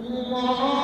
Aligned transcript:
Oh. 0.00 0.77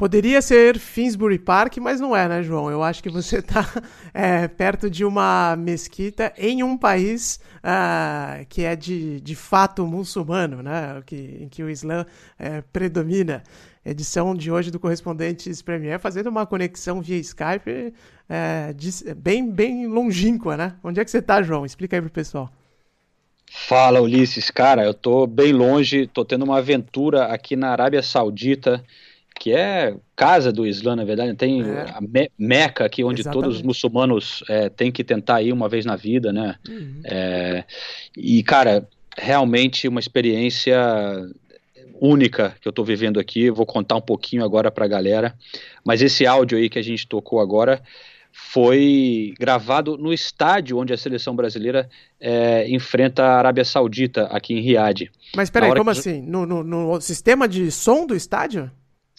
Poderia 0.00 0.40
ser 0.40 0.78
Finsbury 0.78 1.38
Park, 1.38 1.76
mas 1.76 2.00
não 2.00 2.16
é, 2.16 2.26
né, 2.26 2.42
João? 2.42 2.70
Eu 2.70 2.82
acho 2.82 3.02
que 3.02 3.10
você 3.10 3.40
está 3.40 3.70
é, 4.14 4.48
perto 4.48 4.88
de 4.88 5.04
uma 5.04 5.54
mesquita 5.58 6.32
em 6.38 6.62
um 6.62 6.74
país 6.74 7.38
uh, 7.56 8.42
que 8.48 8.64
é 8.64 8.74
de, 8.74 9.20
de 9.20 9.36
fato 9.36 9.86
muçulmano, 9.86 10.62
né? 10.62 11.02
Que, 11.04 11.40
em 11.42 11.48
que 11.50 11.62
o 11.62 11.68
Islã 11.68 12.06
é, 12.38 12.62
predomina. 12.72 13.42
Edição 13.84 14.34
de 14.34 14.50
hoje 14.50 14.70
do 14.70 14.80
Correspondentes 14.80 15.60
Premier, 15.60 16.00
fazendo 16.00 16.30
uma 16.30 16.46
conexão 16.46 17.02
via 17.02 17.18
Skype 17.18 17.92
é, 18.26 18.72
de, 18.72 19.14
bem, 19.14 19.50
bem 19.50 19.86
longínqua, 19.86 20.56
né? 20.56 20.76
Onde 20.82 20.98
é 20.98 21.04
que 21.04 21.10
você 21.10 21.18
está, 21.18 21.42
João? 21.42 21.66
Explica 21.66 21.98
aí 21.98 22.00
pro 22.00 22.10
pessoal. 22.10 22.50
Fala, 23.50 24.00
Ulisses. 24.00 24.50
Cara, 24.50 24.82
eu 24.82 24.94
tô 24.94 25.26
bem 25.26 25.52
longe, 25.52 26.06
tô 26.06 26.24
tendo 26.24 26.46
uma 26.46 26.56
aventura 26.56 27.26
aqui 27.26 27.54
na 27.54 27.68
Arábia 27.68 28.02
Saudita 28.02 28.82
que 29.40 29.54
é 29.54 29.96
casa 30.14 30.52
do 30.52 30.66
Islã, 30.66 30.94
na 30.94 31.02
verdade, 31.02 31.34
tem 31.34 31.62
é. 31.62 31.86
a 31.94 32.00
Me 32.02 32.30
Meca 32.38 32.84
aqui, 32.84 33.02
onde 33.02 33.22
Exatamente. 33.22 33.42
todos 33.42 33.56
os 33.56 33.62
muçulmanos 33.62 34.44
é, 34.46 34.68
têm 34.68 34.92
que 34.92 35.02
tentar 35.02 35.40
ir 35.40 35.50
uma 35.50 35.66
vez 35.66 35.86
na 35.86 35.96
vida, 35.96 36.30
né? 36.30 36.56
Uhum. 36.68 37.00
É, 37.04 37.64
e, 38.14 38.42
cara, 38.42 38.86
realmente 39.16 39.88
uma 39.88 39.98
experiência 39.98 40.76
única 41.98 42.54
que 42.60 42.68
eu 42.68 42.70
estou 42.70 42.84
vivendo 42.84 43.18
aqui, 43.18 43.50
vou 43.50 43.64
contar 43.64 43.96
um 43.96 44.00
pouquinho 44.02 44.44
agora 44.44 44.70
para 44.70 44.84
a 44.84 44.88
galera, 44.88 45.34
mas 45.82 46.02
esse 46.02 46.26
áudio 46.26 46.58
aí 46.58 46.68
que 46.68 46.78
a 46.78 46.84
gente 46.84 47.08
tocou 47.08 47.40
agora 47.40 47.82
foi 48.30 49.32
gravado 49.40 49.96
no 49.96 50.12
estádio 50.12 50.76
onde 50.76 50.92
a 50.92 50.98
seleção 50.98 51.34
brasileira 51.34 51.88
é, 52.20 52.68
enfrenta 52.68 53.24
a 53.24 53.38
Arábia 53.38 53.64
Saudita, 53.64 54.24
aqui 54.26 54.52
em 54.52 54.60
Riad. 54.60 55.10
Mas 55.34 55.48
peraí, 55.48 55.74
como 55.74 55.90
que... 55.90 55.98
assim? 55.98 56.20
No, 56.20 56.44
no, 56.44 56.62
no 56.62 57.00
sistema 57.00 57.48
de 57.48 57.70
som 57.70 58.06
do 58.06 58.14
estádio? 58.14 58.70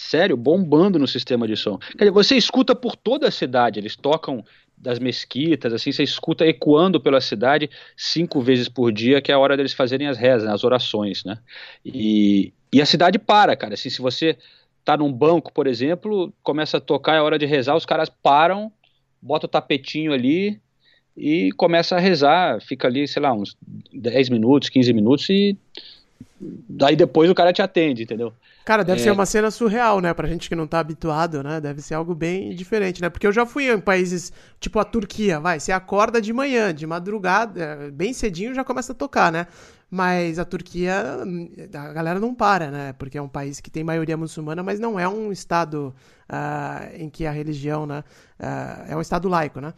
Sério, 0.02 0.36
bombando 0.36 0.98
no 0.98 1.08
sistema 1.08 1.48
de 1.48 1.56
som. 1.56 1.78
Quer 1.78 2.00
dizer, 2.00 2.12
você 2.12 2.36
escuta 2.36 2.74
por 2.74 2.96
toda 2.96 3.28
a 3.28 3.32
cidade, 3.32 3.80
eles 3.80 3.96
tocam 3.96 4.44
das 4.76 4.98
mesquitas, 4.98 5.72
assim, 5.74 5.92
você 5.92 6.02
escuta 6.02 6.46
ecoando 6.46 7.00
pela 7.00 7.22
cidade 7.22 7.70
cinco 7.96 8.42
vezes 8.42 8.68
por 8.68 8.92
dia, 8.92 9.22
que 9.22 9.32
é 9.32 9.36
a 9.36 9.40
hora 9.40 9.56
deles 9.56 9.74
fazerem 9.74 10.08
as 10.08 10.18
rezas, 10.18 10.50
as 10.50 10.64
orações, 10.64 11.24
né? 11.24 11.38
E, 11.86 12.52
e 12.74 12.82
a 12.82 12.86
cidade 12.86 13.20
para, 13.20 13.56
cara, 13.56 13.76
assim, 13.76 13.92
se 13.92 14.02
você 14.02 14.36
tá 14.84 14.98
num 14.98 15.14
banco, 15.14 15.54
por 15.54 15.68
exemplo, 15.68 16.34
começa 16.42 16.78
a 16.78 16.82
tocar, 16.82 17.16
é 17.16 17.22
hora 17.22 17.38
de 17.38 17.46
rezar, 17.46 17.76
os 17.76 17.86
caras 17.86 18.10
param, 18.10 18.72
bota 19.22 19.46
o 19.46 19.50
tapetinho 19.50 20.14
ali 20.14 20.60
e 21.16 21.52
começa 21.52 21.96
a 21.96 22.00
rezar, 22.00 22.60
fica 22.60 22.88
ali, 22.88 23.08
sei 23.08 23.22
lá, 23.22 23.32
uns 23.32 23.56
10 23.94 24.30
minutos, 24.30 24.68
15 24.70 24.94
minutos 24.94 25.30
e 25.30 25.56
daí 26.68 26.96
depois 26.96 27.30
o 27.30 27.36
cara 27.36 27.54
te 27.54 27.62
atende, 27.62 28.02
entendeu? 28.02 28.34
Cara, 28.64 28.84
deve 28.84 29.02
é. 29.02 29.04
ser 29.04 29.12
uma 29.12 29.26
cena 29.26 29.50
surreal, 29.50 30.00
né? 30.00 30.14
Pra 30.14 30.28
gente 30.28 30.48
que 30.48 30.56
não 30.56 30.68
tá 30.68 30.80
habituado, 30.80 31.42
né? 31.42 31.60
Deve 31.60 31.82
ser 31.82 31.96
algo 31.96 32.14
bem 32.14 32.54
diferente, 32.56 33.02
né? 33.02 33.10
Porque 33.10 33.26
eu 33.26 33.32
já 33.32 33.46
fui 33.46 33.72
em 33.72 33.80
países, 33.80 34.32
tipo 34.60 34.80
a 34.80 34.84
Turquia, 34.84 35.40
vai, 35.40 35.60
você 35.60 35.72
acorda 35.72 36.22
de 36.22 36.32
manhã, 36.32 36.74
de 36.74 36.86
madrugada, 36.86 37.90
bem 37.94 38.14
cedinho 38.14 38.54
já 38.54 38.64
começa 38.64 38.92
a 38.92 38.96
tocar, 38.96 39.32
né? 39.32 39.48
Mas 39.94 40.40
a 40.40 40.46
Turquia, 40.46 41.18
a 41.74 41.92
galera 41.92 42.18
não 42.18 42.34
para, 42.34 42.72
né? 42.72 42.94
Porque 42.94 43.18
é 43.18 43.22
um 43.22 43.28
país 43.28 43.60
que 43.60 43.70
tem 43.70 43.84
maioria 43.84 44.16
muçulmana, 44.16 44.64
mas 44.64 44.80
não 44.80 44.98
é 44.98 45.06
um 45.06 45.34
estado 45.34 45.94
uh, 46.30 46.96
em 46.96 47.10
que 47.10 47.26
a 47.26 47.32
religião, 47.32 47.86
né? 47.86 48.02
Uh, 48.40 48.92
é 48.92 48.96
um 48.96 49.02
estado 49.02 49.28
laico, 49.28 49.60
né? 49.60 49.74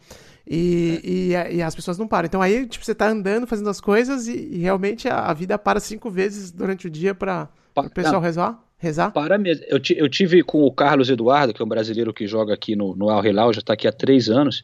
E, 0.46 1.32
é. 1.34 1.52
e, 1.52 1.56
e, 1.56 1.62
as 1.62 1.74
pessoas 1.74 1.98
não 1.98 2.06
param. 2.06 2.26
Então 2.26 2.40
aí, 2.40 2.64
tipo, 2.64 2.84
você 2.84 2.94
tá 2.94 3.08
andando, 3.08 3.44
fazendo 3.44 3.68
as 3.68 3.80
coisas 3.80 4.28
e, 4.28 4.36
e 4.36 4.58
realmente 4.58 5.08
a, 5.08 5.26
a, 5.26 5.34
vida 5.34 5.58
para 5.58 5.80
cinco 5.80 6.08
vezes 6.08 6.52
durante 6.52 6.86
o 6.86 6.90
dia 6.90 7.12
para 7.12 7.48
o 7.74 7.90
pessoal 7.90 8.20
rezar. 8.20 8.56
Rezar? 8.84 9.12
Para 9.12 9.38
mesmo. 9.38 9.64
Eu, 9.66 9.80
eu 9.96 10.08
tive 10.08 10.42
com 10.42 10.62
o 10.62 10.70
Carlos 10.70 11.08
Eduardo, 11.08 11.52
que 11.54 11.62
é 11.62 11.64
um 11.64 11.68
brasileiro 11.68 12.12
que 12.12 12.26
joga 12.26 12.54
aqui 12.54 12.76
no, 12.76 12.94
no 12.94 13.08
Al 13.08 13.24
Hilal, 13.24 13.52
já 13.52 13.60
está 13.60 13.72
aqui 13.72 13.88
há 13.88 13.92
três 13.92 14.28
anos, 14.28 14.62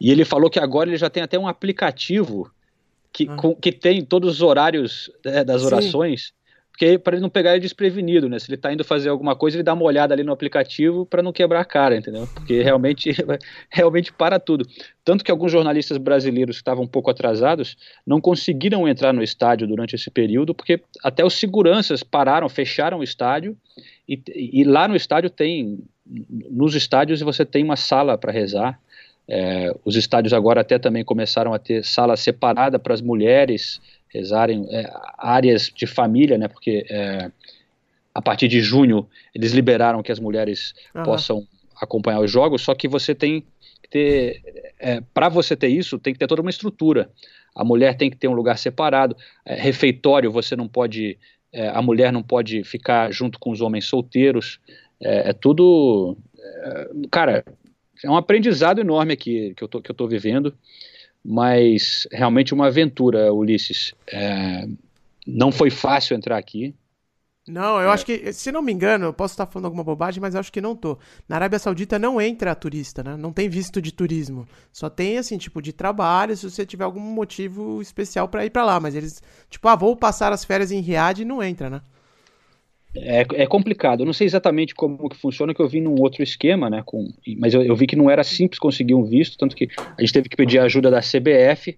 e 0.00 0.10
ele 0.10 0.24
falou 0.24 0.50
que 0.50 0.58
agora 0.58 0.90
ele 0.90 0.96
já 0.96 1.08
tem 1.08 1.22
até 1.22 1.38
um 1.38 1.48
aplicativo 1.48 2.50
que, 3.12 3.26
ah. 3.28 3.36
com, 3.36 3.54
que 3.54 3.72
tem 3.72 4.04
todos 4.04 4.34
os 4.34 4.42
horários 4.42 5.10
é, 5.24 5.42
das 5.42 5.64
orações. 5.64 6.26
Sim 6.26 6.43
porque 6.74 6.98
para 6.98 7.14
ele 7.14 7.22
não 7.22 7.30
pegar 7.30 7.52
ele 7.52 7.60
desprevenido, 7.60 8.28
né? 8.28 8.36
Se 8.40 8.48
ele 8.50 8.56
está 8.56 8.72
indo 8.72 8.82
fazer 8.82 9.08
alguma 9.08 9.36
coisa, 9.36 9.56
ele 9.56 9.62
dá 9.62 9.72
uma 9.72 9.84
olhada 9.84 10.12
ali 10.12 10.24
no 10.24 10.32
aplicativo 10.32 11.06
para 11.06 11.22
não 11.22 11.32
quebrar 11.32 11.60
a 11.60 11.64
cara, 11.64 11.96
entendeu? 11.96 12.26
Porque 12.34 12.62
realmente, 12.62 13.14
realmente 13.70 14.12
para 14.12 14.40
tudo. 14.40 14.66
Tanto 15.04 15.24
que 15.24 15.30
alguns 15.30 15.52
jornalistas 15.52 15.98
brasileiros 15.98 16.56
que 16.56 16.62
estavam 16.62 16.82
um 16.82 16.88
pouco 16.88 17.08
atrasados 17.08 17.76
não 18.04 18.20
conseguiram 18.20 18.88
entrar 18.88 19.12
no 19.12 19.22
estádio 19.22 19.68
durante 19.68 19.94
esse 19.94 20.10
período, 20.10 20.52
porque 20.52 20.80
até 21.00 21.24
os 21.24 21.34
seguranças 21.34 22.02
pararam, 22.02 22.48
fecharam 22.48 22.98
o 22.98 23.04
estádio 23.04 23.56
e, 24.08 24.20
e 24.34 24.64
lá 24.64 24.88
no 24.88 24.96
estádio 24.96 25.30
tem, 25.30 25.78
nos 26.04 26.74
estádios 26.74 27.20
você 27.20 27.44
tem 27.44 27.62
uma 27.62 27.76
sala 27.76 28.18
para 28.18 28.32
rezar. 28.32 28.80
É, 29.28 29.72
os 29.84 29.94
estádios 29.94 30.32
agora 30.32 30.62
até 30.62 30.76
também 30.76 31.04
começaram 31.04 31.54
a 31.54 31.58
ter 31.58 31.84
sala 31.84 32.16
separada 32.16 32.80
para 32.80 32.92
as 32.92 33.00
mulheres 33.00 33.80
rezarem 34.14 34.66
é, 34.70 34.88
áreas 35.18 35.70
de 35.74 35.86
família, 35.86 36.38
né? 36.38 36.46
Porque 36.46 36.86
é, 36.88 37.30
a 38.14 38.22
partir 38.22 38.46
de 38.46 38.60
junho 38.60 39.08
eles 39.34 39.52
liberaram 39.52 40.02
que 40.02 40.12
as 40.12 40.20
mulheres 40.20 40.72
uhum. 40.94 41.02
possam 41.02 41.48
acompanhar 41.80 42.20
os 42.20 42.30
jogos, 42.30 42.62
só 42.62 42.74
que 42.74 42.86
você 42.86 43.14
tem 43.14 43.40
que 43.82 43.88
ter, 43.90 44.72
é, 44.78 45.00
para 45.12 45.28
você 45.28 45.56
ter 45.56 45.68
isso, 45.68 45.98
tem 45.98 46.12
que 46.12 46.18
ter 46.18 46.28
toda 46.28 46.40
uma 46.40 46.50
estrutura. 46.50 47.10
A 47.54 47.64
mulher 47.64 47.96
tem 47.96 48.08
que 48.08 48.16
ter 48.16 48.28
um 48.28 48.32
lugar 48.32 48.56
separado, 48.56 49.16
é, 49.44 49.54
refeitório 49.54 50.30
você 50.30 50.54
não 50.54 50.68
pode, 50.68 51.18
é, 51.52 51.68
a 51.68 51.82
mulher 51.82 52.12
não 52.12 52.22
pode 52.22 52.62
ficar 52.62 53.12
junto 53.12 53.38
com 53.38 53.50
os 53.50 53.60
homens 53.60 53.86
solteiros, 53.86 54.60
é, 55.00 55.30
é 55.30 55.32
tudo, 55.32 56.16
cara, 57.10 57.44
é 58.02 58.08
um 58.08 58.16
aprendizado 58.16 58.80
enorme 58.80 59.12
aqui 59.12 59.52
que 59.56 59.64
eu 59.64 59.68
tô, 59.68 59.82
que 59.82 59.90
eu 59.90 59.94
tô 59.94 60.06
vivendo 60.06 60.54
mas 61.24 62.06
realmente 62.12 62.52
uma 62.52 62.66
aventura, 62.66 63.32
Ulisses. 63.32 63.94
É, 64.06 64.68
não 65.26 65.50
foi 65.50 65.70
fácil 65.70 66.14
entrar 66.16 66.36
aqui. 66.36 66.74
Não, 67.46 67.78
eu 67.80 67.90
é. 67.90 67.92
acho 67.92 68.06
que, 68.06 68.32
se 68.32 68.50
não 68.50 68.62
me 68.62 68.72
engano, 68.72 69.06
eu 69.06 69.12
posso 69.12 69.34
estar 69.34 69.46
falando 69.46 69.66
alguma 69.66 69.84
bobagem, 69.84 70.20
mas 70.20 70.34
eu 70.34 70.40
acho 70.40 70.52
que 70.52 70.62
não 70.62 70.74
tô. 70.74 70.98
Na 71.28 71.36
Arábia 71.36 71.58
Saudita 71.58 71.98
não 71.98 72.20
entra 72.20 72.54
turista, 72.54 73.02
né? 73.02 73.16
Não 73.16 73.32
tem 73.32 73.48
visto 73.50 73.82
de 73.82 73.92
turismo. 73.92 74.46
Só 74.72 74.88
tem, 74.88 75.18
assim, 75.18 75.36
tipo, 75.36 75.60
de 75.60 75.72
trabalho, 75.72 76.36
se 76.36 76.48
você 76.48 76.64
tiver 76.64 76.84
algum 76.84 77.00
motivo 77.00 77.82
especial 77.82 78.28
para 78.28 78.46
ir 78.46 78.50
para 78.50 78.64
lá. 78.64 78.80
Mas 78.80 78.94
eles, 78.94 79.22
tipo, 79.50 79.68
ah, 79.68 79.76
vou 79.76 79.94
passar 79.94 80.32
as 80.32 80.44
férias 80.44 80.72
em 80.72 80.80
Riad 80.80 81.20
e 81.20 81.24
não 81.24 81.42
entra, 81.42 81.68
né? 81.68 81.82
É, 82.96 83.26
é, 83.34 83.46
complicado. 83.46 84.00
Eu 84.00 84.06
não 84.06 84.12
sei 84.12 84.26
exatamente 84.26 84.74
como 84.74 85.08
que 85.08 85.16
funciona, 85.16 85.52
que 85.52 85.60
eu 85.60 85.68
vi 85.68 85.80
num 85.80 86.00
outro 86.00 86.22
esquema, 86.22 86.70
né? 86.70 86.82
Com, 86.84 87.12
mas 87.38 87.52
eu, 87.52 87.62
eu, 87.62 87.74
vi 87.74 87.86
que 87.86 87.96
não 87.96 88.08
era 88.08 88.22
simples 88.22 88.58
conseguir 88.58 88.94
um 88.94 89.04
visto, 89.04 89.36
tanto 89.36 89.56
que 89.56 89.68
a 89.76 90.00
gente 90.00 90.12
teve 90.12 90.28
que 90.28 90.36
pedir 90.36 90.58
a 90.58 90.64
ajuda 90.64 90.90
da 90.90 91.00
CBF 91.00 91.76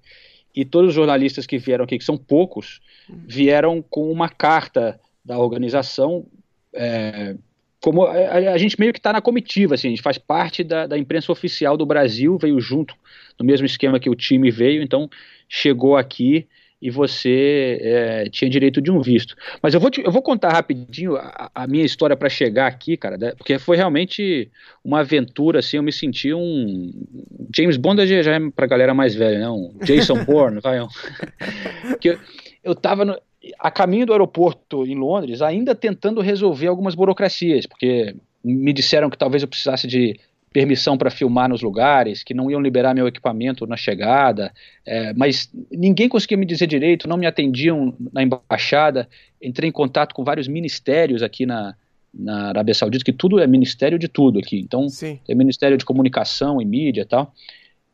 e 0.55 0.65
todos 0.65 0.91
os 0.91 0.95
jornalistas 0.95 1.47
que 1.47 1.59
vieram 1.59 1.85
aqui, 1.85 1.99
que 1.99 2.05
são 2.05 2.17
poucos, 2.17 2.81
vieram 3.27 3.83
com 3.83 4.11
uma 4.11 4.29
carta 4.29 5.01
da 5.25 5.39
organização. 5.39 6.27
É, 6.75 7.35
como 7.81 8.05
a, 8.05 8.13
a, 8.53 8.59
gente 8.59 8.79
meio 8.79 8.93
que 8.93 8.99
está 8.99 9.13
na 9.13 9.21
comitiva, 9.23 9.75
assim, 9.75 9.89
a 9.89 9.91
gente 9.91 10.03
faz 10.03 10.19
parte 10.19 10.63
da, 10.63 10.87
da 10.87 10.99
imprensa 10.99 11.33
oficial 11.33 11.77
do 11.77 11.87
Brasil, 11.87 12.37
veio 12.39 12.61
junto 12.61 12.95
no 13.39 13.45
mesmo 13.45 13.67
esquema 13.67 14.01
que 14.01 14.11
o 14.11 14.15
time 14.15 14.51
veio, 14.51 14.83
então 14.83 15.09
chegou 15.49 15.97
aqui 15.97 16.47
e 16.81 16.91
você 16.91 17.79
é, 17.81 18.25
tinha 18.31 18.51
direito 18.51 18.81
de 18.81 18.91
um 18.91 19.01
visto. 19.01 19.35
Mas 19.63 19.75
eu 19.75 19.81
vou, 19.81 19.91
te, 19.91 20.03
eu 20.03 20.11
vou 20.13 20.23
contar 20.23 20.53
rapidinho 20.53 21.17
a, 21.17 21.51
a 21.55 21.67
minha 21.67 21.85
história 21.85 22.17
para 22.17 22.29
chegar 22.29 22.67
aqui, 22.67 22.97
cara, 22.97 23.17
né, 23.17 23.33
porque 23.37 23.59
foi 23.59 23.77
realmente 23.77 24.51
uma 24.85 25.01
aventura, 25.01 25.61
assim, 25.61 25.79
eu 25.79 25.83
me 25.83 25.93
senti 25.93 26.33
um... 26.35 26.93
James 27.55 27.77
Bond 27.77 28.07
já 28.07 28.35
é 28.35 28.51
pra 28.55 28.67
galera 28.67 28.93
mais 28.93 29.15
velha, 29.15 29.39
né? 29.39 29.49
Um 29.49 29.75
Jason 29.85 30.23
Bourne, 30.27 30.61
vai. 30.61 30.81
Um... 30.81 30.89
que 32.01 32.11
eu, 32.11 32.19
eu 32.63 32.75
tava 32.75 33.05
no, 33.05 33.19
a 33.59 33.71
caminho 33.71 34.07
do 34.07 34.13
aeroporto 34.13 34.85
em 34.85 34.95
Londres, 34.95 35.43
ainda 35.43 35.75
tentando 35.75 36.21
resolver 36.21 36.67
algumas 36.67 36.95
burocracias, 36.95 37.67
porque 37.67 38.15
me 38.45 38.73
disseram 38.73 39.11
que 39.11 39.19
talvez 39.19 39.43
eu 39.43 39.49
precisasse 39.49 39.87
de 39.87 40.19
permissão 40.57 40.97
para 40.97 41.11
filmar 41.11 41.51
nos 41.51 41.61
lugares, 41.61 42.25
que 42.25 42.33
não 42.33 42.51
iam 42.51 42.59
liberar 42.59 42.95
meu 42.95 43.07
equipamento 43.07 43.67
na 43.67 43.77
chegada, 43.77 44.51
é, 44.87 45.13
mas 45.13 45.53
ninguém 45.71 46.09
conseguia 46.09 46.39
me 46.39 46.47
dizer 46.47 46.67
direito, 46.67 47.07
não 47.07 47.19
me 47.19 47.27
atendiam 47.27 47.95
na 48.11 48.23
embaixada. 48.23 49.07
Entrei 49.43 49.69
em 49.69 49.73
contato 49.73 50.15
com 50.15 50.25
vários 50.25 50.49
ministérios 50.49 51.23
aqui 51.23 51.45
na, 51.45 51.75
na 52.13 52.49
Arábia 52.49 52.73
Saudita, 52.73 53.05
que 53.05 53.13
tudo 53.13 53.39
é 53.39 53.47
ministério 53.47 53.99
de 53.99 54.09
tudo 54.09 54.39
aqui. 54.39 54.59
Então, 54.59 54.89
Sim. 54.89 55.21
tem 55.27 55.37
ministério 55.37 55.77
de 55.77 55.85
comunicação 55.85 56.59
e 56.59 56.65
mídia 56.65 57.03
e 57.03 57.05
tal. 57.05 57.35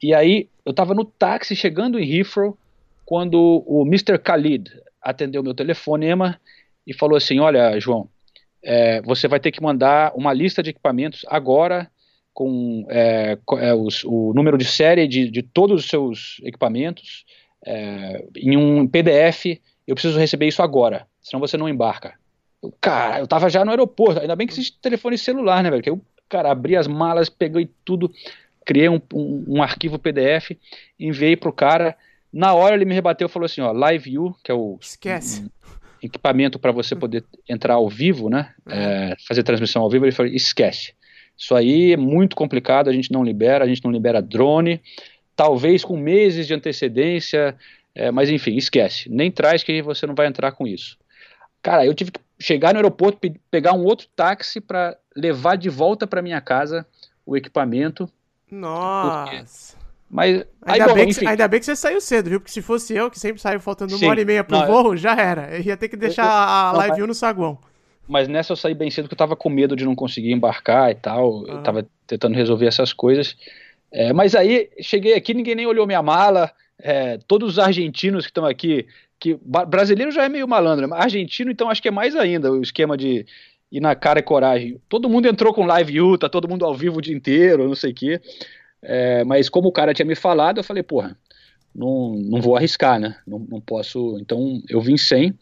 E 0.01 0.15
aí, 0.15 0.49
eu 0.65 0.71
estava 0.71 0.95
no 0.95 1.05
táxi 1.05 1.57
chegando 1.57 1.99
em 1.99 2.09
Heathrow, 2.17 2.57
quando 3.05 3.65
o 3.67 3.85
Mr. 3.85 4.19
Khalid 4.19 4.71
atendeu 5.03 5.43
meu 5.43 5.53
telefonema 5.53 6.39
e 6.87 6.95
falou 6.95 7.17
assim: 7.17 7.41
Olha, 7.41 7.77
João, 7.81 8.09
é, 8.63 9.03
você 9.03 9.27
vai 9.27 9.41
ter 9.41 9.51
que 9.51 9.61
mandar 9.61 10.13
uma 10.15 10.33
lista 10.33 10.63
de 10.63 10.71
equipamentos 10.71 11.27
agora 11.27 11.91
com 12.33 12.87
é, 12.89 13.39
é, 13.59 13.75
os, 13.75 14.05
o 14.05 14.33
número 14.35 14.57
de 14.57 14.65
série 14.65 15.07
de, 15.07 15.31
de 15.31 15.43
todos 15.43 15.83
os 15.83 15.89
seus 15.89 16.41
equipamentos 16.43 17.25
é, 17.65 18.25
em 18.37 18.57
um 18.57 18.87
PDF. 18.87 19.61
Eu 19.87 19.95
preciso 19.95 20.19
receber 20.19 20.47
isso 20.47 20.63
agora, 20.63 21.07
senão 21.21 21.41
você 21.41 21.57
não 21.57 21.69
embarca. 21.69 22.15
Eu, 22.63 22.73
cara, 22.81 23.19
eu 23.19 23.27
tava 23.27 23.49
já 23.49 23.65
no 23.65 23.71
aeroporto, 23.71 24.21
ainda 24.21 24.37
bem 24.37 24.47
que 24.47 24.53
existe 24.53 24.79
telefone 24.81 25.19
celular, 25.19 25.63
né, 25.63 25.71
velho? 25.71 25.83
Que 25.83 25.91
eu, 25.91 26.01
cara, 26.29 26.51
abri 26.51 26.77
as 26.77 26.87
malas, 26.87 27.29
peguei 27.29 27.69
tudo, 27.85 28.13
criei 28.65 28.89
um, 28.89 29.01
um, 29.13 29.45
um 29.49 29.63
arquivo 29.63 29.99
PDF, 29.99 30.53
enviei 30.99 31.37
pro 31.37 31.53
cara. 31.53 31.97
Na 32.33 32.55
hora 32.55 32.75
ele 32.75 32.85
me 32.85 32.95
rebateu 32.95 33.27
e 33.27 33.31
falou 33.31 33.47
assim: 33.47 33.61
ó, 33.61 33.73
Live 33.73 34.11
View, 34.11 34.37
que 34.43 34.51
é 34.51 34.55
o. 34.55 34.79
Esquece. 34.81 35.43
Um, 35.43 35.49
equipamento 36.03 36.59
para 36.59 36.73
você 36.73 36.97
poder 36.97 37.25
entrar 37.49 37.75
ao 37.75 37.89
vivo, 37.89 38.29
né? 38.29 38.53
É, 38.67 39.15
fazer 39.27 39.43
transmissão 39.43 39.83
ao 39.83 39.91
vivo, 39.91 40.05
ele 40.05 40.13
falou: 40.13 40.33
esquece. 40.33 40.95
Isso 41.37 41.55
aí 41.55 41.93
é 41.93 41.97
muito 41.97 42.37
complicado, 42.37 42.89
a 42.89 42.93
gente 42.93 43.11
não 43.11 43.25
libera, 43.25 43.65
a 43.65 43.69
gente 43.69 43.85
não 43.85 43.91
libera 43.91 44.23
drone, 44.23 44.81
talvez 45.35 45.85
com 45.85 45.97
meses 45.97 46.47
de 46.47 46.55
antecedência, 46.55 47.57
é, 47.95 48.11
mas 48.11 48.31
enfim, 48.31 48.57
esquece. 48.57 49.09
Nem 49.09 49.31
traz 49.31 49.63
que 49.63 49.83
você 49.83 50.07
não 50.07 50.15
vai 50.15 50.27
entrar 50.27 50.53
com 50.53 50.67
isso. 50.67 50.97
Cara, 51.63 51.85
eu 51.87 51.95
tive 51.95 52.11
que 52.11 52.21
chegar 52.39 52.73
no 52.73 52.79
aeroporto, 52.79 53.19
pegar 53.51 53.73
um 53.73 53.85
outro 53.85 54.09
táxi 54.15 54.61
para 54.61 54.97
levar 55.17 55.57
de 55.57 55.69
volta 55.69 56.07
para 56.07 56.23
minha 56.23 56.41
casa 56.41 56.87
o 57.25 57.37
equipamento. 57.37 58.11
Nossa. 58.51 59.77
Mas 60.11 60.45
ainda, 60.61 60.87
aí, 60.87 60.95
bem 60.95 61.09
enfim. 61.09 61.21
que, 61.21 61.27
ainda 61.27 61.49
bem 61.49 61.59
que 61.59 61.65
você 61.65 61.75
saiu 61.75 62.01
cedo, 62.01 62.29
viu? 62.29 62.41
Porque 62.41 62.53
se 62.53 62.61
fosse 62.61 62.95
eu, 62.95 63.11
que 63.11 63.19
sempre 63.19 63.41
saio 63.41 63.59
faltando 63.61 63.97
Sim. 63.97 64.05
uma 64.05 64.11
hora 64.11 64.21
e 64.21 64.25
meia 64.25 64.45
pro 64.45 64.59
não, 64.59 64.67
voo, 64.67 64.97
já 64.97 65.15
era. 65.15 65.57
Eu 65.57 65.63
ia 65.63 65.77
ter 65.77 65.89
que 65.89 65.97
deixar 65.97 66.25
eu, 66.25 66.29
eu, 66.29 66.35
a 66.35 66.73
live 66.73 67.01
não, 67.01 67.07
no 67.07 67.15
saguão. 67.15 67.59
Mas 68.13 68.29
nessa 68.29 68.53
eu 68.53 68.57
saí 68.57 68.75
bem 68.75 68.91
cedo 68.91 69.05
porque 69.05 69.15
eu 69.15 69.19
tava 69.19 69.35
com 69.35 69.49
medo 69.49 69.75
de 69.75 69.87
não 69.87 69.95
conseguir 69.95 70.33
embarcar 70.33 70.91
e 70.91 70.95
tal. 70.95 71.47
Ah. 71.49 71.53
Eu 71.53 71.63
tava 71.63 71.87
tentando 72.07 72.37
resolver 72.37 72.67
essas 72.67 72.93
coisas. 72.93 73.35
É, 73.91 74.13
mas 74.13 74.35
aí 74.35 74.69
cheguei 74.83 75.15
aqui, 75.15 75.33
ninguém 75.33 75.55
nem 75.55 75.67
olhou 75.67 75.87
minha 75.87 76.03
mala. 76.03 76.53
É, 76.79 77.19
todos 77.27 77.53
os 77.53 77.59
argentinos 77.59 78.27
que 78.27 78.31
estão 78.31 78.45
aqui, 78.45 78.87
que 79.19 79.39
brasileiro 79.67 80.13
já 80.13 80.25
é 80.25 80.29
meio 80.29 80.47
malandro, 80.47 80.87
mas 80.89 81.01
argentino 81.01 81.51
então 81.51 81.71
acho 81.71 81.81
que 81.81 81.89
é 81.89 81.93
mais 81.93 82.15
ainda 82.15 82.53
o 82.53 82.61
esquema 82.61 82.97
de 82.97 83.25
ir 83.71 83.81
na 83.81 83.95
cara 83.95 84.19
e 84.19 84.23
coragem. 84.23 84.79
Todo 84.91 85.09
mundo 85.09 85.27
entrou 85.27 85.55
com 85.55 85.65
live 85.65 86.01
U, 86.03 86.19
tá 86.19 86.29
todo 86.29 86.49
mundo 86.49 86.67
ao 86.67 86.75
vivo 86.75 86.99
o 86.99 87.03
dia 87.03 87.17
inteiro, 87.17 87.67
não 87.67 87.75
sei 87.75 87.93
o 87.93 87.95
quê. 87.95 88.21
É, 88.83 89.25
mas 89.25 89.49
como 89.49 89.69
o 89.69 89.73
cara 89.73 89.95
tinha 89.95 90.05
me 90.05 90.15
falado, 90.15 90.59
eu 90.59 90.65
falei, 90.65 90.83
porra, 90.83 91.17
não, 91.75 92.15
não 92.15 92.43
vou 92.43 92.57
arriscar, 92.57 93.01
né? 93.01 93.17
Não, 93.27 93.39
não 93.39 93.61
posso. 93.61 94.19
Então 94.21 94.61
eu 94.69 94.83
vim 94.83 94.99
sem. 94.99 95.33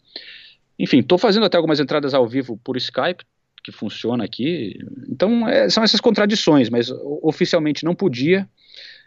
Enfim, 0.81 0.99
estou 0.99 1.17
fazendo 1.17 1.45
até 1.45 1.57
algumas 1.57 1.79
entradas 1.79 2.13
ao 2.13 2.27
vivo 2.27 2.59
por 2.63 2.75
Skype, 2.75 3.23
que 3.63 3.71
funciona 3.71 4.23
aqui. 4.23 4.79
Então, 5.07 5.47
é, 5.47 5.69
são 5.69 5.83
essas 5.83 6.01
contradições, 6.01 6.69
mas 6.69 6.89
oficialmente 7.21 7.85
não 7.85 7.93
podia. 7.93 8.49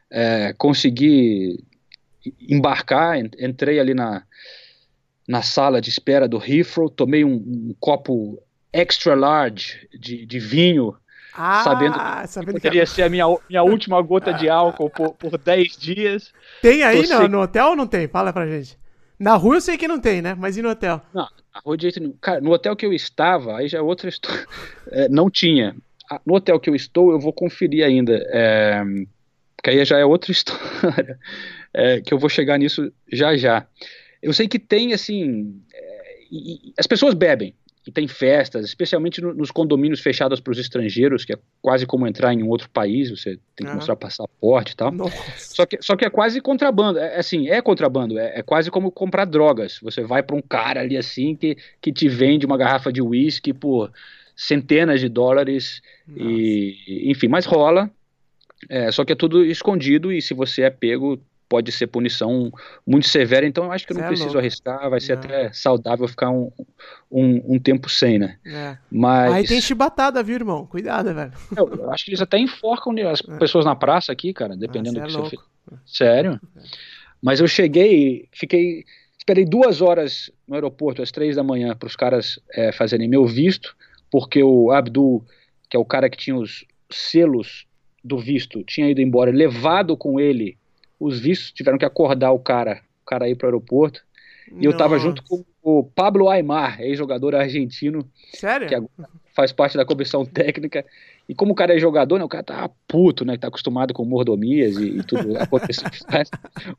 É, 0.09 0.55
consegui 0.57 1.59
embarcar, 2.49 3.19
entrei 3.19 3.81
ali 3.81 3.93
na, 3.93 4.23
na 5.27 5.43
sala 5.43 5.81
de 5.81 5.91
espera 5.91 6.29
do 6.29 6.39
Heathrow, 6.39 6.89
tomei 6.89 7.25
um, 7.25 7.35
um 7.35 7.75
copo 7.81 8.41
extra 8.73 9.15
large 9.15 9.89
de, 9.99 10.25
de 10.25 10.39
vinho, 10.39 10.95
ah, 11.35 11.63
sabendo, 11.65 11.99
que 11.99 12.27
sabendo 12.29 12.53
poderia 12.53 12.85
que... 12.85 12.91
ser 12.91 13.03
a 13.03 13.09
minha, 13.09 13.25
minha 13.49 13.63
última 13.65 14.01
gota 14.01 14.33
de 14.33 14.49
álcool 14.51 14.89
por, 14.89 15.15
por 15.15 15.37
10 15.37 15.77
dias. 15.77 16.33
Tem 16.63 16.85
aí 16.85 17.05
no, 17.09 17.29
no, 17.29 17.41
hotel 17.41 17.71
ou 17.71 17.77
não 17.77 17.87
tem? 17.87 18.07
Fala 18.07 18.33
pra 18.33 18.47
gente. 18.47 18.79
Na 19.19 19.37
rua 19.37 19.57
eu 19.57 19.61
sei 19.61 19.77
que 19.77 19.89
não 19.89 20.01
tem, 20.01 20.21
né? 20.21 20.35
Mas 20.35 20.57
e 20.57 20.63
no 20.63 20.69
hotel? 20.69 21.01
Não, 21.15 21.29
na 21.55 21.61
rua 21.65 21.77
de 21.77 21.83
jeito 21.83 22.01
nenhum. 22.01 22.15
Cara, 22.21 22.41
no 22.41 22.53
hotel 22.53 22.75
que 22.75 22.85
eu 22.85 22.93
estava, 22.93 23.57
aí 23.57 23.69
já 23.69 23.79
é 23.79 23.83
outra 23.83 24.09
história. 24.09 24.47
É, 24.91 25.09
não 25.09 25.31
tinha. 25.31 25.75
No 26.25 26.35
hotel 26.35 26.61
que 26.61 26.69
eu 26.69 26.75
estou, 26.75 27.11
eu 27.11 27.19
vou 27.19 27.33
conferir 27.33 27.85
ainda. 27.85 28.15
É, 28.29 28.83
aí 29.67 29.85
já 29.85 29.99
é 29.99 30.05
outra 30.05 30.33
história. 30.33 31.19
É, 31.77 32.01
que 32.01 32.15
eu 32.15 32.19
vou 32.21 32.31
chegar 32.31 32.57
nisso 32.57 32.93
já 33.13 33.37
já. 33.37 33.67
Eu 34.23 34.33
sei 34.33 34.47
que 34.47 34.61
tem, 34.61 34.93
assim. 34.93 35.61
É, 35.75 36.19
e, 36.31 36.69
e, 36.69 36.75
as 36.79 36.87
pessoas 36.87 37.15
bebem 37.15 37.53
e 37.87 37.93
tem 37.93 38.09
festas, 38.09 38.65
especialmente 38.65 39.21
no, 39.21 39.35
nos 39.35 39.51
condomínios 39.51 40.01
fechados 40.01 40.41
para 40.41 40.53
os 40.53 40.59
estrangeiros, 40.59 41.25
que 41.25 41.35
é 41.35 41.39
quase 41.61 41.87
como 41.87 42.07
entrar 42.07 42.33
em 42.33 42.43
um 42.43 42.49
outro 42.49 42.69
país, 42.71 43.11
você 43.11 43.39
tem 43.55 43.67
que 43.67 43.73
ah. 43.73 43.75
mostrar 43.75 43.97
passaporte 43.97 44.73
e 44.73 44.77
tal. 44.77 44.93
Só 45.37 45.67
que, 45.67 45.79
só 45.83 45.95
que 45.95 46.05
é 46.05 46.11
quase 46.11 46.41
contrabando, 46.41 46.99
é, 46.99 47.19
assim, 47.19 47.49
é 47.49 47.61
contrabando, 47.61 48.19
é, 48.19 48.39
é 48.39 48.43
quase 48.43 48.71
como 48.71 48.91
comprar 48.91 49.27
drogas. 49.27 49.79
Você 49.83 50.03
vai 50.03 50.23
para 50.23 50.35
um 50.35 50.41
cara 50.41 50.81
ali 50.81 50.97
assim 50.97 51.37
que, 51.37 51.57
que 51.81 51.93
te 51.93 52.09
vende 52.09 52.47
uma 52.47 52.57
garrafa 52.57 52.93
de 52.93 53.03
uísque 53.03 53.53
por 53.53 53.93
centenas 54.35 55.01
de 55.01 55.09
dólares, 55.09 55.81
e, 56.17 57.11
enfim, 57.11 57.29
mas 57.29 57.45
rola. 57.45 57.91
É, 58.69 58.91
só 58.91 59.05
que 59.05 59.13
é 59.13 59.17
tudo 59.17 59.45
escondido 59.45 60.11
e 60.11 60.23
se 60.23 60.33
você 60.33 60.63
é 60.63 60.71
pego, 60.71 61.21
pode 61.49 61.71
ser 61.73 61.87
punição 61.87 62.51
muito 62.87 63.07
severa, 63.07 63.47
então 63.47 63.65
eu 63.65 63.73
acho 63.73 63.87
que 63.87 63.93
eu 63.93 63.99
não 63.99 64.05
é 64.05 64.09
preciso 64.09 64.29
louco. 64.29 64.41
arriscar, 64.41 64.91
vai 64.91 65.01
ser 65.01 65.17
não. 65.17 65.23
até 65.23 65.53
saudável 65.53 66.09
ficar 66.09 66.31
um, 66.31 66.51
um, 67.11 67.55
um 67.55 67.59
tempo 67.59 67.89
sem, 67.89 68.19
né? 68.19 68.39
É. 68.47 68.77
Mas... 68.91 69.33
Aí 69.33 69.47
tem 69.47 69.61
chibatada, 69.61 70.23
viu, 70.23 70.37
irmão? 70.37 70.67
Cuidado, 70.67 71.15
velho. 71.15 71.33
Eu, 71.57 71.69
eu 71.69 71.91
acho 71.91 72.05
que 72.05 72.11
eles 72.11 72.21
até 72.21 72.39
enforcam 72.39 72.93
as 73.09 73.21
é. 73.21 73.39
pessoas 73.39 73.65
na 73.65 73.77
praça 73.77 74.13
aqui, 74.13 74.33
cara, 74.33 74.57
dependendo 74.57 74.99
do 74.99 75.05
é 75.05 75.07
que 75.07 75.13
você 75.13 75.31
fez. 75.31 75.43
Sério? 75.87 76.41
É. 76.57 76.63
Mas 77.23 77.41
eu 77.41 77.49
cheguei, 77.49 78.29
fiquei, 78.33 78.85
esperei 79.17 79.45
duas 79.45 79.81
horas 79.81 80.31
no 80.47 80.55
aeroporto, 80.55 81.03
às 81.03 81.11
três 81.11 81.37
da 81.37 81.43
manhã, 81.43 81.75
para 81.75 81.87
os 81.87 81.97
caras 81.97 82.39
é, 82.53 82.73
fazerem 82.73 83.09
meu 83.09 83.27
visto, 83.27 83.75
porque 84.11 84.43
o 84.43 84.71
Abdul, 84.71 85.25
que 85.71 85.77
é 85.77 85.81
o 85.81 85.85
cara 85.85 86.11
que 86.11 86.19
tinha 86.19 86.37
os 86.37 86.65
selos 86.91 87.67
do 88.03 88.19
visto, 88.19 88.63
tinha 88.65 88.91
ido 88.91 89.01
embora, 89.01 89.31
levado 89.31 89.97
com 89.97 90.21
ele 90.21 90.59
os 90.99 91.19
vistos 91.19 91.53
tiveram 91.53 91.79
que 91.79 91.85
acordar 91.85 92.33
o 92.33 92.39
cara, 92.39 92.83
o 93.03 93.07
cara 93.07 93.29
ir 93.29 93.35
para 93.35 93.47
o 93.47 93.49
aeroporto. 93.49 94.03
E 94.49 94.55
Nossa. 94.55 94.67
eu 94.67 94.77
tava 94.77 94.99
junto 94.99 95.23
com 95.23 95.45
o 95.63 95.83
Pablo 95.83 96.29
Aymar, 96.29 96.81
ex-jogador 96.81 97.35
argentino. 97.35 98.09
Sério? 98.33 98.69
Que 98.69 99.07
faz 99.35 99.53
parte 99.53 99.77
da 99.77 99.85
comissão 99.85 100.25
técnica. 100.25 100.85
E 101.29 101.35
como 101.35 101.53
o 101.53 101.55
cara 101.55 101.75
é 101.75 101.79
jogador, 101.79 102.19
né, 102.19 102.25
o 102.25 102.29
cara 102.29 102.43
tá 102.43 102.71
puto, 102.87 103.25
né? 103.25 103.35
Que 103.35 103.41
tá 103.41 103.49
acostumado 103.49 103.95
com 103.95 104.05
mordomias 104.05 104.77
e, 104.77 104.99
e 104.99 105.03
tudo 105.03 105.37
aconteceu. 105.41 105.89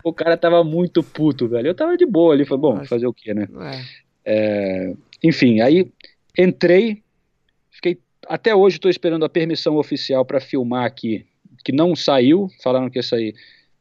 o 0.03 0.13
cara 0.13 0.37
tava 0.37 0.63
muito 0.63 1.01
puto, 1.01 1.47
velho. 1.47 1.67
Eu 1.67 1.75
tava 1.75 1.97
de 1.97 2.05
boa 2.05 2.33
ali, 2.33 2.45
falei, 2.45 2.61
bom, 2.61 2.85
fazer 2.85 3.07
o 3.07 3.13
quê, 3.13 3.33
né? 3.33 3.47
É. 3.73 4.05
É, 4.25 4.93
enfim, 5.23 5.61
aí 5.61 5.87
entrei, 6.37 7.03
fiquei. 7.71 7.99
Até 8.27 8.55
hoje 8.55 8.77
estou 8.77 8.89
esperando 8.89 9.23
a 9.23 9.29
permissão 9.29 9.77
oficial 9.77 10.25
para 10.25 10.39
filmar 10.39 10.85
aqui, 10.85 11.25
que 11.63 11.71
não 11.71 11.95
saiu, 11.95 12.49
falaram 12.63 12.89
que 12.89 12.97
ia 12.97 13.03
sair 13.03 13.35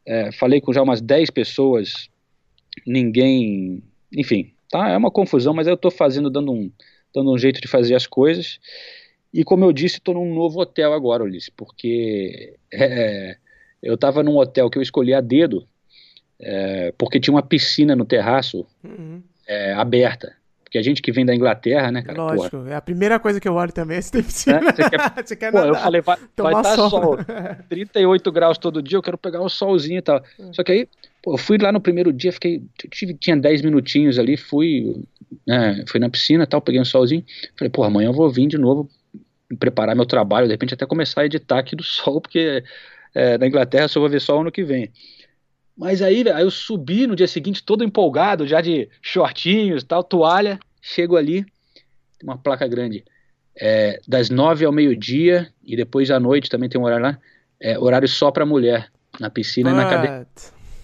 é, 0.07 0.33
falei 0.33 0.61
com 0.61 0.73
já 0.73 0.83
umas 0.83 1.01
10 1.01 1.31
pessoas, 1.31 2.09
ninguém. 2.87 3.83
Enfim, 4.17 4.53
tá? 4.71 4.91
É 4.91 4.97
uma 4.97 5.11
confusão, 5.11 5.55
mas 5.55 5.67
eu 5.67 5.75
estou 5.75 5.91
fazendo, 5.91 6.31
dando 6.31 6.53
um, 6.53 6.71
dando 7.15 7.33
um 7.33 7.39
jeito 7.39 7.61
de 7.61 7.69
fazer 7.69 7.95
as 7.95 8.07
coisas. 8.07 8.59
E 9.33 9.43
como 9.43 9.65
eu 9.65 9.73
disse, 9.73 9.97
estou 9.97 10.15
num 10.15 10.35
novo 10.35 10.61
hotel 10.61 10.93
agora, 10.93 11.25
Ulisses, 11.25 11.51
porque 11.51 12.55
é, 12.73 13.37
eu 13.83 13.95
estava 13.95 14.23
num 14.23 14.37
hotel 14.37 14.71
que 14.71 14.79
eu 14.79 14.83
escolhi 14.83 15.13
a 15.13 15.21
dedo, 15.21 15.67
é, 16.39 16.93
porque 16.97 17.19
tinha 17.19 17.35
uma 17.35 17.43
piscina 17.43 17.97
no 17.97 18.05
terraço 18.05 18.67
uhum. 18.83 19.23
é, 19.47 19.73
aberta. 19.73 20.37
Porque 20.75 20.79
a 20.81 20.83
gente 20.83 21.01
que 21.01 21.13
vem 21.13 21.25
da 21.25 21.33
Inglaterra, 21.33 21.93
né, 21.93 22.03
cara? 22.03 22.21
Lógico, 22.21 22.57
porra. 22.57 22.71
é 22.73 22.75
a 22.75 22.81
primeira 22.81 23.21
coisa 23.21 23.39
que 23.39 23.47
eu 23.47 23.55
olho 23.55 23.71
também, 23.71 23.97
é 23.97 24.01
se 24.01 24.11
tem 24.11 24.25
piscina. 24.25 24.57
É, 24.57 24.73
você 24.73 24.91
quer, 24.91 24.99
você 25.25 25.37
quer 25.37 25.53
Pô, 25.53 25.59
nadar, 25.59 25.69
eu 25.69 25.75
falei, 25.77 26.01
vai, 26.01 26.17
vai 26.37 26.53
estar 26.53 26.63
tá 26.63 26.91
sol. 26.91 27.17
38 27.69 28.33
graus 28.33 28.59
todo 28.59 28.83
dia, 28.83 28.99
eu 28.99 29.03
quero 29.03 29.17
pegar 29.17 29.41
um 29.41 29.49
solzinho 29.49 29.99
e 29.99 30.03
tal. 30.03 30.21
Só 30.51 30.65
que 30.65 30.73
aí, 30.73 30.89
Pô, 31.23 31.35
eu 31.35 31.39
fui 31.39 31.59
lá 31.59 31.71
no 31.71 31.81
primeiro 31.81 32.13
dia, 32.13 32.33
fiquei, 32.33 32.61
tive, 32.91 33.15
tinha 33.15 33.37
10 33.37 33.63
minutinhos 33.63 34.19
ali, 34.19 34.37
fui, 34.37 35.01
né, 35.47 35.85
fui 35.87 36.01
na 36.01 36.11
piscina 36.11 36.45
tal, 36.45 36.61
peguei 36.61 36.81
um 36.81 36.85
solzinho, 36.85 37.25
falei, 37.57 37.71
pô, 37.71 37.85
amanhã 37.85 38.09
eu 38.09 38.13
vou 38.13 38.29
vir 38.29 38.49
de 38.49 38.59
novo 38.59 38.91
preparar 39.61 39.95
meu 39.95 40.07
trabalho, 40.07 40.49
de 40.49 40.55
repente 40.55 40.75
até 40.75 40.85
começar 40.85 41.21
a 41.21 41.27
editar 41.27 41.61
aqui 41.61 41.77
do 41.77 41.85
sol, 41.87 42.21
porque 42.21 42.65
é, 43.15 43.39
na 43.39 43.47
Inglaterra 43.47 43.87
só 43.87 44.01
vou 44.01 44.09
ver 44.09 44.21
só 44.21 44.41
ano 44.41 44.51
que 44.51 44.65
vem. 44.65 44.91
Mas 45.77 46.01
aí, 46.01 46.29
aí 46.31 46.43
eu 46.43 46.51
subi 46.51 47.07
no 47.07 47.17
dia 47.17 47.27
seguinte 47.27 47.63
todo 47.63 47.83
empolgado, 47.83 48.47
já 48.47 48.61
de 48.61 48.89
shortinhos 49.03 49.83
tal, 49.83 50.05
toalha, 50.05 50.59
chego 50.81 51.17
ali, 51.17 51.45
uma 52.23 52.39
placa 52.39 52.67
grande, 52.69 53.05
é, 53.57 54.01
das 54.07 54.31
nove 54.31 54.65
ao 54.65 54.73
meio-dia, 54.73 55.53
e 55.65 55.77
depois 55.77 56.11
à 56.11 56.21
noite 56.21 56.49
também 56.49 56.69
tem 56.69 56.81
um 56.81 56.85
horário 56.85 57.05
lá, 57.05 57.19
é, 57.61 57.79
horário 57.79 58.09
só 58.09 58.31
para 58.31 58.47
mulher, 58.47 58.91
na 59.19 59.31
piscina 59.31 59.71
e 59.71 59.75
na 59.75 59.89
cadeia. 59.89 60.27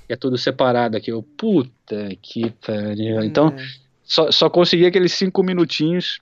É 0.09 0.17
tudo 0.17 0.37
separado 0.37 0.97
aqui. 0.97 1.11
Eu, 1.13 1.23
puta 1.23 2.09
que 2.21 2.51
pariu. 2.67 3.23
Então, 3.23 3.49
é. 3.49 3.65
só, 4.03 4.31
só 4.31 4.51
consegui 4.51 4.87
aqueles 4.87 5.13
cinco 5.13 5.43
minutinhos. 5.43 6.21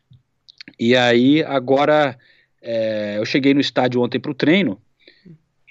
E 0.79 0.95
aí, 0.95 1.43
agora, 1.43 2.19
é, 2.61 3.19
eu 3.19 3.25
cheguei 3.25 3.55
no 3.55 3.61
estádio 3.61 4.03
ontem 4.03 4.21
pro 4.21 4.35
treino, 4.35 4.79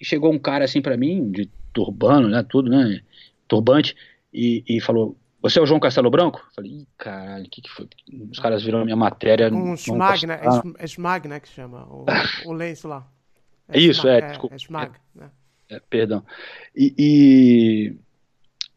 chegou 0.05 0.31
um 0.31 0.39
cara 0.39 0.65
assim 0.65 0.81
para 0.81 0.97
mim, 0.97 1.31
de 1.31 1.49
turbano, 1.73 2.27
né, 2.27 2.43
tudo, 2.47 2.69
né, 2.69 3.01
turbante, 3.47 3.95
e, 4.33 4.63
e 4.67 4.81
falou, 4.81 5.15
você 5.41 5.59
é 5.59 5.61
o 5.61 5.65
João 5.65 5.79
Castelo 5.79 6.09
Branco? 6.09 6.39
Eu 6.39 6.55
falei, 6.55 6.71
ih, 6.71 6.87
caralho, 6.97 7.45
o 7.45 7.49
que, 7.49 7.61
que 7.61 7.69
foi? 7.69 7.87
Os 8.31 8.39
caras 8.39 8.63
viram 8.63 8.81
a 8.81 8.85
minha 8.85 8.95
matéria. 8.95 9.53
Um 9.53 9.75
Smag, 9.75 10.25
né? 10.25 10.41
É 10.77 10.85
Smag, 10.85 11.27
né? 11.27 11.39
Que 11.39 11.47
chama. 11.47 11.85
O, 11.89 12.05
o 12.45 12.53
lenço 12.53 12.87
lá. 12.87 13.07
É 13.69 13.77
Isso, 13.77 14.07
é, 14.07 14.21
desculpa. 14.21 14.55
É 14.55 14.57
Smag, 14.57 14.93
é, 14.95 15.19
né? 15.19 15.31
É, 15.69 15.81
perdão. 15.89 16.23
E, 16.73 16.93
e, 16.97 17.95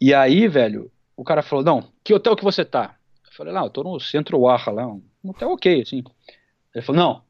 e, 0.00 0.12
aí, 0.12 0.48
velho, 0.48 0.90
o 1.16 1.22
cara 1.22 1.42
falou: 1.42 1.64
Não, 1.64 1.88
que 2.02 2.12
hotel 2.12 2.34
que 2.34 2.42
você 2.42 2.64
tá? 2.64 2.96
Eu 3.24 3.32
falei: 3.32 3.52
Não, 3.52 3.62
eu 3.62 3.70
tô 3.70 3.84
no 3.84 4.00
Centro 4.00 4.36
Oaxaca 4.40 4.72
lá, 4.72 4.88
um 4.88 5.00
hotel 5.24 5.52
ok, 5.52 5.82
assim. 5.82 6.02
Ele 6.74 6.84
falou: 6.84 7.00
Não, 7.00 7.22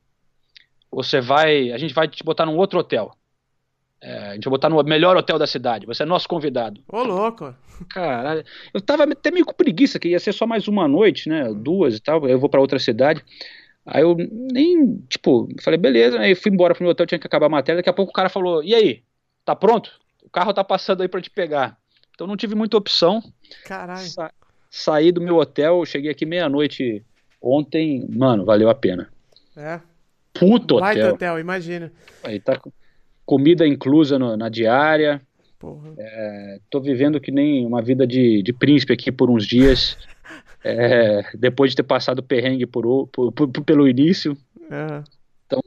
você 0.90 1.20
vai, 1.20 1.70
a 1.70 1.76
gente 1.76 1.92
vai 1.92 2.08
te 2.08 2.24
botar 2.24 2.46
num 2.46 2.56
outro 2.56 2.78
hotel. 2.78 3.14
É, 4.02 4.28
a 4.28 4.34
gente 4.34 4.44
vai 4.44 4.52
botar 4.52 4.70
no 4.70 4.82
melhor 4.82 5.16
hotel 5.16 5.38
da 5.38 5.46
cidade. 5.46 5.86
Você 5.86 6.02
é 6.02 6.06
nosso 6.06 6.26
convidado. 6.26 6.80
Ô, 6.88 7.02
louco. 7.02 7.54
Caralho. 7.90 8.44
Eu 8.72 8.80
tava 8.80 9.04
até 9.04 9.30
meio 9.30 9.44
com 9.44 9.52
preguiça, 9.52 9.98
que 9.98 10.08
ia 10.08 10.18
ser 10.18 10.32
só 10.32 10.46
mais 10.46 10.66
uma 10.68 10.88
noite, 10.88 11.28
né? 11.28 11.52
Duas 11.54 11.96
e 11.96 12.00
tal. 12.00 12.26
Eu 12.26 12.38
vou 12.38 12.48
para 12.48 12.60
outra 12.60 12.78
cidade. 12.78 13.22
Aí 13.84 14.02
eu 14.02 14.16
nem, 14.16 14.96
tipo, 15.08 15.48
falei, 15.62 15.78
beleza. 15.78 16.18
Aí 16.18 16.34
fui 16.34 16.50
embora 16.50 16.74
pro 16.74 16.82
meu 16.82 16.92
hotel, 16.92 17.06
tinha 17.06 17.18
que 17.18 17.26
acabar 17.26 17.46
a 17.46 17.50
matéria. 17.50 17.78
Daqui 17.78 17.90
a 17.90 17.94
pouco 17.94 18.10
o 18.10 18.14
cara 18.14 18.28
falou: 18.28 18.62
E 18.62 18.74
aí? 18.74 19.02
Tá 19.44 19.54
pronto? 19.54 19.90
O 20.22 20.30
carro 20.30 20.52
tá 20.54 20.64
passando 20.64 21.02
aí 21.02 21.08
para 21.08 21.20
te 21.20 21.30
pegar. 21.30 21.76
Então 22.14 22.26
não 22.26 22.36
tive 22.36 22.54
muita 22.54 22.76
opção. 22.76 23.22
Caralho. 23.64 24.06
Sa 24.06 24.30
saí 24.70 25.10
do 25.10 25.20
meu 25.20 25.36
hotel, 25.36 25.84
cheguei 25.84 26.10
aqui 26.10 26.24
meia-noite 26.24 27.04
ontem. 27.42 28.06
Mano, 28.08 28.44
valeu 28.44 28.70
a 28.70 28.74
pena. 28.74 29.10
É. 29.56 29.80
Puto 30.32 30.76
hotel. 30.76 30.80
Baita 30.80 31.14
hotel, 31.14 31.38
imagina. 31.40 31.92
Aí 32.22 32.38
tá 32.38 32.60
comida 33.30 33.64
inclusa 33.64 34.18
no, 34.18 34.36
na 34.36 34.48
diária. 34.48 35.22
Porra. 35.56 35.94
É, 35.96 36.58
tô 36.68 36.80
vivendo 36.80 37.20
que 37.20 37.30
nem 37.30 37.64
uma 37.64 37.80
vida 37.80 38.04
de, 38.04 38.42
de 38.42 38.52
príncipe 38.52 38.92
aqui 38.92 39.12
por 39.12 39.30
uns 39.30 39.46
dias. 39.46 39.96
é, 40.64 41.22
depois 41.34 41.70
de 41.70 41.76
ter 41.76 41.84
passado 41.84 42.24
perrengue 42.24 42.66
por, 42.66 43.06
por, 43.06 43.30
por, 43.30 43.48
pelo 43.62 43.88
início. 43.88 44.36
É. 44.68 45.04
Então, 45.46 45.62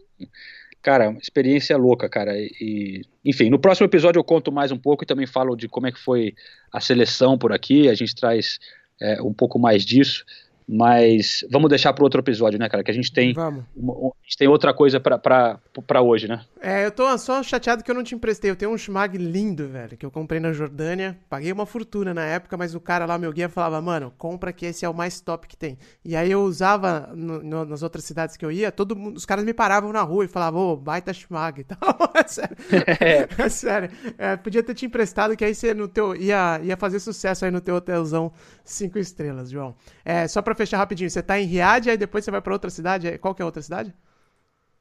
cara, 0.82 1.15
experiência 1.22 1.77
louca, 1.77 2.10
cara. 2.10 2.38
E, 2.38 3.03
enfim, 3.24 3.50
no 3.50 3.58
próximo 3.58 3.88
episódio 3.88 4.20
eu 4.20 4.25
conto 4.25 4.51
mais 4.51 4.70
um 4.70 4.77
pouco 4.77 5.05
e 5.05 5.08
também 5.08 5.25
falo 5.25 5.55
de 5.55 5.70
como 5.70 5.88
é 5.88 5.91
que 5.93 6.00
foi 6.00 6.36
a 6.70 6.82
seleção 6.82 7.38
por 7.38 7.53
aqui. 7.53 7.88
A 7.88 7.93
gente 7.93 8.13
traz 8.13 8.60
é, 9.01 9.22
um 9.22 9.34
pouco 9.34 9.58
mais 9.58 9.86
disso. 9.86 10.25
Mas 10.67 11.46
vamos 11.50 11.70
deixar 11.70 11.93
para 11.93 12.03
outro 12.03 12.20
episódio, 12.22 12.60
né, 12.60 12.70
cara? 12.70 12.84
Que 12.84 12.91
a 12.91 12.93
gente 12.93 13.12
tem. 13.12 13.34
Uma, 13.75 14.08
a 14.08 14.24
gente 14.24 14.38
tem 14.38 14.48
outra 14.48 14.74
coisa 14.74 15.00
para 15.00 16.01
hoje, 16.01 16.27
né? 16.27 16.41
É, 16.62 16.86
eu 16.86 16.91
tô 16.91 17.17
só 17.17 17.41
chateado 17.43 17.84
que 17.84 17.91
eu 17.91 17.96
não 17.96 18.03
te 18.03 18.15
emprestei. 18.15 18.50
Eu 18.50 18.55
tenho 18.55 18.72
um 18.72 18.77
Schmag 18.77 19.17
lindo, 19.17 19.67
velho, 19.67 19.98
que 19.98 20.05
eu 20.05 20.12
comprei 20.12 20.39
na 20.39 20.53
Jordânia. 20.53 21.17
Paguei 21.29 21.51
uma 21.51 21.65
fortuna 21.65 22.13
na 22.13 22.25
época, 22.25 22.55
mas 22.55 22.74
o 22.74 22.79
cara 22.79 23.05
lá, 23.05 23.17
meu 23.17 23.32
guia, 23.32 23.50
falava, 23.50 23.82
mano, 23.82 24.13
compra 24.17 24.53
que 24.53 24.65
esse 24.65 24.86
é 24.86 24.89
o 24.89 24.93
mais 24.93 25.20
top 25.20 25.48
que 25.48 25.58
tem. 25.58 25.77
E 26.03 26.15
aí 26.15 26.32
eu 26.32 26.43
usava 26.43 27.12
no, 27.13 27.43
no, 27.43 27.65
nas 27.65 27.84
outras 27.84 28.05
cidades 28.05 28.38
que 28.38 28.46
eu 28.46 28.51
ia, 28.51 28.72
todo 28.72 28.96
mundo, 28.96 29.17
os 29.17 29.25
caras 29.25 29.43
me 29.43 29.53
paravam 29.53 29.91
na 29.91 30.01
rua 30.01 30.25
e 30.25 30.27
falavam, 30.27 30.62
ô, 30.62 30.74
oh, 30.74 30.77
baita 30.77 31.13
Schmag 31.13 31.62
e 31.62 31.63
tal. 31.63 31.77
é 32.15 32.27
sério. 32.27 32.58
É, 33.00 33.43
é 33.43 33.50
sério. 33.50 33.89
É, 34.17 34.36
podia 34.38 34.63
ter 34.63 34.74
te 34.74 34.86
emprestado, 34.86 35.36
que 35.36 35.43
aí 35.43 35.53
você 35.53 35.74
no 35.74 35.88
teu, 35.88 36.15
ia, 36.15 36.60
ia 36.63 36.77
fazer 36.77 37.00
sucesso 37.00 37.46
aí 37.46 37.51
no 37.51 37.62
teu 37.62 37.75
hotelzão 37.75 38.32
cinco 38.63 38.98
estrelas, 38.98 39.50
João. 39.50 39.75
É, 40.05 40.27
só 40.27 40.41
pra 40.41 40.55
fechar 40.63 40.77
rapidinho, 40.77 41.10
você 41.10 41.22
tá 41.22 41.39
em 41.39 41.46
Riad, 41.46 41.89
aí 41.89 41.98
depois 41.98 42.24
você 42.24 42.32
vai 42.32 42.41
para 42.41 42.53
outra 42.53 42.70
cidade. 42.70 43.17
Qual 43.17 43.36
que 43.36 43.41
é 43.41 43.43
a 43.43 43.46
outra 43.46 43.62
cidade? 43.62 43.93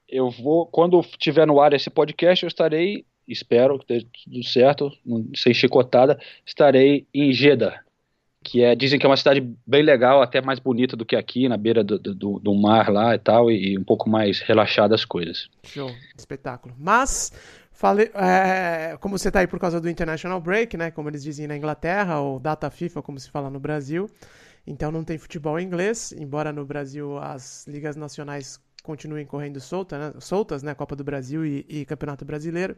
Eu 0.09 0.31
vou, 0.31 0.67
quando 0.67 1.03
tiver 1.19 1.47
no 1.47 1.61
ar 1.61 1.73
esse 1.73 1.91
podcast, 1.91 2.45
eu 2.45 2.49
estarei, 2.49 3.05
espero 3.27 3.79
que 3.79 3.95
esteja 3.95 4.07
tudo 4.25 4.45
certo, 4.45 4.93
sem 5.35 5.55
chicotada, 5.55 6.21
estarei 6.47 7.07
em 7.15 7.33
Jeddah, 7.33 7.81
que 8.45 8.63
é, 8.63 8.75
dizem 8.75 8.99
que 8.99 9.07
é 9.07 9.09
uma 9.09 9.17
cidade 9.17 9.41
bem 9.67 9.83
legal, 9.83 10.21
até 10.21 10.41
mais 10.41 10.59
bonita 10.59 10.97
do 10.97 11.05
que 11.05 11.17
aqui, 11.17 11.49
na 11.49 11.57
beira 11.57 11.83
do, 11.83 11.99
do, 11.99 12.39
do 12.39 12.55
mar 12.55 12.91
lá 12.91 13.15
e 13.15 13.19
tal, 13.19 13.51
e, 13.51 13.73
e 13.73 13.79
um 13.79 13.85
pouco 13.85 14.09
mais 14.11 14.41
relaxada 14.41 14.95
as 14.95 15.05
coisas. 15.05 15.49
Show, 15.65 15.91
espetáculo. 16.17 16.75
Mas 16.79 17.33
Falei, 17.83 18.13
é, 18.15 18.97
como 19.01 19.19
você 19.19 19.27
está 19.27 19.41
aí 19.41 19.47
por 19.49 19.59
causa 19.59 19.81
do 19.81 19.91
International 19.91 20.41
Break, 20.41 20.77
né? 20.77 20.93
Como 20.93 21.09
eles 21.09 21.23
dizem 21.23 21.49
na 21.49 21.57
Inglaterra, 21.57 22.21
ou 22.21 22.39
Data 22.39 22.71
FIFA, 22.71 23.03
como 23.03 23.19
se 23.19 23.29
fala 23.29 23.51
no 23.51 23.59
Brasil. 23.59 24.09
Então 24.67 24.93
não 24.93 25.05
tem 25.05 25.19
futebol 25.19 25.59
em 25.59 25.65
inglês, 25.65 26.13
embora 26.13 26.53
no 26.53 26.65
Brasil 26.65 27.19
as 27.19 27.67
ligas 27.67 27.97
nacionais 27.97 28.61
continuem 28.83 29.25
correndo 29.27 29.61
solta, 29.61 29.99
né? 29.99 30.21
soltas, 30.21 30.63
né? 30.63 30.75
Copa 30.75 30.97
do 30.97 31.05
Brasil 31.05 31.45
e, 31.45 31.65
e 31.69 31.85
Campeonato 31.85 32.25
Brasileiro. 32.25 32.77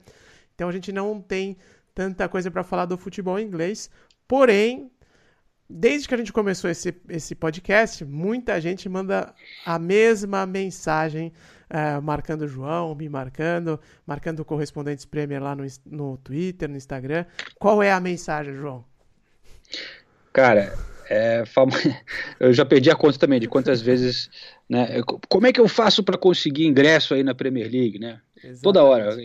Então 0.54 0.68
a 0.68 0.72
gente 0.72 0.92
não 0.92 1.20
tem 1.20 1.56
tanta 1.94 2.28
coisa 2.28 2.50
para 2.50 2.62
falar 2.62 2.86
do 2.86 2.96
futebol 2.96 3.38
inglês. 3.38 3.90
Porém, 4.26 4.90
desde 5.68 6.08
que 6.08 6.14
a 6.14 6.18
gente 6.18 6.32
começou 6.32 6.70
esse, 6.70 6.94
esse 7.08 7.34
podcast, 7.34 8.04
muita 8.04 8.60
gente 8.60 8.88
manda 8.88 9.34
a 9.64 9.78
mesma 9.78 10.46
mensagem, 10.46 11.32
uh, 11.70 12.02
marcando 12.02 12.42
o 12.42 12.48
João, 12.48 12.94
me 12.94 13.08
marcando, 13.08 13.80
marcando 14.06 14.40
o 14.40 14.44
Correspondentes 14.44 15.04
Premier 15.04 15.42
lá 15.42 15.54
no, 15.54 15.64
no 15.86 16.16
Twitter, 16.18 16.68
no 16.68 16.76
Instagram. 16.76 17.24
Qual 17.58 17.82
é 17.82 17.92
a 17.92 18.00
mensagem, 18.00 18.54
João? 18.54 18.84
Cara, 20.32 20.76
é, 21.08 21.44
eu 22.40 22.52
já 22.52 22.64
perdi 22.64 22.90
a 22.90 22.96
conta 22.96 23.18
também 23.18 23.40
de 23.40 23.48
quantas 23.48 23.80
vezes, 23.80 24.30
né? 24.68 25.00
Como 25.28 25.46
é 25.46 25.52
que 25.52 25.60
eu 25.60 25.68
faço 25.68 26.02
para 26.02 26.18
conseguir 26.18 26.66
ingresso 26.66 27.14
aí 27.14 27.22
na 27.22 27.34
Premier 27.34 27.70
League, 27.70 27.98
né? 27.98 28.20
Exatamente. 28.36 28.62
Toda 28.62 28.84
hora. 28.84 29.16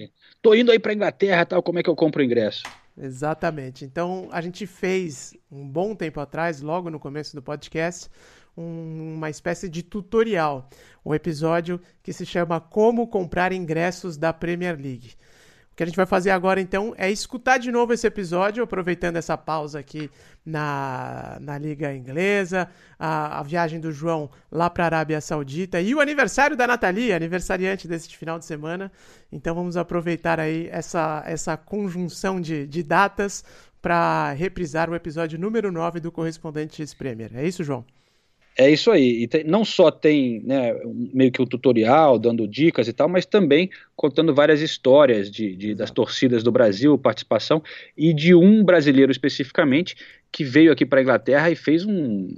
Tô 0.41 0.53
indo 0.53 0.71
aí 0.71 0.79
para 0.79 0.93
Inglaterra, 0.93 1.45
tal. 1.45 1.62
Como 1.62 1.79
é 1.79 1.83
que 1.83 1.89
eu 1.89 1.95
compro 1.95 2.24
ingresso? 2.24 2.63
Exatamente. 2.98 3.86
Então 3.86 4.27
a 4.31 4.41
gente 4.41 4.65
fez 4.65 5.33
um 5.51 5.67
bom 5.67 5.95
tempo 5.95 6.19
atrás, 6.19 6.62
logo 6.62 6.89
no 6.89 7.00
começo 7.00 7.36
do 7.36 7.41
podcast, 7.41 8.09
um, 8.57 9.15
uma 9.15 9.29
espécie 9.29 9.69
de 9.69 9.81
tutorial, 9.83 10.69
um 11.05 11.13
episódio 11.13 11.79
que 12.03 12.12
se 12.12 12.25
chama 12.25 12.59
Como 12.59 13.07
comprar 13.07 13.53
ingressos 13.53 14.17
da 14.17 14.33
Premier 14.33 14.75
League 14.75 15.12
que 15.79 15.83
a 15.83 15.86
gente 15.86 15.95
vai 15.95 16.05
fazer 16.05 16.31
agora, 16.31 16.59
então, 16.59 16.93
é 16.98 17.09
escutar 17.09 17.57
de 17.57 17.71
novo 17.71 17.93
esse 17.93 18.05
episódio, 18.05 18.62
aproveitando 18.62 19.15
essa 19.15 19.38
pausa 19.38 19.79
aqui 19.79 20.12
na, 20.45 21.38
na 21.39 21.57
Liga 21.57 21.95
Inglesa, 21.95 22.67
a, 23.00 23.39
a 23.39 23.43
viagem 23.43 23.79
do 23.79 23.89
João 23.89 24.29
lá 24.51 24.69
para 24.69 24.83
a 24.83 24.88
Arábia 24.88 25.21
Saudita 25.21 25.79
e 25.79 25.95
o 25.95 26.01
aniversário 26.01 26.57
da 26.57 26.67
Nathalie, 26.67 27.13
aniversariante 27.13 27.88
desse 27.88 28.13
final 28.13 28.38
de 28.38 28.43
semana. 28.43 28.91
Então, 29.31 29.55
vamos 29.55 29.77
aproveitar 29.77 30.38
aí 30.38 30.67
essa, 30.69 31.24
essa 31.25 31.55
conjunção 31.55 32.41
de, 32.41 32.67
de 32.67 32.83
datas 32.83 33.45
para 33.81 34.33
reprisar 34.33 34.89
o 34.89 34.95
episódio 34.95 35.39
número 35.39 35.71
9 35.71 36.01
do 36.01 36.12
Correspondente 36.12 36.86
Premier. 36.98 37.31
É 37.33 37.48
isso, 37.48 37.63
João? 37.63 37.86
É 38.59 38.69
isso 38.69 38.91
aí. 38.91 39.23
E 39.23 39.27
tem, 39.27 39.45
não 39.45 39.63
só 39.63 39.89
tem 39.89 40.41
né, 40.43 40.77
meio 41.13 41.31
que 41.31 41.41
um 41.41 41.45
tutorial 41.45 42.19
dando 42.19 42.45
dicas 42.45 42.89
e 42.89 42.93
tal, 42.93 43.07
mas 43.07 43.25
também 43.25 43.69
contando 43.95 44.35
várias 44.35 44.59
histórias 44.59 45.31
de, 45.31 45.55
de, 45.55 45.73
das 45.73 45.89
torcidas 45.89 46.43
do 46.43 46.51
Brasil, 46.51 46.97
participação, 46.97 47.63
e 47.97 48.13
de 48.13 48.35
um 48.35 48.61
brasileiro 48.61 49.13
especificamente 49.13 49.95
que 50.29 50.43
veio 50.43 50.73
aqui 50.73 50.85
para 50.85 50.99
a 50.99 51.01
Inglaterra 51.01 51.49
e 51.49 51.55
fez 51.55 51.85
um, 51.85 52.35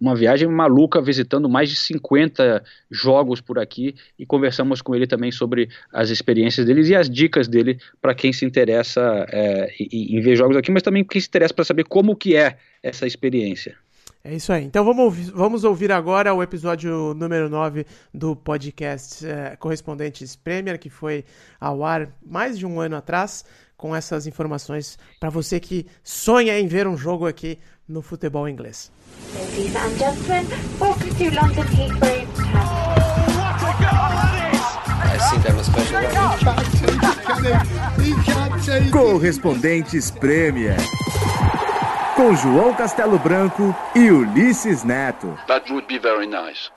uma 0.00 0.14
viagem 0.14 0.46
maluca 0.46 1.02
visitando 1.02 1.48
mais 1.48 1.68
de 1.68 1.74
50 1.74 2.62
jogos 2.88 3.40
por 3.40 3.58
aqui 3.58 3.96
e 4.16 4.24
conversamos 4.24 4.80
com 4.80 4.94
ele 4.94 5.08
também 5.08 5.32
sobre 5.32 5.68
as 5.92 6.10
experiências 6.10 6.64
deles 6.64 6.88
e 6.90 6.94
as 6.94 7.10
dicas 7.10 7.48
dele 7.48 7.76
para 8.00 8.14
quem 8.14 8.32
se 8.32 8.44
interessa 8.44 9.26
é, 9.30 9.74
em, 9.80 10.16
em 10.16 10.20
ver 10.20 10.36
jogos 10.36 10.56
aqui, 10.56 10.70
mas 10.70 10.84
também 10.84 11.02
quem 11.02 11.20
se 11.20 11.26
interessa 11.26 11.52
para 11.52 11.64
saber 11.64 11.82
como 11.86 12.14
que 12.14 12.36
é 12.36 12.56
essa 12.84 13.04
experiência. 13.04 13.76
É 14.28 14.34
isso 14.34 14.52
aí. 14.52 14.64
Então 14.64 14.84
vamos 14.84 15.04
ouvir, 15.04 15.30
vamos 15.30 15.62
ouvir 15.62 15.92
agora 15.92 16.34
o 16.34 16.42
episódio 16.42 17.14
número 17.14 17.48
9 17.48 17.86
do 18.12 18.34
podcast 18.34 19.24
é, 19.24 19.54
Correspondentes 19.54 20.34
Premier, 20.34 20.80
que 20.80 20.90
foi 20.90 21.24
ao 21.60 21.84
ar 21.84 22.08
mais 22.20 22.58
de 22.58 22.66
um 22.66 22.80
ano 22.80 22.96
atrás, 22.96 23.44
com 23.76 23.94
essas 23.94 24.26
informações 24.26 24.98
para 25.20 25.30
você 25.30 25.60
que 25.60 25.86
sonha 26.02 26.58
em 26.58 26.66
ver 26.66 26.88
um 26.88 26.96
jogo 26.96 27.24
aqui 27.24 27.60
no 27.88 28.02
futebol 28.02 28.48
inglês. 28.48 28.90
Ladies 29.32 29.76
and 29.76 29.96
gentlemen, 29.96 30.44
welcome 30.80 31.14
to 31.14 31.30
London 31.30 31.62
Correspondentes 38.90 40.10
Premier 40.10 40.76
com 42.16 42.34
João 42.34 42.72
Castelo 42.72 43.18
Branco 43.18 43.76
e 43.94 44.10
Ulisses 44.10 44.82
Neto. 44.82 45.38
That 45.46 45.70
would 45.70 45.86
be 45.86 45.98
very 45.98 46.26
nice. 46.26 46.70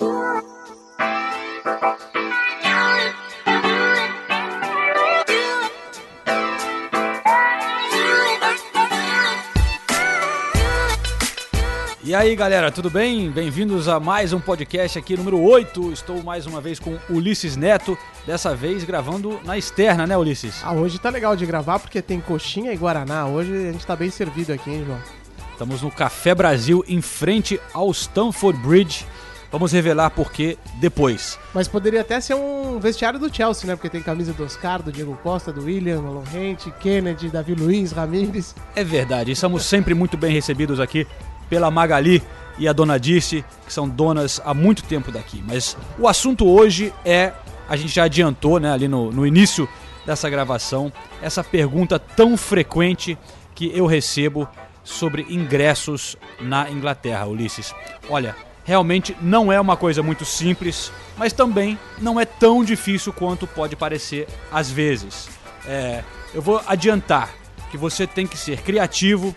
E 12.04 12.14
aí 12.14 12.36
galera, 12.36 12.70
tudo 12.70 12.90
bem? 12.90 13.32
Bem-vindos 13.32 13.88
a 13.88 13.98
mais 13.98 14.34
um 14.34 14.42
podcast 14.42 15.00
aqui, 15.00 15.16
número 15.16 15.40
8. 15.42 15.94
Estou 15.94 16.22
mais 16.22 16.46
uma 16.48 16.60
vez 16.60 16.80
com 16.80 16.98
Ulisses 17.10 17.56
Neto, 17.56 17.98
dessa 18.28 18.54
vez 18.54 18.84
gravando 18.84 19.40
na 19.46 19.58
externa, 19.58 20.06
né, 20.06 20.18
Ulisses? 20.18 20.62
Ah, 20.66 20.74
hoje 20.74 21.00
tá 21.00 21.10
legal 21.10 21.38
de 21.38 21.46
gravar 21.46 21.80
porque 21.80 22.02
tem 22.02 22.20
coxinha 22.20 22.74
e 22.74 22.78
guaraná. 22.78 23.26
Hoje 23.26 23.56
a 23.56 23.72
gente 23.72 23.88
tá 23.88 23.96
bem 23.96 24.10
servido 24.10 24.52
aqui, 24.52 24.70
hein, 24.70 24.84
João? 24.86 25.19
Estamos 25.60 25.82
no 25.82 25.92
Café 25.92 26.34
Brasil, 26.34 26.86
em 26.88 27.02
frente 27.02 27.60
ao 27.74 27.92
Stamford 27.92 28.58
Bridge. 28.62 29.06
Vamos 29.52 29.74
revelar 29.74 30.10
por 30.10 30.32
que 30.32 30.58
depois. 30.76 31.38
Mas 31.54 31.68
poderia 31.68 32.00
até 32.00 32.22
ser 32.22 32.34
um 32.36 32.80
vestiário 32.80 33.20
do 33.20 33.30
Chelsea, 33.30 33.68
né? 33.68 33.76
Porque 33.76 33.90
tem 33.90 34.02
camisa 34.02 34.32
do 34.32 34.46
Oscar, 34.46 34.82
do 34.82 34.90
Diego 34.90 35.20
Costa, 35.22 35.52
do 35.52 35.66
William, 35.66 36.02
Malon 36.02 36.24
Rente, 36.24 36.72
Kennedy, 36.80 37.28
Davi 37.28 37.56
Luiz, 37.56 37.92
Ramires. 37.92 38.56
É 38.74 38.86
verdade, 38.86 39.34
estamos 39.34 39.66
sempre 39.66 39.94
muito 39.94 40.16
bem 40.16 40.32
recebidos 40.32 40.80
aqui 40.80 41.06
pela 41.50 41.70
Magali 41.70 42.24
e 42.58 42.66
a 42.66 42.72
dona 42.72 42.98
Dirce, 42.98 43.44
que 43.68 43.74
são 43.74 43.90
donas 43.90 44.42
há 44.46 44.54
muito 44.54 44.82
tempo 44.84 45.12
daqui. 45.12 45.44
Mas 45.46 45.76
o 46.00 46.08
assunto 46.08 46.48
hoje 46.48 46.94
é, 47.04 47.34
a 47.68 47.76
gente 47.76 47.94
já 47.94 48.06
adiantou 48.06 48.62
né, 48.62 48.72
ali 48.72 48.88
no, 48.88 49.12
no 49.12 49.28
início 49.28 49.68
dessa 50.06 50.30
gravação, 50.30 50.90
essa 51.22 51.44
pergunta 51.44 52.00
tão 52.00 52.38
frequente 52.38 53.18
que 53.54 53.78
eu 53.78 53.86
recebo 53.86 54.48
sobre 54.90 55.26
ingressos 55.30 56.18
na 56.40 56.70
Inglaterra, 56.70 57.28
Ulisses. 57.28 57.74
Olha, 58.10 58.36
realmente 58.66 59.16
não 59.22 59.52
é 59.52 59.60
uma 59.60 59.78
coisa 59.78 60.02
muito 60.02 60.26
simples, 60.26 60.92
mas 61.16 61.32
também 61.32 61.78
não 62.00 62.20
é 62.20 62.26
tão 62.26 62.64
difícil 62.64 63.14
quanto 63.14 63.46
pode 63.46 63.76
parecer 63.76 64.28
às 64.52 64.70
vezes. 64.70 65.30
É, 65.66 66.04
eu 66.34 66.42
vou 66.42 66.62
adiantar 66.68 67.30
que 67.70 67.78
você 67.78 68.08
tem 68.08 68.26
que 68.26 68.38
ser 68.38 68.62
criativo, 68.62 69.36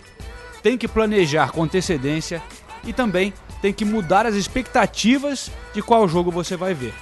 tem 0.63 0.77
que 0.77 0.87
planejar 0.87 1.51
com 1.51 1.63
antecedência 1.63 2.41
e 2.83 2.91
também 2.91 3.31
tem 3.61 3.71
que 3.71 3.85
mudar 3.85 4.25
as 4.25 4.35
expectativas 4.35 5.51
de 5.73 5.81
qual 5.81 6.07
jogo 6.07 6.31
você 6.31 6.57
vai 6.57 6.73
ver. 6.73 6.93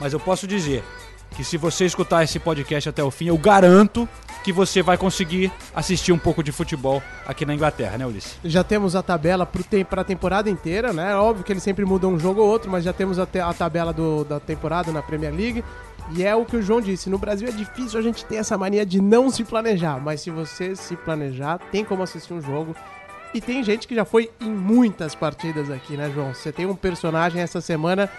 Mas 0.00 0.12
eu 0.12 0.20
posso 0.20 0.46
dizer 0.46 0.82
que 1.36 1.44
se 1.44 1.56
você 1.56 1.84
escutar 1.84 2.24
esse 2.24 2.38
podcast 2.38 2.88
até 2.88 3.04
o 3.04 3.10
fim, 3.10 3.26
eu 3.26 3.36
garanto 3.36 4.08
que 4.42 4.52
você 4.52 4.82
vai 4.82 4.96
conseguir 4.96 5.52
assistir 5.74 6.12
um 6.12 6.18
pouco 6.18 6.42
de 6.42 6.52
futebol 6.52 7.02
aqui 7.26 7.44
na 7.44 7.54
Inglaterra, 7.54 7.98
né, 7.98 8.06
Ulisses? 8.06 8.36
Já 8.44 8.64
temos 8.64 8.96
a 8.96 9.02
tabela 9.02 9.46
para 9.88 10.02
a 10.02 10.04
temporada 10.04 10.48
inteira, 10.48 10.92
né? 10.92 11.14
Óbvio 11.16 11.44
que 11.44 11.52
eles 11.52 11.62
sempre 11.62 11.84
mudam 11.84 12.12
um 12.12 12.18
jogo 12.18 12.40
ou 12.40 12.48
outro, 12.48 12.70
mas 12.70 12.84
já 12.84 12.92
temos 12.92 13.18
a, 13.18 13.28
a 13.44 13.54
tabela 13.54 13.92
do, 13.92 14.24
da 14.24 14.40
temporada 14.40 14.92
na 14.92 15.02
Premier 15.02 15.34
League. 15.34 15.64
E 16.16 16.24
é 16.24 16.34
o 16.34 16.44
que 16.44 16.56
o 16.56 16.62
João 16.62 16.80
disse, 16.80 17.10
no 17.10 17.18
Brasil 17.18 17.48
é 17.48 17.52
difícil 17.52 17.98
a 17.98 18.02
gente 18.02 18.24
ter 18.24 18.36
essa 18.36 18.56
mania 18.56 18.86
de 18.86 19.00
não 19.00 19.30
se 19.30 19.44
planejar, 19.44 20.00
mas 20.00 20.22
se 20.22 20.30
você 20.30 20.74
se 20.74 20.96
planejar, 20.96 21.58
tem 21.70 21.84
como 21.84 22.02
assistir 22.02 22.32
um 22.32 22.40
jogo 22.40 22.74
e 23.34 23.40
tem 23.40 23.62
gente 23.62 23.86
que 23.86 23.94
já 23.94 24.04
foi 24.04 24.30
em 24.40 24.50
muitas 24.50 25.14
partidas 25.14 25.70
aqui, 25.70 25.96
né, 25.96 26.10
João? 26.14 26.32
Você 26.32 26.50
tem 26.50 26.64
um 26.64 26.74
personagem 26.74 27.42
essa 27.42 27.60
semana 27.60 28.10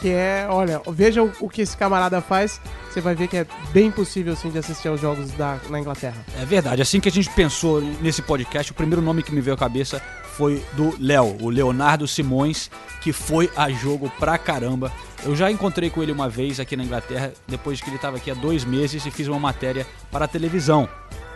que 0.00 0.08
é, 0.10 0.46
olha, 0.48 0.80
veja 0.88 1.22
o, 1.22 1.32
o, 1.40 1.48
que 1.48 1.62
esse 1.62 1.76
camarada 1.76 2.20
faz, 2.20 2.60
você 2.90 3.00
vai 3.00 3.14
ver 3.14 3.28
que 3.28 3.36
é 3.36 3.46
bem 3.72 3.90
possível 3.90 4.34
sim 4.36 4.50
de 4.50 4.58
assistir 4.58 4.88
aos 4.88 5.00
jogos 5.00 5.30
da, 5.32 5.58
na 5.70 5.80
Inglaterra. 5.80 6.24
É 6.40 6.44
verdade, 6.44 6.82
assim 6.82 7.00
que 7.00 7.08
a 7.08 7.12
gente 7.12 7.30
pensou 7.30 7.80
nesse 8.00 8.22
podcast, 8.22 8.72
o 8.72 8.74
primeiro 8.74 9.02
nome 9.02 9.22
que 9.22 9.32
me 9.32 9.40
veio 9.40 9.54
à 9.54 9.58
cabeça 9.58 10.02
foi 10.36 10.62
do 10.72 10.94
Léo, 10.98 11.36
o 11.40 11.48
Leonardo 11.48 12.08
Simões, 12.08 12.70
que 13.00 13.12
foi 13.12 13.50
a 13.56 13.70
jogo 13.70 14.10
pra 14.18 14.36
caramba. 14.36 14.92
Eu 15.22 15.36
já 15.36 15.50
encontrei 15.50 15.90
com 15.90 16.02
ele 16.02 16.10
uma 16.10 16.28
vez 16.28 16.58
aqui 16.58 16.76
na 16.76 16.82
Inglaterra, 16.82 17.32
depois 17.46 17.80
que 17.80 17.88
ele 17.88 17.96
estava 17.96 18.16
aqui 18.16 18.30
há 18.30 18.34
dois 18.34 18.64
meses 18.64 19.06
e 19.06 19.10
fiz 19.10 19.28
uma 19.28 19.38
matéria 19.38 19.86
para 20.10 20.24
a 20.24 20.28
televisão. 20.28 20.88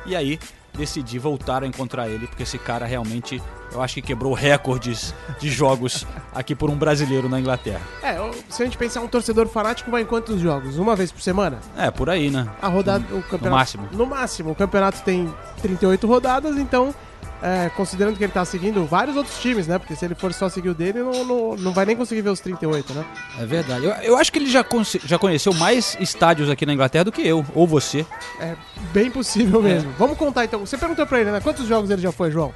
E 0.04 0.16
aí 0.16 0.38
decidi 0.74 1.18
voltar 1.18 1.62
a 1.62 1.66
encontrar 1.66 2.08
ele, 2.08 2.26
porque 2.26 2.42
esse 2.42 2.58
cara 2.58 2.86
realmente, 2.86 3.42
eu 3.72 3.82
acho 3.82 3.94
que 3.94 4.02
quebrou 4.02 4.32
recordes 4.32 5.14
de 5.38 5.48
jogos 5.48 6.06
aqui 6.34 6.54
por 6.54 6.70
um 6.70 6.76
brasileiro 6.76 7.28
na 7.28 7.38
Inglaterra. 7.40 7.80
É, 8.02 8.16
se 8.48 8.62
a 8.62 8.64
gente 8.64 8.78
pensar 8.78 9.00
um 9.00 9.08
torcedor 9.08 9.46
fanático, 9.48 9.90
vai 9.90 10.02
em 10.02 10.06
quantos 10.06 10.40
jogos? 10.40 10.78
Uma 10.78 10.96
vez 10.96 11.12
por 11.12 11.20
semana? 11.20 11.58
É, 11.76 11.90
por 11.90 12.08
aí, 12.10 12.30
né? 12.30 12.48
A 12.60 12.68
rodada, 12.68 13.04
no, 13.10 13.18
o 13.18 13.22
campeonato. 13.22 13.44
No 13.44 13.50
máximo. 13.50 13.88
No 13.92 14.06
máximo. 14.06 14.50
O 14.52 14.54
campeonato 14.54 15.02
tem 15.02 15.32
38 15.62 16.06
rodadas, 16.06 16.56
então 16.56 16.94
é, 17.42 17.70
considerando 17.76 18.16
que 18.16 18.24
ele 18.24 18.32
tá 18.32 18.44
seguindo 18.44 18.84
vários 18.84 19.16
outros 19.16 19.38
times, 19.38 19.66
né? 19.66 19.78
Porque 19.78 19.94
se 19.94 20.04
ele 20.04 20.14
for 20.14 20.32
só 20.32 20.48
seguir 20.48 20.70
o 20.70 20.74
dele, 20.74 21.00
não, 21.00 21.24
não, 21.24 21.56
não 21.56 21.72
vai 21.72 21.86
nem 21.86 21.96
conseguir 21.96 22.22
ver 22.22 22.30
os 22.30 22.40
38, 22.40 22.92
né? 22.94 23.04
É 23.38 23.46
verdade. 23.46 23.84
Eu, 23.84 23.92
eu 23.92 24.16
acho 24.16 24.32
que 24.32 24.38
ele 24.38 24.50
já, 24.50 24.64
já 25.04 25.18
conheceu 25.18 25.54
mais 25.54 25.96
estádios 26.00 26.50
aqui 26.50 26.66
na 26.66 26.74
Inglaterra 26.74 27.04
do 27.04 27.12
que 27.12 27.26
eu, 27.26 27.44
ou 27.54 27.66
você. 27.66 28.04
É 28.40 28.56
bem 28.92 29.10
possível 29.10 29.62
mesmo. 29.62 29.90
É. 29.90 29.94
Vamos 29.98 30.18
contar 30.18 30.44
então. 30.44 30.60
Você 30.60 30.76
perguntou 30.76 31.06
pra 31.06 31.20
ele, 31.20 31.30
né? 31.30 31.40
Quantos 31.40 31.66
jogos 31.66 31.90
ele 31.90 32.02
já 32.02 32.10
foi, 32.10 32.30
João? 32.30 32.52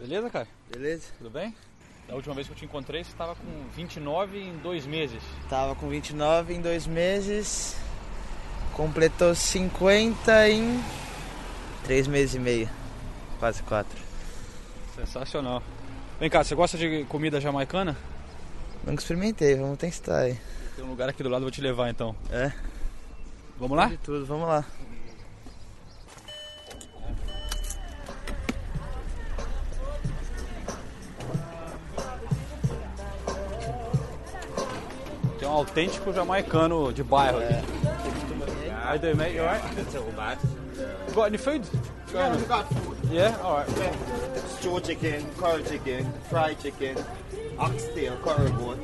Beleza, 0.00 0.30
cara? 0.30 0.48
Beleza. 0.70 1.04
Tudo 1.18 1.30
bem? 1.30 1.54
Da 2.08 2.14
última 2.14 2.34
vez 2.34 2.46
que 2.46 2.52
eu 2.52 2.56
te 2.56 2.64
encontrei, 2.64 3.04
você 3.04 3.10
estava 3.10 3.36
com 3.36 3.46
29 3.76 4.38
em 4.40 4.56
dois 4.58 4.86
meses. 4.86 5.22
Tava 5.48 5.76
com 5.76 5.88
29 5.88 6.54
em 6.54 6.60
dois 6.60 6.86
meses. 6.86 7.76
Completou 8.74 9.34
50 9.34 10.48
em 10.48 10.80
Três 11.84 12.06
meses 12.06 12.34
e 12.34 12.38
meio. 12.38 12.68
Quase 13.38 13.62
quatro. 13.62 13.98
Sensacional. 14.94 15.62
Vem 16.18 16.28
cá, 16.28 16.44
você 16.44 16.54
gosta 16.54 16.76
de 16.76 17.04
comida 17.04 17.40
jamaicana? 17.40 17.96
Nunca 18.84 19.02
experimentei, 19.02 19.56
vamos 19.56 19.78
testar 19.78 20.20
aí. 20.20 20.38
Tem 20.76 20.84
um 20.84 20.88
lugar 20.88 21.08
aqui 21.08 21.22
do 21.22 21.28
lado, 21.28 21.42
vou 21.42 21.50
te 21.50 21.60
levar 21.60 21.90
então. 21.90 22.14
É? 22.30 22.52
Vamos 23.58 23.76
lá? 23.76 23.86
De 23.86 23.96
tudo, 23.98 24.24
vamos 24.26 24.46
lá. 24.46 24.64
Um 35.50 35.54
autêntico 35.54 36.12
jamaicano 36.12 36.92
de 36.92 37.02
bairro 37.02 37.38
aqui. 37.38 37.54
How 38.70 38.94
you 38.94 39.00
doing, 39.00 39.16
mate? 39.16 39.34
You 39.34 39.42
alright? 39.42 39.78
It's 39.78 39.94
all 39.96 40.12
bad. 40.16 40.38
Got 41.14 41.26
any 41.26 41.38
food? 41.38 41.62
Yeah, 42.14 42.36
we 42.36 42.42
got 42.44 42.68
food. 42.68 42.96
Yeah, 43.10 43.36
alright. 43.42 43.68
Yeah. 43.76 43.92
Stew 44.58 44.80
chicken, 44.80 45.26
curry 45.36 45.62
chicken, 45.64 46.12
fried 46.28 46.56
chicken, 46.60 46.96
oxtail, 47.58 48.16
curry 48.22 48.50
goat. 48.52 48.78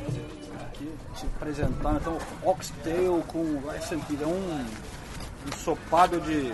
Aqui, 0.60 0.90
te 1.16 1.26
apresentando, 1.36 1.98
então, 1.98 2.18
oxtail 2.44 3.22
com, 3.28 3.60
vai 3.60 3.80
sentir, 3.80 4.18
é 4.20 4.26
um 4.26 4.64
ensopado 5.48 6.20
de 6.20 6.52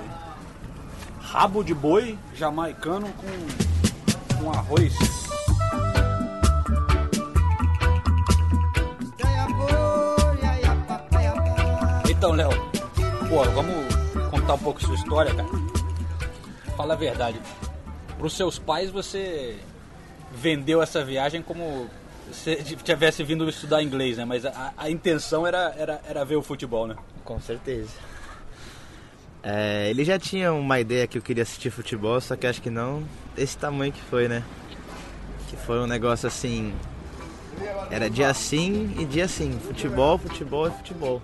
rabo 1.20 1.64
de 1.64 1.74
boi 1.74 2.18
jamaicano 2.34 3.08
com, 3.12 4.42
com 4.42 4.50
arroz. 4.50 5.21
Então, 12.22 12.34
Léo, 12.36 12.50
pô, 13.28 13.42
vamos 13.42 14.30
contar 14.30 14.54
um 14.54 14.58
pouco 14.58 14.80
sua 14.80 14.94
história, 14.94 15.34
cara. 15.34 15.48
Fala 16.76 16.94
a 16.94 16.96
verdade. 16.96 17.40
Para 18.16 18.24
os 18.24 18.36
seus 18.36 18.60
pais 18.60 18.92
você 18.92 19.58
vendeu 20.32 20.80
essa 20.80 21.04
viagem 21.04 21.42
como 21.42 21.90
se 22.30 22.54
tivesse 22.76 23.24
vindo 23.24 23.48
estudar 23.48 23.82
inglês, 23.82 24.18
né? 24.18 24.24
Mas 24.24 24.46
a, 24.46 24.72
a 24.76 24.88
intenção 24.88 25.44
era, 25.44 25.74
era, 25.76 26.00
era 26.08 26.24
ver 26.24 26.36
o 26.36 26.42
futebol, 26.42 26.86
né? 26.86 26.94
Com 27.24 27.40
certeza. 27.40 27.90
É, 29.42 29.90
ele 29.90 30.04
já 30.04 30.16
tinha 30.16 30.52
uma 30.52 30.78
ideia 30.78 31.08
que 31.08 31.18
eu 31.18 31.22
queria 31.22 31.42
assistir 31.42 31.70
futebol, 31.70 32.20
só 32.20 32.36
que 32.36 32.46
acho 32.46 32.62
que 32.62 32.70
não 32.70 33.02
desse 33.34 33.58
tamanho 33.58 33.92
que 33.92 34.00
foi, 34.00 34.28
né? 34.28 34.44
Que 35.50 35.56
foi 35.56 35.80
um 35.80 35.88
negócio 35.88 36.28
assim. 36.28 36.72
Era 37.90 38.08
dia 38.08 38.32
sim 38.32 38.94
e 38.96 39.04
dia 39.04 39.26
sim. 39.26 39.58
Futebol, 39.58 40.18
futebol 40.18 40.68
e 40.68 40.70
futebol 40.70 41.20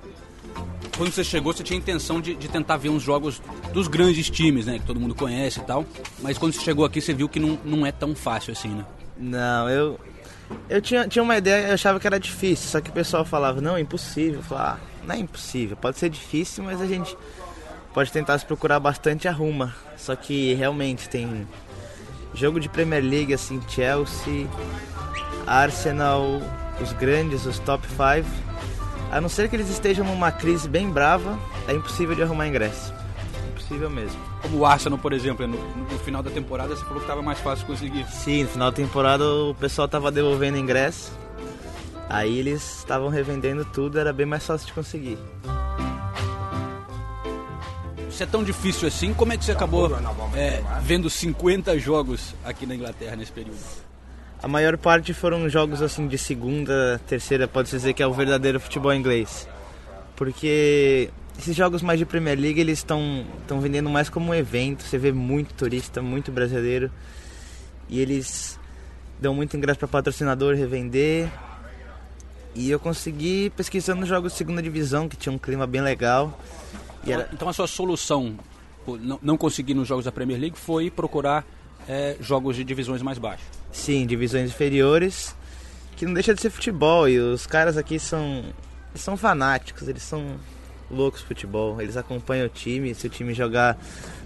quando 0.98 1.12
você 1.12 1.22
chegou, 1.22 1.52
você 1.52 1.62
tinha 1.62 1.78
intenção 1.78 2.20
de, 2.20 2.34
de, 2.34 2.48
tentar 2.48 2.76
ver 2.76 2.88
uns 2.88 3.04
jogos 3.04 3.40
dos 3.72 3.86
grandes 3.86 4.28
times, 4.28 4.66
né? 4.66 4.80
Que 4.80 4.84
todo 4.84 4.98
mundo 4.98 5.14
conhece 5.14 5.60
e 5.60 5.62
tal. 5.62 5.86
Mas 6.20 6.36
quando 6.36 6.52
você 6.52 6.60
chegou 6.60 6.84
aqui, 6.84 7.00
você 7.00 7.14
viu 7.14 7.28
que 7.28 7.38
não, 7.38 7.56
não 7.64 7.86
é 7.86 7.92
tão 7.92 8.16
fácil 8.16 8.52
assim, 8.52 8.68
né? 8.68 8.84
Não, 9.16 9.70
eu. 9.70 10.00
Eu 10.68 10.80
tinha, 10.80 11.06
tinha 11.06 11.22
uma 11.22 11.36
ideia, 11.36 11.68
eu 11.68 11.74
achava 11.74 12.00
que 12.00 12.06
era 12.06 12.18
difícil, 12.18 12.70
só 12.70 12.80
que 12.80 12.88
o 12.88 12.92
pessoal 12.92 13.22
falava, 13.22 13.60
não, 13.60 13.76
é 13.76 13.80
impossível. 13.80 14.40
Eu 14.40 14.42
falava, 14.42 14.80
ah, 14.80 15.04
não 15.06 15.14
é 15.14 15.18
impossível, 15.18 15.76
pode 15.76 15.98
ser 15.98 16.08
difícil, 16.08 16.64
mas 16.64 16.80
a 16.80 16.86
gente 16.86 17.16
pode 17.92 18.10
tentar 18.10 18.38
se 18.38 18.46
procurar 18.46 18.80
bastante 18.80 19.28
arruma. 19.28 19.74
Só 19.96 20.16
que 20.16 20.54
realmente 20.54 21.08
tem 21.08 21.46
jogo 22.34 22.58
de 22.58 22.68
Premier 22.68 23.04
League 23.04 23.34
assim, 23.34 23.60
Chelsea, 23.68 24.48
Arsenal, 25.46 26.40
os 26.80 26.92
grandes, 26.94 27.44
os 27.44 27.58
top 27.58 27.86
5. 27.86 28.47
A 29.10 29.20
não 29.20 29.28
ser 29.28 29.48
que 29.48 29.56
eles 29.56 29.70
estejam 29.70 30.04
numa 30.04 30.30
crise 30.30 30.68
bem 30.68 30.90
brava, 30.90 31.38
é 31.66 31.72
impossível 31.72 32.14
de 32.14 32.22
arrumar 32.22 32.46
ingresso. 32.46 32.92
Impossível 33.52 33.88
mesmo. 33.88 34.20
Como 34.42 34.58
o 34.58 34.66
Arsenal, 34.66 34.98
por 34.98 35.14
exemplo, 35.14 35.46
no, 35.46 35.56
no 35.56 35.98
final 36.00 36.22
da 36.22 36.30
temporada 36.30 36.76
você 36.76 36.82
falou 36.82 36.98
que 36.98 37.04
estava 37.04 37.22
mais 37.22 37.38
fácil 37.40 37.66
conseguir. 37.66 38.06
Sim, 38.08 38.44
no 38.44 38.50
final 38.50 38.70
da 38.70 38.76
temporada 38.76 39.24
o 39.24 39.54
pessoal 39.54 39.86
estava 39.86 40.10
devolvendo 40.10 40.58
ingresso. 40.58 41.10
Aí 42.08 42.38
eles 42.38 42.78
estavam 42.78 43.08
revendendo 43.08 43.64
tudo, 43.64 43.98
era 43.98 44.12
bem 44.12 44.26
mais 44.26 44.44
fácil 44.44 44.66
de 44.66 44.72
conseguir. 44.74 45.18
Se 48.10 48.22
é 48.22 48.26
tão 48.26 48.42
difícil 48.42 48.88
assim, 48.88 49.14
como 49.14 49.32
é 49.32 49.38
que 49.38 49.44
você 49.44 49.52
acabou 49.52 49.90
é, 50.34 50.62
vendo 50.82 51.08
50 51.08 51.78
jogos 51.78 52.34
aqui 52.44 52.66
na 52.66 52.74
Inglaterra 52.74 53.16
nesse 53.16 53.32
período? 53.32 53.58
A 54.40 54.46
maior 54.46 54.76
parte 54.78 55.12
foram 55.12 55.48
jogos 55.48 55.82
assim 55.82 56.06
de 56.06 56.16
segunda, 56.16 57.00
terceira, 57.06 57.48
pode-se 57.48 57.76
dizer 57.76 57.92
que 57.92 58.02
é 58.02 58.06
o 58.06 58.12
verdadeiro 58.12 58.60
futebol 58.60 58.94
inglês. 58.94 59.48
Porque 60.14 61.10
esses 61.38 61.56
jogos 61.56 61.82
mais 61.82 61.98
de 61.98 62.04
Premier 62.04 62.38
League, 62.38 62.60
eles 62.60 62.78
estão 62.78 63.24
vendendo 63.60 63.90
mais 63.90 64.08
como 64.08 64.30
um 64.30 64.34
evento, 64.34 64.84
você 64.84 64.96
vê 64.96 65.12
muito 65.12 65.54
turista, 65.54 66.00
muito 66.00 66.30
brasileiro. 66.30 66.90
E 67.88 68.00
eles 68.00 68.58
dão 69.20 69.34
muito 69.34 69.56
ingresso 69.56 69.78
para 69.78 69.88
patrocinador 69.88 70.54
revender, 70.54 71.28
e 72.54 72.70
eu 72.70 72.78
consegui 72.78 73.50
pesquisando 73.50 74.06
jogos 74.06 74.32
de 74.32 74.38
segunda 74.38 74.62
divisão, 74.62 75.08
que 75.08 75.16
tinha 75.16 75.32
um 75.32 75.38
clima 75.38 75.66
bem 75.66 75.80
legal. 75.80 76.38
Era... 77.06 77.28
Então 77.32 77.48
a 77.48 77.52
sua 77.52 77.66
solução, 77.66 78.36
não 79.22 79.36
conseguir 79.36 79.74
nos 79.74 79.86
jogos 79.86 80.04
da 80.04 80.12
Premier 80.12 80.40
League, 80.40 80.58
foi 80.58 80.90
procurar 80.90 81.44
é, 81.88 82.16
jogos 82.20 82.54
de 82.54 82.62
divisões 82.62 83.00
mais 83.02 83.18
baixas? 83.18 83.46
Sim, 83.72 84.06
divisões 84.06 84.50
inferiores, 84.50 85.34
que 85.96 86.04
não 86.04 86.12
deixa 86.12 86.34
de 86.34 86.40
ser 86.40 86.50
futebol. 86.50 87.08
E 87.08 87.18
os 87.18 87.46
caras 87.46 87.76
aqui 87.76 87.98
são, 87.98 88.44
são 88.94 89.16
fanáticos, 89.16 89.88
eles 89.88 90.02
são 90.02 90.36
loucos 90.90 91.22
futebol. 91.22 91.80
Eles 91.80 91.96
acompanham 91.96 92.46
o 92.46 92.48
time, 92.50 92.94
se 92.94 93.06
o 93.06 93.10
time 93.10 93.32
jogar 93.32 93.78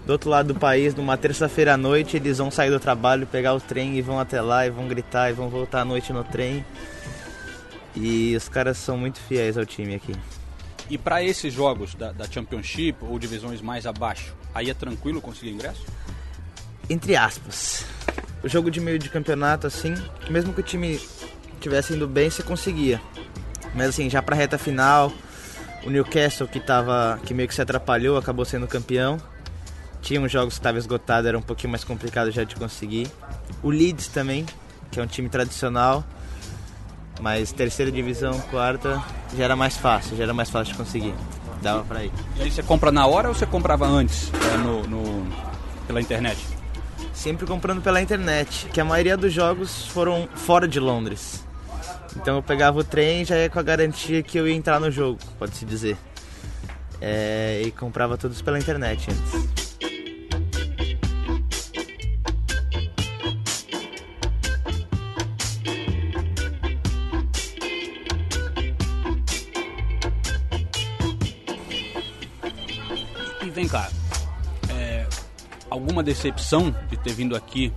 do 0.05 0.11
outro 0.11 0.29
lado 0.29 0.53
do 0.53 0.59
país, 0.59 0.93
numa 0.93 1.17
terça-feira 1.17 1.73
à 1.73 1.77
noite, 1.77 2.17
eles 2.17 2.37
vão 2.37 2.51
sair 2.51 2.69
do 2.69 2.79
trabalho, 2.79 3.25
pegar 3.25 3.53
o 3.53 3.61
trem 3.61 3.97
e 3.97 4.01
vão 4.01 4.19
até 4.19 4.41
lá 4.41 4.67
e 4.67 4.69
vão 4.69 4.87
gritar 4.87 5.29
e 5.29 5.33
vão 5.33 5.49
voltar 5.49 5.81
à 5.81 5.85
noite 5.85 6.11
no 6.11 6.23
trem. 6.23 6.65
E 7.95 8.35
os 8.35 8.49
caras 8.49 8.77
são 8.77 8.97
muito 8.97 9.19
fiéis 9.19 9.57
ao 9.57 9.65
time 9.65 9.95
aqui. 9.95 10.13
E 10.89 10.97
para 10.97 11.23
esses 11.23 11.53
jogos 11.53 11.95
da, 11.95 12.11
da, 12.11 12.25
Championship 12.29 12.97
ou 13.01 13.17
divisões 13.17 13.61
mais 13.61 13.85
abaixo, 13.85 14.35
aí 14.53 14.69
é 14.69 14.73
tranquilo 14.73 15.21
conseguir 15.21 15.51
ingresso? 15.51 15.85
Entre 16.89 17.15
aspas. 17.15 17.85
O 18.43 18.49
jogo 18.49 18.69
de 18.69 18.79
meio 18.81 18.99
de 18.99 19.09
campeonato, 19.09 19.67
assim, 19.67 19.93
mesmo 20.29 20.53
que 20.53 20.59
o 20.59 20.63
time 20.63 20.99
estivesse 21.53 21.93
indo 21.93 22.07
bem, 22.07 22.29
você 22.29 22.43
conseguia. 22.43 23.01
Mas 23.73 23.89
assim, 23.89 24.09
já 24.09 24.21
pra 24.21 24.35
reta 24.35 24.57
final, 24.57 25.11
o 25.85 25.89
Newcastle 25.89 26.47
que 26.47 26.59
tava. 26.59 27.19
que 27.25 27.33
meio 27.33 27.47
que 27.47 27.55
se 27.55 27.61
atrapalhou, 27.61 28.17
acabou 28.17 28.45
sendo 28.45 28.67
campeão. 28.67 29.17
Tinha 30.01 30.19
uns 30.19 30.31
jogos 30.31 30.55
que 30.55 30.59
estavam 30.59 30.77
esgotados, 30.77 31.27
era 31.27 31.37
um 31.37 31.41
pouquinho 31.41 31.71
mais 31.71 31.83
complicado 31.83 32.29
já 32.29 32.43
de 32.43 32.55
conseguir. 32.55 33.09
O 33.61 33.69
Leeds 33.69 34.07
também, 34.07 34.45
que 34.91 34.99
é 34.99 35.03
um 35.03 35.07
time 35.07 35.29
tradicional, 35.29 36.03
mas 37.21 37.53
terceira 37.53 37.89
divisão, 37.89 38.37
quarta, 38.51 39.01
já 39.37 39.45
era 39.45 39.55
mais 39.55 39.77
fácil, 39.77 40.17
já 40.17 40.23
era 40.23 40.33
mais 40.33 40.49
fácil 40.49 40.73
de 40.73 40.77
conseguir. 40.77 41.15
Dava 41.61 41.85
pra 41.85 42.03
ir. 42.03 42.11
E 42.35 42.43
aí 42.43 42.51
você 42.51 42.61
compra 42.61 42.91
na 42.91 43.07
hora 43.07 43.29
ou 43.29 43.33
você 43.33 43.45
comprava 43.45 43.87
antes, 43.87 44.29
é, 44.53 44.57
no, 44.57 44.85
no, 44.85 45.25
pela 45.87 46.01
internet? 46.01 46.52
Sempre 47.13 47.45
comprando 47.45 47.81
pela 47.81 48.01
internet, 48.01 48.67
que 48.73 48.81
a 48.81 48.85
maioria 48.85 49.15
dos 49.15 49.31
jogos 49.31 49.85
foram 49.87 50.27
fora 50.35 50.67
de 50.67 50.79
Londres. 50.79 51.45
Então 52.15 52.35
eu 52.35 52.43
pegava 52.43 52.79
o 52.79 52.83
trem 52.83 53.23
já 53.23 53.37
ia 53.37 53.49
com 53.49 53.59
a 53.59 53.63
garantia 53.63 54.21
que 54.21 54.37
eu 54.37 54.47
ia 54.47 54.55
entrar 54.55 54.79
no 54.79 54.91
jogo, 54.91 55.19
pode-se 55.37 55.65
dizer. 55.65 55.97
É, 57.01 57.61
e 57.65 57.71
comprava 57.71 58.17
todos 58.17 58.41
pela 58.41 58.57
internet 58.57 59.07
antes. 59.09 59.62
Alguma 75.93 76.01
decepção 76.01 76.75
de 76.89 76.97
ter 76.97 77.13
vindo 77.13 77.35
aqui 77.35 77.71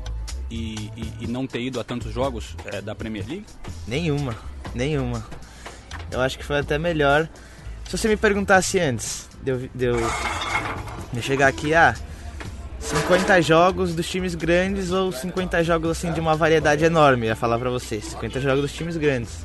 e, 0.51 0.91
e, 0.97 1.13
e 1.21 1.27
não 1.27 1.47
ter 1.47 1.61
ido 1.61 1.79
a 1.79 1.85
tantos 1.85 2.13
jogos 2.15 2.57
é, 2.65 2.81
da 2.81 2.95
Premier 2.95 3.27
League? 3.29 3.45
Nenhuma, 3.87 4.35
nenhuma. 4.75 5.23
Eu 6.11 6.23
acho 6.23 6.39
que 6.39 6.45
foi 6.45 6.59
até 6.59 6.79
melhor. 6.79 7.29
Se 7.85 7.97
você 7.97 8.09
me 8.09 8.17
perguntasse 8.17 8.81
antes 8.81 9.29
de 9.43 9.51
eu, 9.51 9.59
de 9.59 9.69
de 9.75 11.19
eu 11.19 11.23
chegar 11.23 11.49
aqui, 11.49 11.75
ah, 11.75 11.95
50 12.87 13.43
jogos 13.43 13.95
dos 13.97 14.09
times 14.09 14.37
grandes 14.37 14.93
ou 14.93 15.11
50 15.11 15.65
jogos 15.65 15.91
assim 15.91 16.13
de 16.13 16.21
uma 16.21 16.37
variedade 16.37 16.85
enorme, 16.85 17.27
ia 17.27 17.35
falar 17.35 17.59
pra 17.59 17.69
você. 17.69 18.01
50 18.01 18.41
jogos 18.41 18.61
dos 18.63 18.73
times 18.73 18.97
grandes. 18.97 19.45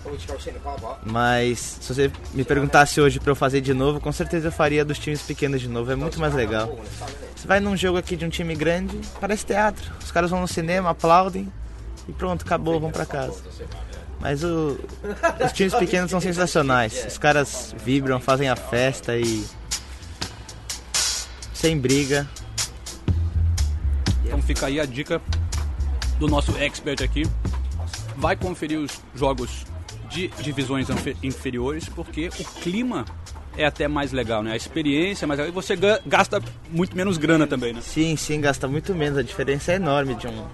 Mas 1.04 1.80
se 1.82 1.92
você 1.92 2.12
me 2.36 2.44
perguntasse 2.44 3.02
hoje 3.02 3.20
pra 3.20 3.32
eu 3.32 3.36
fazer 3.36 3.62
de 3.62 3.74
novo, 3.74 4.00
com 4.00 4.12
certeza 4.12 4.50
eu 4.50 4.52
faria 4.52 4.86
dos 4.86 5.00
times 5.00 5.24
pequenos 5.24 5.60
de 5.60 5.68
novo, 5.68 5.92
é 5.92 5.96
muito 5.96 6.20
mais 6.20 6.36
legal. 6.36 6.78
Você 7.36 7.48
vai 7.48 7.60
num 7.60 7.76
jogo 7.76 7.98
aqui 7.98 8.16
de 8.16 8.24
um 8.26 8.30
time 8.30 8.54
grande, 8.54 9.00
parece 9.20 9.44
teatro. 9.44 9.92
Os 10.00 10.12
caras 10.12 10.30
vão 10.30 10.42
no 10.42 10.48
cinema, 10.48 10.92
aplaudem 10.92 11.52
e 12.08 12.12
pronto, 12.12 12.46
acabou, 12.46 12.80
vão 12.80 12.92
pra 12.92 13.08
casa. 13.08 13.42
Mas 14.20 14.44
o, 14.44 14.80
os 15.44 15.52
times 15.52 15.74
pequenos 15.74 16.12
são 16.12 16.22
sensacionais. 16.22 17.06
Os 17.08 17.18
caras 17.18 17.74
vibram, 17.84 18.20
fazem 18.20 18.50
a 18.50 18.56
festa 18.56 19.18
e. 19.18 19.44
Sem 21.54 21.78
briga, 21.78 22.28
então 24.32 24.42
fica 24.42 24.68
aí 24.68 24.80
a 24.80 24.86
dica 24.86 25.22
do 26.18 26.26
nosso 26.26 26.58
expert 26.58 27.04
aqui. 27.04 27.24
Vai 28.16 28.38
conferir 28.38 28.80
os 28.80 29.02
jogos 29.14 29.66
de 30.10 30.30
divisões 30.42 30.88
inferiores, 31.22 31.90
porque 31.90 32.30
o 32.40 32.62
clima 32.62 33.04
é 33.58 33.66
até 33.66 33.90
mais 33.90 34.14
legal, 34.14 34.42
né? 34.42 34.54
A 34.54 34.56
experiência 34.56 35.26
é 35.26 35.28
legal 35.28 35.48
e 35.48 35.52
você 35.52 35.78
gasta 36.06 36.42
muito 36.70 36.96
menos 36.96 37.18
grana 37.18 37.46
também, 37.46 37.74
né? 37.74 37.82
Sim, 37.82 38.16
sim, 38.16 38.40
gasta 38.40 38.70
muito 38.70 38.96
menos. 38.96 39.18
A 39.18 39.22
diferença 39.22 39.74
é 39.74 39.76
enorme 39.76 40.16
de 40.16 40.28
um, 40.28 40.46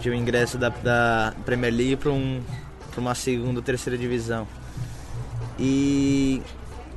de 0.00 0.08
um 0.08 0.14
ingresso 0.14 0.56
da, 0.56 0.70
da 0.70 1.34
Premier 1.44 1.74
League 1.74 1.96
para 1.96 2.10
um, 2.10 2.40
uma 2.96 3.14
segunda 3.14 3.58
ou 3.58 3.62
terceira 3.62 3.98
divisão. 3.98 4.48
E 5.58 6.40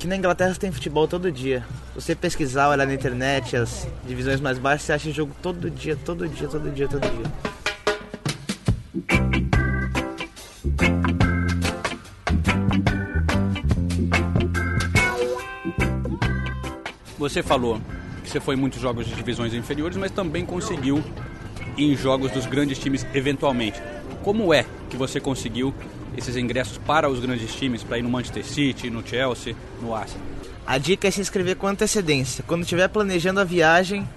que 0.02 0.08
na 0.08 0.16
Inglaterra 0.16 0.56
tem 0.56 0.72
futebol 0.72 1.08
todo 1.08 1.32
dia. 1.32 1.64
Você 1.94 2.16
pesquisar, 2.16 2.70
olhar 2.70 2.88
na 2.88 2.94
internet, 2.96 3.56
as 3.56 3.88
divisões 4.04 4.42
mais 4.42 4.58
baixas, 4.58 4.88
você 4.88 4.94
acha 4.94 5.12
jogo 5.12 5.32
todo 5.44 5.70
dia, 5.70 5.96
todo 5.96 6.28
dia, 6.28 6.48
todo 6.48 6.72
dia, 6.72 6.88
todo 6.88 7.02
dia. 7.02 7.32
Você 17.20 17.44
falou 17.44 17.80
que 18.24 18.30
você 18.32 18.40
foi 18.40 18.56
em 18.56 18.58
muitos 18.58 18.82
jogos 18.82 19.06
de 19.06 19.14
divisões 19.14 19.54
inferiores, 19.54 19.98
mas 19.98 20.10
também 20.10 20.44
conseguiu 20.44 21.04
em 21.78 21.96
jogos 21.96 22.32
dos 22.32 22.48
grandes 22.48 22.80
times 22.80 23.06
eventualmente. 23.14 23.80
Como 24.24 24.52
é 24.52 24.66
que 24.90 24.98
você 24.98 25.20
conseguiu 25.20 25.72
esses 26.18 26.36
ingressos 26.36 26.78
para 26.78 27.10
os 27.10 27.20
grandes 27.20 27.54
times, 27.54 27.84
para 27.84 27.98
ir 27.98 28.02
no 28.02 28.10
Manchester 28.10 28.46
City, 28.46 28.90
no 28.90 29.06
Chelsea, 29.06 29.56
no 29.82 29.96
Arsenal? 29.96 30.26
A 30.66 30.78
dica 30.78 31.08
é 31.08 31.12
se 31.12 31.22
inscrever 31.22 31.56
com 31.56 31.68
antecedência. 31.68 32.44
Quando 32.48 32.62
estiver 32.62 32.88
planejando 32.88 33.40
a 33.40 33.44
viagem, 33.44 34.08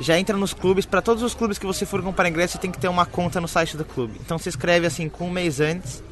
já 0.00 0.18
entra 0.18 0.36
nos 0.36 0.52
clubes. 0.52 0.84
Para 0.86 1.00
todos 1.00 1.22
os 1.22 1.34
clubes 1.34 1.58
que 1.58 1.66
você 1.66 1.86
for 1.86 2.02
comprar 2.02 2.28
ingresso, 2.28 2.54
você 2.54 2.58
tem 2.58 2.70
que 2.70 2.78
ter 2.78 2.88
uma 2.88 3.06
conta 3.06 3.40
no 3.40 3.48
site 3.48 3.76
do 3.76 3.84
clube. 3.84 4.20
Então 4.24 4.38
se 4.38 4.48
inscreve 4.48 4.86
assim 4.86 5.08
com 5.08 5.28
um 5.28 5.30
mês 5.30 5.60
antes, 5.60 6.02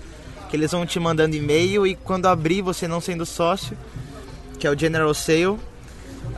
que 0.48 0.56
eles 0.56 0.70
vão 0.70 0.86
te 0.86 1.00
mandando 1.00 1.34
e-mail 1.34 1.86
e 1.86 1.94
quando 1.94 2.26
abrir, 2.26 2.62
você 2.62 2.86
não 2.86 3.00
sendo 3.00 3.26
sócio, 3.26 3.76
que 4.58 4.66
é 4.66 4.70
o 4.70 4.78
General 4.78 5.12
Sale, 5.12 5.58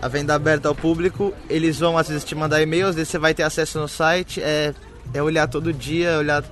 a 0.00 0.09
venda 0.09 0.35
aberta 0.35 0.68
ao 0.68 0.74
público, 0.74 1.35
eles 1.48 1.78
vão 1.78 1.98
às 1.98 2.09
vezes 2.09 2.24
te 2.24 2.35
mandar 2.35 2.62
e-mail, 2.62 2.87
às 2.88 2.94
vezes 2.94 3.11
você 3.11 3.18
vai 3.18 3.35
ter 3.35 3.42
acesso 3.42 3.78
no 3.78 3.88
site, 3.88 4.40
é, 4.42 4.74
é 5.12 5.22
olhar 5.22 5.46
todo 5.46 5.72
dia, 5.72 6.18
olhar 6.18 6.42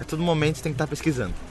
a 0.00 0.04
todo 0.04 0.22
momento, 0.22 0.56
você 0.56 0.62
tem 0.62 0.72
que 0.72 0.76
estar 0.76 0.86
pesquisando. 0.86 1.47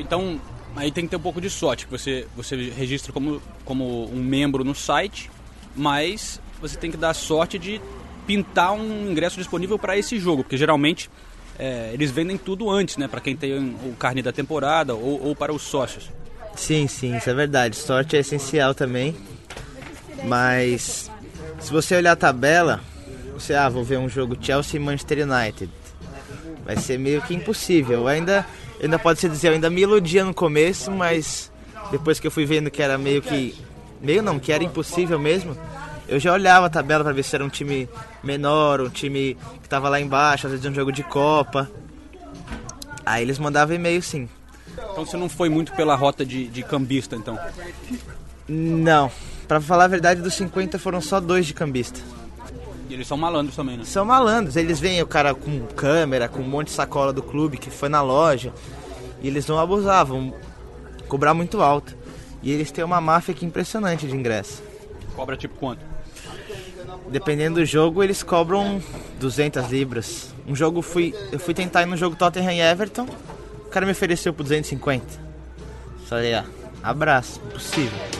Então, 0.00 0.40
aí 0.74 0.90
tem 0.90 1.04
que 1.04 1.10
ter 1.10 1.16
um 1.16 1.20
pouco 1.20 1.40
de 1.40 1.50
sorte, 1.50 1.86
que 1.86 1.92
você, 1.92 2.26
você 2.36 2.56
registra 2.70 3.12
como, 3.12 3.42
como 3.64 4.10
um 4.12 4.22
membro 4.22 4.64
no 4.64 4.74
site, 4.74 5.30
mas 5.74 6.40
você 6.60 6.76
tem 6.76 6.90
que 6.90 6.96
dar 6.96 7.14
sorte 7.14 7.58
de 7.58 7.80
pintar 8.26 8.72
um 8.72 9.10
ingresso 9.10 9.36
disponível 9.36 9.78
para 9.78 9.96
esse 9.96 10.18
jogo, 10.18 10.42
porque 10.42 10.56
geralmente 10.56 11.10
é, 11.58 11.90
eles 11.92 12.10
vendem 12.10 12.38
tudo 12.38 12.70
antes, 12.70 12.96
né? 12.96 13.06
Para 13.06 13.20
quem 13.20 13.36
tem 13.36 13.76
o 13.84 13.94
carne 13.98 14.22
da 14.22 14.32
temporada 14.32 14.94
ou, 14.94 15.28
ou, 15.28 15.36
para 15.36 15.52
os 15.52 15.62
sócios. 15.62 16.08
Sim, 16.56 16.86
sim, 16.86 17.16
isso 17.16 17.28
é 17.28 17.34
verdade. 17.34 17.76
Sorte 17.76 18.16
é 18.16 18.20
essencial 18.20 18.74
também. 18.74 19.14
Mas 20.24 21.10
se 21.60 21.70
você 21.70 21.96
olhar 21.96 22.12
a 22.12 22.16
tabela, 22.16 22.80
você 23.34 23.54
ah, 23.54 23.68
vou 23.68 23.84
ver 23.84 23.98
um 23.98 24.08
jogo 24.08 24.36
Chelsea 24.40 24.80
e 24.80 24.82
Manchester 24.82 25.26
United. 25.28 25.70
Vai 26.64 26.76
ser 26.76 26.98
meio 26.98 27.20
que 27.22 27.34
impossível. 27.34 28.08
Ainda, 28.08 28.46
ainda 28.84 28.98
pode 28.98 29.20
se 29.20 29.28
dizer, 29.28 29.48
eu 29.48 29.52
ainda 29.54 29.70
me 29.70 29.82
iludia 29.82 30.24
no 30.24 30.34
começo, 30.34 30.90
mas 30.90 31.50
depois 31.90 32.20
que 32.20 32.26
eu 32.26 32.30
fui 32.30 32.44
vendo 32.44 32.70
que 32.70 32.82
era 32.82 32.96
meio 32.96 33.20
que 33.22 33.54
meio 34.00 34.22
não, 34.22 34.38
que 34.38 34.52
era 34.52 34.64
impossível 34.64 35.18
mesmo, 35.18 35.56
eu 36.08 36.18
já 36.18 36.32
olhava 36.32 36.66
a 36.66 36.70
tabela 36.70 37.04
para 37.04 37.12
ver 37.12 37.22
se 37.22 37.34
era 37.34 37.44
um 37.44 37.48
time 37.48 37.88
menor, 38.22 38.80
um 38.80 38.88
time 38.88 39.36
que 39.60 39.66
estava 39.66 39.88
lá 39.88 40.00
embaixo, 40.00 40.46
às 40.46 40.52
vezes 40.52 40.66
um 40.66 40.74
jogo 40.74 40.90
de 40.90 41.02
Copa. 41.02 41.70
Aí 43.04 43.22
eles 43.22 43.38
mandavam 43.38 43.74
e-mail 43.74 44.02
sim. 44.02 44.28
Então 44.72 45.04
você 45.04 45.16
não 45.16 45.28
foi 45.28 45.48
muito 45.48 45.72
pela 45.72 45.94
rota 45.94 46.24
de, 46.24 46.48
de 46.48 46.62
cambista, 46.62 47.14
então? 47.14 47.38
Não. 48.48 49.10
Pra 49.46 49.60
falar 49.60 49.84
a 49.84 49.88
verdade, 49.88 50.20
dos 50.20 50.34
50 50.34 50.78
foram 50.78 51.00
só 51.00 51.20
dois 51.20 51.46
de 51.46 51.54
cambista. 51.54 52.00
Eles 53.00 53.08
são 53.08 53.16
malandros 53.16 53.56
também, 53.56 53.78
né? 53.78 53.84
São 53.84 54.04
malandros. 54.04 54.56
Eles 54.56 54.78
veem 54.78 55.00
o 55.00 55.06
cara 55.06 55.34
com 55.34 55.60
câmera, 55.68 56.28
com 56.28 56.40
um 56.40 56.46
monte 56.46 56.66
de 56.66 56.74
sacola 56.74 57.14
do 57.14 57.22
clube 57.22 57.56
que 57.56 57.70
foi 57.70 57.88
na 57.88 58.02
loja. 58.02 58.52
E 59.22 59.26
eles 59.26 59.46
não 59.46 59.58
abusavam. 59.58 60.34
Cobrar 61.08 61.32
muito 61.32 61.62
alto. 61.62 61.96
E 62.42 62.52
eles 62.52 62.70
têm 62.70 62.84
uma 62.84 63.00
máfia 63.00 63.32
que 63.32 63.42
é 63.42 63.48
impressionante 63.48 64.06
de 64.06 64.14
ingresso. 64.14 64.62
Cobra 65.16 65.34
tipo 65.34 65.54
quanto? 65.54 65.80
Dependendo 67.08 67.60
do 67.60 67.64
jogo, 67.64 68.02
eles 68.02 68.22
cobram 68.22 68.82
200 69.18 69.70
libras. 69.70 70.34
Um 70.46 70.54
jogo 70.54 70.82
fui, 70.82 71.14
eu 71.32 71.38
fui 71.38 71.54
tentar 71.54 71.80
ir 71.80 71.86
no 71.86 71.96
jogo 71.96 72.14
Tottenham 72.16 72.52
e 72.52 72.60
Everton, 72.60 73.06
o 73.64 73.70
cara 73.70 73.86
me 73.86 73.92
ofereceu 73.92 74.34
por 74.34 74.42
250. 74.42 75.06
Falei, 76.06 76.34
ah, 76.34 76.44
abraço, 76.82 77.40
impossível. 77.46 78.19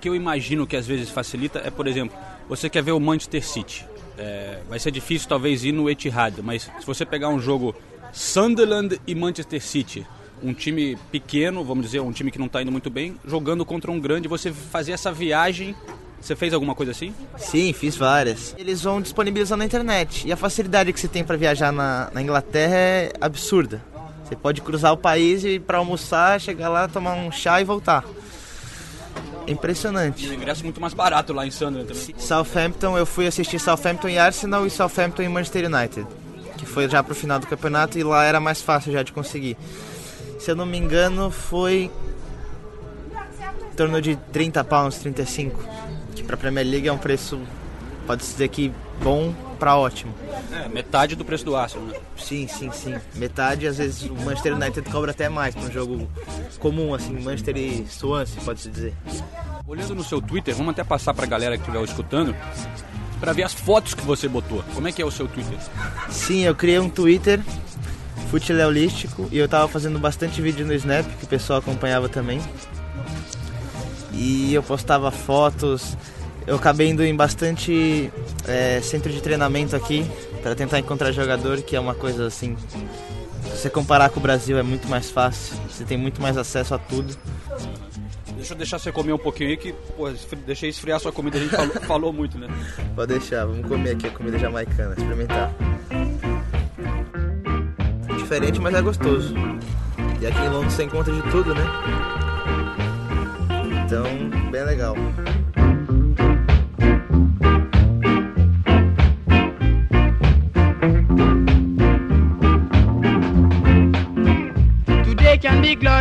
Que 0.00 0.08
eu 0.08 0.14
imagino 0.14 0.66
que 0.66 0.76
às 0.76 0.86
vezes 0.86 1.10
facilita 1.10 1.60
é, 1.64 1.70
por 1.70 1.86
exemplo, 1.86 2.16
você 2.48 2.68
quer 2.68 2.82
ver 2.82 2.92
o 2.92 3.00
Manchester 3.00 3.44
City. 3.44 3.86
É, 4.18 4.58
vai 4.68 4.78
ser 4.78 4.90
difícil 4.90 5.28
talvez 5.28 5.64
ir 5.64 5.72
no 5.72 5.88
Etihad, 5.88 6.42
mas 6.42 6.62
se 6.62 6.86
você 6.86 7.06
pegar 7.06 7.28
um 7.28 7.40
jogo 7.40 7.74
Sunderland 8.12 9.00
e 9.06 9.14
Manchester 9.14 9.62
City, 9.62 10.06
um 10.42 10.52
time 10.52 10.96
pequeno, 11.10 11.64
vamos 11.64 11.84
dizer, 11.84 12.00
um 12.00 12.12
time 12.12 12.30
que 12.30 12.38
não 12.38 12.46
está 12.46 12.60
indo 12.62 12.72
muito 12.72 12.90
bem, 12.90 13.16
jogando 13.26 13.64
contra 13.64 13.90
um 13.90 14.00
grande, 14.00 14.28
você 14.28 14.52
fazer 14.52 14.92
essa 14.92 15.12
viagem. 15.12 15.74
Você 16.20 16.36
fez 16.36 16.52
alguma 16.52 16.74
coisa 16.74 16.92
assim? 16.92 17.14
Sim, 17.38 17.72
fiz 17.72 17.96
várias. 17.96 18.54
Eles 18.58 18.82
vão 18.82 19.00
disponibilizar 19.00 19.56
na 19.56 19.64
internet. 19.64 20.28
E 20.28 20.32
a 20.32 20.36
facilidade 20.36 20.92
que 20.92 21.00
você 21.00 21.08
tem 21.08 21.24
para 21.24 21.34
viajar 21.34 21.72
na, 21.72 22.10
na 22.12 22.20
Inglaterra 22.20 22.74
é 22.74 23.12
absurda. 23.18 23.82
Você 24.22 24.36
pode 24.36 24.60
cruzar 24.60 24.92
o 24.92 24.98
país 24.98 25.44
e 25.46 25.58
para 25.58 25.78
almoçar, 25.78 26.38
chegar 26.38 26.68
lá, 26.68 26.86
tomar 26.86 27.14
um 27.14 27.32
chá 27.32 27.60
e 27.62 27.64
voltar. 27.64 28.04
É 29.46 29.52
impressionante. 29.52 30.26
E 30.26 30.30
o 30.30 30.34
ingresso 30.34 30.62
é 30.62 30.64
muito 30.64 30.80
mais 30.80 30.94
barato 30.94 31.32
lá 31.32 31.46
em 31.46 31.50
Sunderland 31.50 31.88
também. 31.88 32.14
Southampton, 32.18 32.96
eu 32.96 33.06
fui 33.06 33.26
assistir 33.26 33.58
Southampton 33.58 34.08
e 34.08 34.18
Arsenal 34.18 34.66
e 34.66 34.70
Southampton 34.70 35.22
e 35.22 35.28
Manchester 35.28 35.66
United, 35.72 36.06
que 36.56 36.66
foi 36.66 36.88
já 36.88 37.02
pro 37.02 37.14
final 37.14 37.38
do 37.38 37.46
campeonato 37.46 37.98
e 37.98 38.02
lá 38.02 38.24
era 38.24 38.40
mais 38.40 38.60
fácil 38.60 38.92
já 38.92 39.02
de 39.02 39.12
conseguir. 39.12 39.56
Se 40.38 40.50
eu 40.50 40.56
não 40.56 40.66
me 40.66 40.78
engano, 40.78 41.30
foi 41.30 41.90
em 43.72 43.76
torno 43.76 44.00
de 44.00 44.16
30 44.32 44.62
pounds, 44.64 44.98
35, 44.98 45.62
que 46.14 46.22
para 46.22 46.36
Premier 46.36 46.66
League 46.66 46.88
é 46.88 46.92
um 46.92 46.98
preço, 46.98 47.40
pode 48.06 48.24
se 48.24 48.32
dizer 48.32 48.48
que 48.48 48.72
bom 49.02 49.34
para 49.58 49.76
ótimo. 49.76 50.14
É, 50.52 50.68
metade 50.68 51.14
do 51.14 51.24
preço 51.24 51.44
do 51.44 51.54
Arsenal, 51.54 51.86
né? 51.86 51.98
Sim, 52.16 52.48
sim, 52.48 52.70
sim. 52.72 52.94
Metade, 53.14 53.66
às 53.66 53.76
vezes 53.76 54.02
o 54.02 54.14
Manchester 54.14 54.54
United 54.54 54.90
cobra 54.90 55.10
até 55.10 55.28
mais 55.28 55.54
para 55.54 55.64
um 55.64 55.70
jogo 55.70 56.10
comum, 56.58 56.94
assim, 56.94 57.12
Manchester 57.12 57.56
e 57.56 57.86
Swansea, 57.86 58.40
pode-se 58.42 58.70
dizer. 58.70 58.94
Olhando 59.66 59.94
no 59.94 60.02
seu 60.02 60.20
Twitter, 60.20 60.54
vamos 60.54 60.72
até 60.72 60.82
passar 60.82 61.14
para 61.14 61.24
a 61.24 61.28
galera 61.28 61.56
que 61.56 61.62
estiver 61.62 61.84
escutando, 61.84 62.34
para 63.20 63.32
ver 63.32 63.42
as 63.42 63.52
fotos 63.52 63.94
que 63.94 64.02
você 64.02 64.26
botou. 64.26 64.64
Como 64.74 64.88
é 64.88 64.92
que 64.92 65.02
é 65.02 65.04
o 65.04 65.10
seu 65.10 65.28
Twitter? 65.28 65.58
Sim, 66.08 66.40
eu 66.40 66.54
criei 66.54 66.78
um 66.78 66.88
Twitter, 66.88 67.40
futileolístico, 68.30 69.28
e 69.30 69.38
eu 69.38 69.48
tava 69.48 69.68
fazendo 69.68 69.98
bastante 69.98 70.40
vídeo 70.40 70.66
no 70.66 70.72
Snap, 70.72 71.06
que 71.18 71.24
o 71.24 71.28
pessoal 71.28 71.58
acompanhava 71.58 72.08
também. 72.08 72.40
E 74.12 74.52
eu 74.54 74.62
postava 74.62 75.10
fotos, 75.10 75.96
eu 76.50 76.56
acabei 76.56 76.88
indo 76.88 77.04
em 77.04 77.14
bastante 77.14 78.10
é, 78.44 78.80
centro 78.80 79.12
de 79.12 79.22
treinamento 79.22 79.76
aqui 79.76 80.04
para 80.42 80.52
tentar 80.56 80.80
encontrar 80.80 81.12
jogador, 81.12 81.62
que 81.62 81.76
é 81.76 81.80
uma 81.80 81.94
coisa 81.94 82.26
assim. 82.26 82.56
Se 83.44 83.56
você 83.56 83.70
comparar 83.70 84.10
com 84.10 84.18
o 84.18 84.22
Brasil 84.22 84.58
é 84.58 84.62
muito 84.62 84.88
mais 84.88 85.08
fácil, 85.08 85.56
você 85.68 85.84
tem 85.84 85.96
muito 85.96 86.20
mais 86.20 86.36
acesso 86.36 86.74
a 86.74 86.78
tudo. 86.78 87.16
Deixa 88.34 88.54
eu 88.54 88.58
deixar 88.58 88.80
você 88.80 88.90
comer 88.90 89.12
um 89.12 89.18
pouquinho 89.18 89.50
aí 89.50 89.56
que, 89.56 89.72
pô, 89.96 90.10
deixei 90.44 90.70
esfriar 90.70 90.98
sua 90.98 91.12
comida, 91.12 91.38
a 91.38 91.40
gente 91.40 91.54
falou, 91.54 91.74
falou 91.86 92.12
muito, 92.12 92.36
né? 92.36 92.48
Pode 92.96 93.16
deixar, 93.16 93.44
vamos 93.44 93.68
comer 93.68 93.92
aqui 93.92 94.08
a 94.08 94.10
comida 94.10 94.36
jamaicana, 94.36 94.96
experimentar. 94.98 95.54
Diferente, 98.18 98.60
mas 98.60 98.74
é 98.74 98.82
gostoso. 98.82 99.34
E 100.20 100.26
aqui 100.26 100.40
em 100.40 100.48
Londres 100.48 100.72
você 100.72 100.82
encontra 100.82 101.14
de 101.14 101.22
tudo, 101.30 101.54
né? 101.54 101.64
Então, 103.86 104.50
bem 104.50 104.64
legal. 104.64 104.96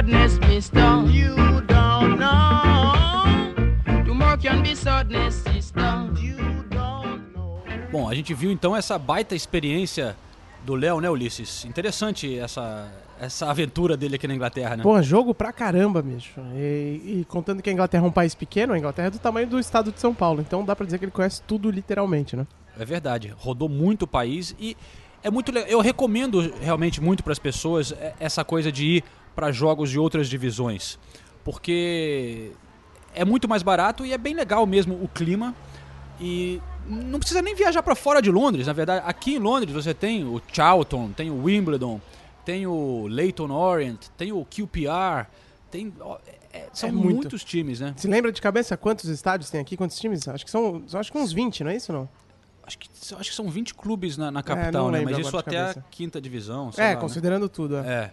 Gladness, 0.09 0.39
mister. 0.39 1.05
You 1.07 1.35
don't 1.67 2.17
know. 2.17 4.03
Tomorrow 4.05 4.37
can 4.37 4.61
be 4.61 4.75
sadness, 4.75 5.43
sister. 5.43 6.09
You 6.19 6.63
don't 6.69 7.33
know. 7.35 7.87
Bom, 7.91 8.09
a 8.09 8.15
gente 8.15 8.33
viu 8.33 8.51
então 8.51 8.75
essa 8.75 8.97
baita 8.97 9.35
experiência 9.35 10.15
do 10.65 10.75
Léo, 10.75 10.99
né, 10.99 11.09
Ulisses? 11.09 11.63
Interessante 11.65 12.37
essa, 12.37 12.91
essa 13.19 13.49
aventura 13.49 13.95
dele 13.95 14.15
aqui 14.15 14.27
na 14.27 14.33
Inglaterra, 14.33 14.77
né? 14.77 14.83
Pô, 14.83 15.01
jogo 15.01 15.33
pra 15.33 15.53
caramba, 15.53 16.01
bicho. 16.01 16.39
E, 16.55 17.19
e 17.21 17.25
contando 17.27 17.61
que 17.61 17.69
a 17.69 17.73
Inglaterra 17.73 18.03
é 18.03 18.07
um 18.07 18.11
país 18.11 18.33
pequeno, 18.33 18.73
a 18.73 18.77
Inglaterra 18.77 19.07
é 19.07 19.11
do 19.11 19.19
tamanho 19.19 19.47
do 19.47 19.59
estado 19.59 19.91
de 19.91 19.99
São 19.99 20.13
Paulo. 20.13 20.41
Então 20.41 20.65
dá 20.65 20.75
pra 20.75 20.85
dizer 20.85 20.97
que 20.97 21.05
ele 21.05 21.11
conhece 21.11 21.41
tudo 21.43 21.69
literalmente, 21.69 22.35
né? 22.35 22.47
É 22.77 22.85
verdade. 22.85 23.33
Rodou 23.37 23.69
muito 23.69 24.03
o 24.03 24.07
país 24.07 24.55
e 24.59 24.75
é 25.23 25.29
muito 25.29 25.51
legal. 25.51 25.69
Eu 25.69 25.81
recomendo 25.81 26.53
realmente 26.61 27.01
muito 27.01 27.23
para 27.23 27.33
as 27.33 27.39
pessoas 27.39 27.91
é, 27.91 28.13
essa 28.19 28.43
coisa 28.43 28.71
de 28.71 28.85
ir 28.85 29.03
para 29.39 29.53
jogos 29.53 29.89
de 29.89 29.97
outras 29.97 30.27
divisões, 30.27 30.99
porque 31.45 32.51
é 33.15 33.23
muito 33.23 33.47
mais 33.47 33.63
barato 33.63 34.05
e 34.05 34.11
é 34.11 34.17
bem 34.17 34.33
legal 34.35 34.65
mesmo 34.65 35.01
o 35.01 35.07
clima 35.07 35.55
e 36.19 36.61
não 36.85 37.19
precisa 37.19 37.41
nem 37.41 37.55
viajar 37.55 37.81
para 37.81 37.95
fora 37.95 38.21
de 38.21 38.29
Londres, 38.29 38.67
na 38.67 38.73
verdade. 38.73 39.01
Aqui 39.07 39.35
em 39.35 39.39
Londres 39.39 39.71
você 39.73 39.93
tem 39.93 40.25
o 40.25 40.41
Charlton, 40.51 41.11
tem 41.13 41.31
o 41.31 41.41
Wimbledon, 41.45 42.01
tem 42.43 42.67
o 42.67 43.07
Leyton 43.07 43.49
Orient, 43.49 44.07
tem 44.17 44.33
o 44.33 44.43
QPR, 44.43 45.25
tem 45.71 45.93
é- 46.51 46.67
são 46.73 46.89
É 46.89 46.91
muito. 46.91 47.15
muitos 47.15 47.41
times, 47.45 47.79
né? 47.79 47.93
Se 47.95 48.09
lembra 48.09 48.33
de 48.33 48.41
cabeça 48.41 48.75
quantos 48.75 49.05
estádios 49.05 49.49
tem 49.49 49.61
aqui? 49.61 49.77
Quantos 49.77 49.97
times? 49.97 50.27
Acho 50.27 50.43
que 50.43 50.51
são 50.51 50.83
acho 50.93 51.09
que 51.13 51.17
uns 51.17 51.31
20, 51.31 51.63
não 51.63 51.71
é 51.71 51.77
isso 51.77 51.93
não? 51.93 52.09
Acho 52.67 52.77
que, 52.77 52.89
acho 53.15 53.29
que 53.29 53.35
são 53.35 53.49
20 53.49 53.73
clubes 53.73 54.17
na, 54.17 54.29
na 54.29 54.43
capital, 54.43 54.85
não 54.85 54.91
né? 54.91 55.01
Mas 55.05 55.17
isso 55.17 55.37
até 55.37 55.57
a 55.57 55.75
quinta 55.89 56.19
divisão. 56.19 56.71
É, 56.77 56.81
lá, 56.81 56.89
né? 56.89 56.95
considerando 56.97 57.47
tudo. 57.47 57.77
É. 57.77 57.79
É. 57.87 58.11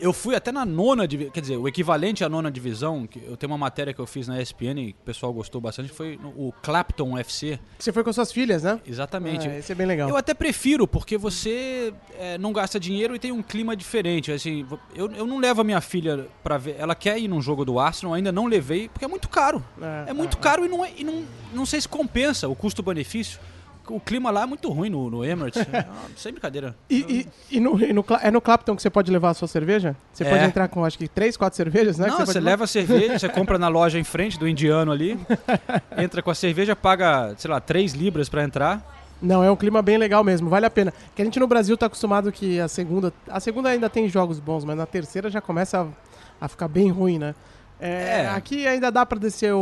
Eu 0.00 0.12
fui 0.12 0.34
até 0.34 0.50
na 0.52 0.64
nona 0.66 1.06
divisão, 1.08 1.32
quer 1.32 1.40
dizer, 1.40 1.56
o 1.56 1.66
equivalente 1.68 2.24
à 2.24 2.28
nona 2.28 2.50
divisão, 2.50 3.06
que 3.06 3.22
eu 3.26 3.36
tenho 3.36 3.50
uma 3.52 3.58
matéria 3.58 3.94
que 3.94 4.00
eu 4.00 4.06
fiz 4.06 4.26
na 4.28 4.40
ESPN 4.42 4.78
e 4.80 4.90
o 4.90 5.04
pessoal 5.04 5.32
gostou 5.32 5.60
bastante, 5.60 5.88
foi 5.90 6.18
no- 6.20 6.28
o 6.30 6.52
Clapton 6.62 7.16
FC. 7.16 7.58
Você 7.78 7.92
foi 7.92 8.02
com 8.04 8.12
suas 8.12 8.30
filhas, 8.32 8.62
né? 8.62 8.80
Exatamente. 8.86 9.48
É, 9.48 9.58
esse 9.58 9.72
é 9.72 9.74
bem 9.74 9.86
legal. 9.86 10.08
Eu 10.08 10.16
até 10.16 10.34
prefiro, 10.34 10.86
porque 10.86 11.16
você 11.16 11.94
é, 12.18 12.36
não 12.38 12.52
gasta 12.52 12.78
dinheiro 12.78 13.14
e 13.14 13.18
tem 13.18 13.32
um 13.32 13.42
clima 13.42 13.76
diferente. 13.76 14.30
Assim, 14.32 14.66
eu, 14.94 15.10
eu 15.12 15.26
não 15.26 15.38
levo 15.38 15.60
a 15.60 15.64
minha 15.64 15.80
filha 15.80 16.26
pra 16.42 16.58
ver. 16.58 16.76
Ela 16.78 16.94
quer 16.94 17.18
ir 17.18 17.28
num 17.28 17.40
jogo 17.40 17.64
do 17.64 17.78
Arsenal, 17.78 18.14
ainda 18.14 18.32
não 18.32 18.46
levei, 18.46 18.88
porque 18.88 19.04
é 19.04 19.08
muito 19.08 19.28
caro. 19.28 19.64
É, 19.80 20.10
É, 20.10 20.12
muito 20.12 20.36
é, 20.36 20.40
caro 20.40 20.64
e, 20.64 20.68
não, 20.68 20.84
é- 20.84 20.92
e 20.96 21.04
não, 21.04 21.24
não 21.52 21.64
sei 21.64 21.80
se 21.80 21.88
compensa 21.88 22.48
o 22.48 22.54
custo-benefício. 22.54 23.38
O 23.88 24.00
clima 24.00 24.30
lá 24.30 24.42
é 24.42 24.46
muito 24.46 24.70
ruim 24.70 24.88
no, 24.88 25.10
no 25.10 25.24
Emirates. 25.24 25.62
É, 25.72 25.84
sem 26.16 26.32
brincadeira. 26.32 26.74
E, 26.88 27.26
e- 27.50 27.56
e 27.56 27.60
no, 27.60 27.78
e 27.82 27.92
no 27.92 28.04
é 28.22 28.30
no 28.30 28.40
Clapton 28.40 28.74
que 28.76 28.82
você 28.82 28.88
pode 28.90 29.10
levar 29.10 29.30
a 29.30 29.34
sua 29.34 29.46
cerveja? 29.48 29.94
Você 30.12 30.24
É. 30.24 30.30
pode 30.30 30.44
entrar 30.44 30.68
com 30.68 30.84
acho 30.84 30.96
que 30.96 31.06
3, 31.08 31.36
4 31.36 31.56
cervejas, 31.56 31.98
né? 31.98 32.06
Não, 32.08 32.16
que 32.16 32.26
você, 32.26 32.34
pode 32.34 32.44
leva 32.44 32.64
a 32.64 32.66
cerveja, 32.66 33.18
você 33.18 33.28
compra 33.30 33.58
na 33.58 33.68
loja 33.68 33.98
em 33.98 34.04
frente 34.04 34.38
do 34.38 34.48
indiano 34.48 34.90
ali, 34.92 35.18
entra 35.98 36.22
com 36.22 36.30
a 36.30 36.34
cerveja, 36.34 36.74
paga, 36.74 37.34
sei 37.36 37.50
lá, 37.50 37.60
3 37.60 37.92
libras 37.92 38.28
pra 38.28 38.42
entrar. 38.44 38.92
Não, 39.20 39.42
é 39.42 39.50
um 39.50 39.56
clima 39.56 39.80
bem 39.80 39.96
legal 39.96 40.22
mesmo, 40.24 40.48
vale 40.50 40.66
a 40.66 40.70
pena. 40.70 40.92
Que 41.14 41.22
a 41.22 41.24
gente 41.24 41.38
no 41.40 41.46
Brasil 41.46 41.76
tá 41.76 41.86
acostumado 41.86 42.30
que 42.32 42.60
a 42.60 42.68
segunda. 42.68 43.12
A 43.28 43.40
segunda 43.40 43.68
ainda 43.70 43.88
tem 43.88 44.08
jogos 44.08 44.38
bons, 44.38 44.64
mas 44.64 44.76
na 44.76 44.86
terceira 44.86 45.30
já 45.30 45.40
começa 45.40 45.80
a, 46.40 46.44
a 46.44 46.48
ficar 46.48 46.68
bem 46.68 46.90
ruim, 46.90 47.18
né? 47.18 47.34
É, 47.80 48.22
É. 48.22 48.28
Aqui 48.28 48.66
ainda 48.66 48.90
dá 48.90 49.04
pra 49.04 49.18
descer 49.18 49.52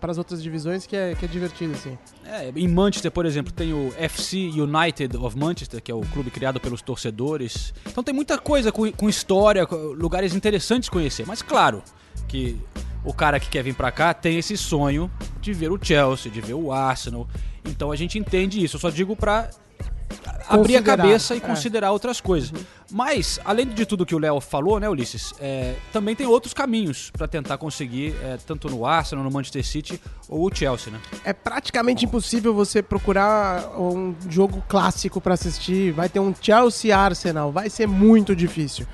para 0.00 0.10
as 0.10 0.18
outras 0.18 0.42
divisões, 0.42 0.86
que 0.86 0.96
é, 0.96 1.14
que 1.14 1.24
é 1.24 1.28
divertido, 1.28 1.72
assim. 1.74 1.98
É, 2.24 2.50
em 2.54 2.68
Manchester, 2.68 3.10
por 3.10 3.26
exemplo, 3.26 3.52
tem 3.52 3.72
o 3.72 3.92
FC 3.98 4.36
United 4.54 5.16
of 5.16 5.36
Manchester, 5.38 5.82
que 5.82 5.90
é 5.90 5.94
o 5.94 6.00
clube 6.00 6.30
criado 6.30 6.60
pelos 6.60 6.80
torcedores. 6.82 7.74
Então 7.86 8.02
tem 8.02 8.14
muita 8.14 8.38
coisa 8.38 8.72
com, 8.72 8.90
com 8.92 9.08
história, 9.08 9.66
com 9.66 9.76
lugares 9.76 10.34
interessantes 10.34 10.86
de 10.86 10.90
conhecer. 10.90 11.26
Mas 11.26 11.42
claro 11.42 11.82
que 12.28 12.60
o 13.04 13.12
cara 13.12 13.38
que 13.38 13.48
quer 13.48 13.62
vir 13.62 13.74
pra 13.74 13.92
cá 13.92 14.12
tem 14.14 14.38
esse 14.38 14.56
sonho 14.56 15.10
de 15.40 15.52
ver 15.52 15.70
o 15.70 15.78
Chelsea, 15.80 16.30
de 16.30 16.40
ver 16.40 16.54
o 16.54 16.72
Arsenal. 16.72 17.28
Então 17.64 17.92
a 17.92 17.96
gente 17.96 18.18
entende 18.18 18.62
isso. 18.62 18.76
Eu 18.76 18.80
só 18.80 18.90
digo 18.90 19.14
pra 19.14 19.50
abrir 20.48 20.76
a 20.76 20.82
cabeça 20.82 21.34
e 21.34 21.38
é. 21.38 21.40
considerar 21.40 21.90
outras 21.90 22.20
coisas. 22.20 22.52
Mas, 22.90 23.40
além 23.44 23.66
de 23.66 23.84
tudo 23.84 24.06
que 24.06 24.14
o 24.14 24.18
Léo 24.18 24.40
falou, 24.40 24.78
né, 24.78 24.88
Ulisses, 24.88 25.34
é, 25.40 25.74
também 25.92 26.14
tem 26.14 26.26
outros 26.26 26.54
caminhos 26.54 27.10
pra 27.10 27.26
tentar 27.26 27.58
conseguir, 27.58 28.14
é, 28.22 28.38
tanto 28.46 28.68
no 28.68 28.86
Arsenal, 28.86 29.24
no 29.24 29.30
Manchester 29.30 29.66
City 29.66 30.00
ou 30.28 30.46
o 30.46 30.54
Chelsea, 30.54 30.92
né? 30.92 31.00
É 31.24 31.32
praticamente 31.32 32.04
impossível 32.04 32.54
você 32.54 32.82
procurar 32.82 33.78
um 33.78 34.14
jogo 34.28 34.62
clássico 34.68 35.20
pra 35.20 35.34
assistir. 35.34 35.92
Vai 35.92 36.08
ter 36.08 36.20
um 36.20 36.34
Chelsea 36.40 36.96
Arsenal, 36.96 37.50
vai 37.50 37.68
ser 37.68 37.88
muito 37.88 38.36
difícil. 38.36 38.86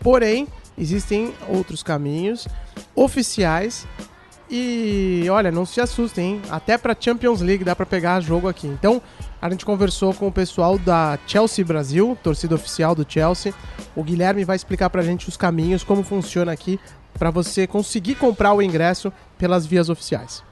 Porém, 0.00 0.46
existem 0.76 1.34
outros 1.48 1.82
caminhos 1.82 2.46
oficiais. 2.94 3.86
E 4.50 5.26
olha, 5.30 5.50
não 5.50 5.66
se 5.66 5.80
assustem, 5.80 6.34
hein? 6.34 6.42
Até 6.48 6.78
pra 6.78 6.96
Champions 6.98 7.42
League 7.42 7.64
dá 7.64 7.76
pra 7.76 7.84
pegar 7.84 8.20
jogo 8.20 8.48
aqui. 8.48 8.66
Então, 8.66 9.02
a 9.40 9.48
gente 9.50 9.64
conversou 9.64 10.12
com 10.12 10.26
o 10.26 10.32
pessoal 10.32 10.78
da 10.78 11.18
Chelsea 11.26 11.64
Brasil, 11.64 12.16
torcida 12.22 12.54
oficial 12.54 12.94
do 12.94 13.06
Chelsea. 13.08 13.54
O 13.94 14.02
Guilherme 14.02 14.44
vai 14.44 14.56
explicar 14.56 14.90
pra 14.90 15.02
gente 15.02 15.28
os 15.28 15.36
caminhos, 15.36 15.84
como 15.84 16.02
funciona 16.02 16.50
aqui 16.50 16.78
pra 17.14 17.30
você 17.30 17.66
conseguir 17.66 18.14
comprar 18.16 18.52
o 18.52 18.62
ingresso 18.62 19.12
pelas 19.36 19.66
vias 19.66 19.88
oficiais. 19.88 20.47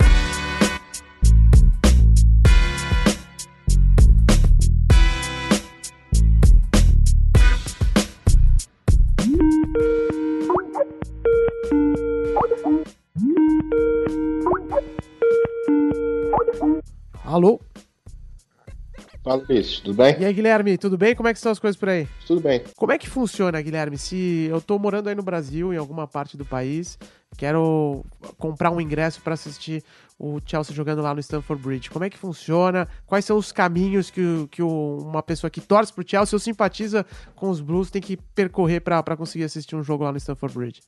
Fala, 19.26 19.44
Luiz, 19.48 19.80
tudo 19.80 19.96
bem? 19.96 20.16
E 20.20 20.24
aí, 20.24 20.32
Guilherme, 20.32 20.78
tudo 20.78 20.96
bem? 20.96 21.12
Como 21.12 21.28
é 21.28 21.32
que 21.32 21.38
estão 21.38 21.50
as 21.50 21.58
coisas 21.58 21.76
por 21.76 21.88
aí? 21.88 22.06
Tudo 22.28 22.40
bem. 22.40 22.62
Como 22.76 22.92
é 22.92 22.96
que 22.96 23.10
funciona, 23.10 23.60
Guilherme? 23.60 23.98
Se 23.98 24.46
eu 24.48 24.60
tô 24.60 24.78
morando 24.78 25.08
aí 25.08 25.16
no 25.16 25.22
Brasil, 25.24 25.74
em 25.74 25.76
alguma 25.76 26.06
parte 26.06 26.36
do 26.36 26.44
país, 26.44 26.96
quero 27.36 28.04
comprar 28.38 28.70
um 28.70 28.80
ingresso 28.80 29.20
para 29.20 29.34
assistir 29.34 29.82
o 30.16 30.38
Chelsea 30.46 30.72
jogando 30.72 31.02
lá 31.02 31.12
no 31.12 31.18
Stamford 31.18 31.60
Bridge. 31.60 31.90
Como 31.90 32.04
é 32.04 32.08
que 32.08 32.16
funciona? 32.16 32.86
Quais 33.04 33.24
são 33.24 33.36
os 33.36 33.50
caminhos 33.50 34.10
que, 34.10 34.46
que 34.48 34.62
uma 34.62 35.24
pessoa 35.24 35.50
que 35.50 35.60
torce 35.60 35.92
pro 35.92 36.08
Chelsea 36.08 36.36
ou 36.36 36.38
simpatiza 36.38 37.04
com 37.34 37.50
os 37.50 37.60
Blues 37.60 37.90
tem 37.90 38.00
que 38.00 38.16
percorrer 38.16 38.78
para 38.78 39.16
conseguir 39.16 39.42
assistir 39.42 39.74
um 39.74 39.82
jogo 39.82 40.04
lá 40.04 40.12
no 40.12 40.18
Stamford 40.18 40.56
Bridge? 40.56 40.82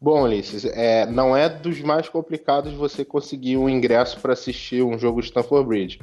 Bom, 0.00 0.24
Ulisses, 0.24 0.64
é, 0.64 1.06
não 1.06 1.36
é 1.36 1.48
dos 1.48 1.80
mais 1.80 2.08
complicados 2.08 2.72
você 2.72 3.04
conseguir 3.04 3.56
um 3.56 3.68
ingresso 3.68 4.18
para 4.18 4.32
assistir 4.32 4.82
um 4.82 4.98
jogo 4.98 5.20
de 5.20 5.28
Stamford 5.28 5.68
Bridge. 5.68 6.00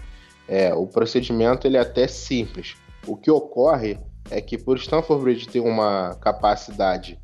É, 0.50 0.74
o 0.74 0.88
procedimento 0.88 1.68
ele 1.68 1.78
é 1.78 1.80
até 1.80 2.08
simples. 2.08 2.76
O 3.06 3.16
que 3.16 3.30
ocorre 3.30 4.00
é 4.32 4.42
que 4.42 4.58
por 4.58 4.78
Stamford 4.78 5.24
Bridge 5.24 5.48
ter 5.48 5.60
uma 5.60 6.16
capacidade 6.16 7.20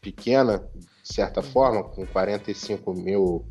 pequena, 0.00 0.58
de 0.74 1.14
certa 1.14 1.40
forma, 1.40 1.84
com 1.84 2.04
45 2.04 2.92
mil 2.92 3.46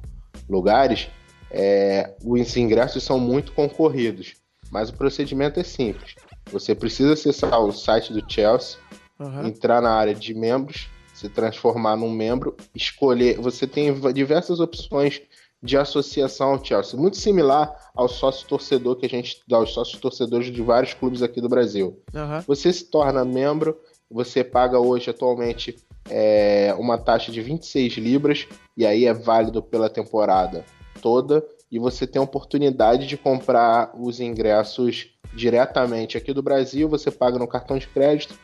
lugares, 0.50 1.08
é, 1.50 2.14
os 2.22 2.58
ingressos 2.58 3.02
são 3.02 3.18
muito 3.18 3.54
concorridos. 3.54 4.34
Mas 4.70 4.90
o 4.90 4.94
procedimento 4.94 5.58
é 5.58 5.64
simples. 5.64 6.16
Você 6.52 6.76
precisa 6.76 7.14
acessar 7.14 7.58
o 7.62 7.72
site 7.72 8.12
do 8.12 8.24
Chelsea, 8.30 8.78
Aham. 9.20 9.48
entrar 9.48 9.82
na 9.82 9.92
área 9.92 10.14
de 10.14 10.34
membros, 10.34 10.90
se 11.14 11.30
transformar 11.30 11.96
num 11.96 12.12
membro, 12.12 12.58
escolher. 12.76 13.40
Você 13.40 13.66
tem 13.66 13.94
diversas 14.12 14.60
opções 14.60 15.22
de 15.64 15.78
associação 15.78 16.50
ao 16.52 16.64
Chelsea, 16.64 17.00
muito 17.00 17.16
similar 17.16 17.74
ao 17.96 18.10
sócio 18.10 18.46
torcedor 18.46 18.98
que 18.98 19.06
a 19.06 19.10
gente 19.10 19.42
dá 19.48 19.56
aos 19.58 19.74
sócios 19.74 20.00
torcedores 20.00 20.52
de 20.52 20.62
vários 20.62 20.94
clubes 20.94 21.22
aqui 21.24 21.40
do 21.40 21.48
Brasil. 21.48 22.02
Aham. 22.14 22.44
Você 22.46 22.74
se 22.74 22.84
torna 22.86 23.24
membro, 23.24 23.80
você 24.12 24.44
paga 24.44 24.78
hoje 24.78 25.10
atualmente 25.10 25.78
é, 26.10 26.76
uma 26.78 26.98
taxa 26.98 27.32
de 27.32 27.42
26 27.42 27.94
libras, 27.94 28.46
e 28.76 28.86
aí 28.86 29.06
é 29.06 29.14
válido 29.14 29.64
pela 29.64 29.90
temporada 29.90 30.66
toda, 31.02 31.42
e 31.72 31.80
você 31.80 32.06
tem 32.06 32.20
a 32.20 32.24
oportunidade 32.24 33.08
de 33.08 33.16
comprar 33.18 33.94
os 33.98 34.20
ingressos 34.20 35.10
diretamente 35.34 36.18
aqui 36.18 36.34
do 36.34 36.44
Brasil, 36.44 36.90
você 36.90 37.10
paga 37.10 37.40
no 37.40 37.48
cartão 37.48 37.78
de 37.78 37.88
crédito 37.88 38.38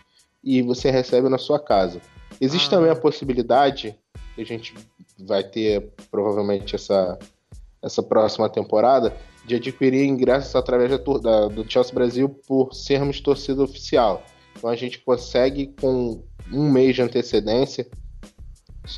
e 0.44 0.62
você 0.62 0.90
recebe 0.90 1.28
na 1.28 1.38
sua 1.38 1.60
casa. 1.60 2.02
Existe 2.40 2.68
Ah. 2.68 2.72
também 2.72 2.90
a 2.90 2.96
possibilidade, 2.96 3.96
que 4.36 4.42
a 4.42 4.46
gente 4.46 4.74
vai 5.26 5.44
ter 5.44 5.92
provavelmente 6.10 6.76
essa, 6.76 7.18
essa 7.82 8.02
próxima 8.04 8.50
temporada, 8.50 9.16
de 9.46 9.56
adquirir 9.56 10.06
ingressos 10.06 10.56
através 10.56 10.92
da, 10.92 10.98
da- 10.98 11.48
do 11.48 11.70
Chelsea 11.70 11.94
Brasil 11.94 12.30
por 12.48 12.74
sermos 12.74 13.20
torcida 13.20 13.64
oficial. 13.64 14.24
Então 14.58 14.70
a 14.70 14.76
gente 14.76 15.00
consegue, 15.00 15.74
com 15.80 16.22
um 16.52 16.70
mês 16.70 16.96
de 16.96 17.02
antecedência, 17.02 17.88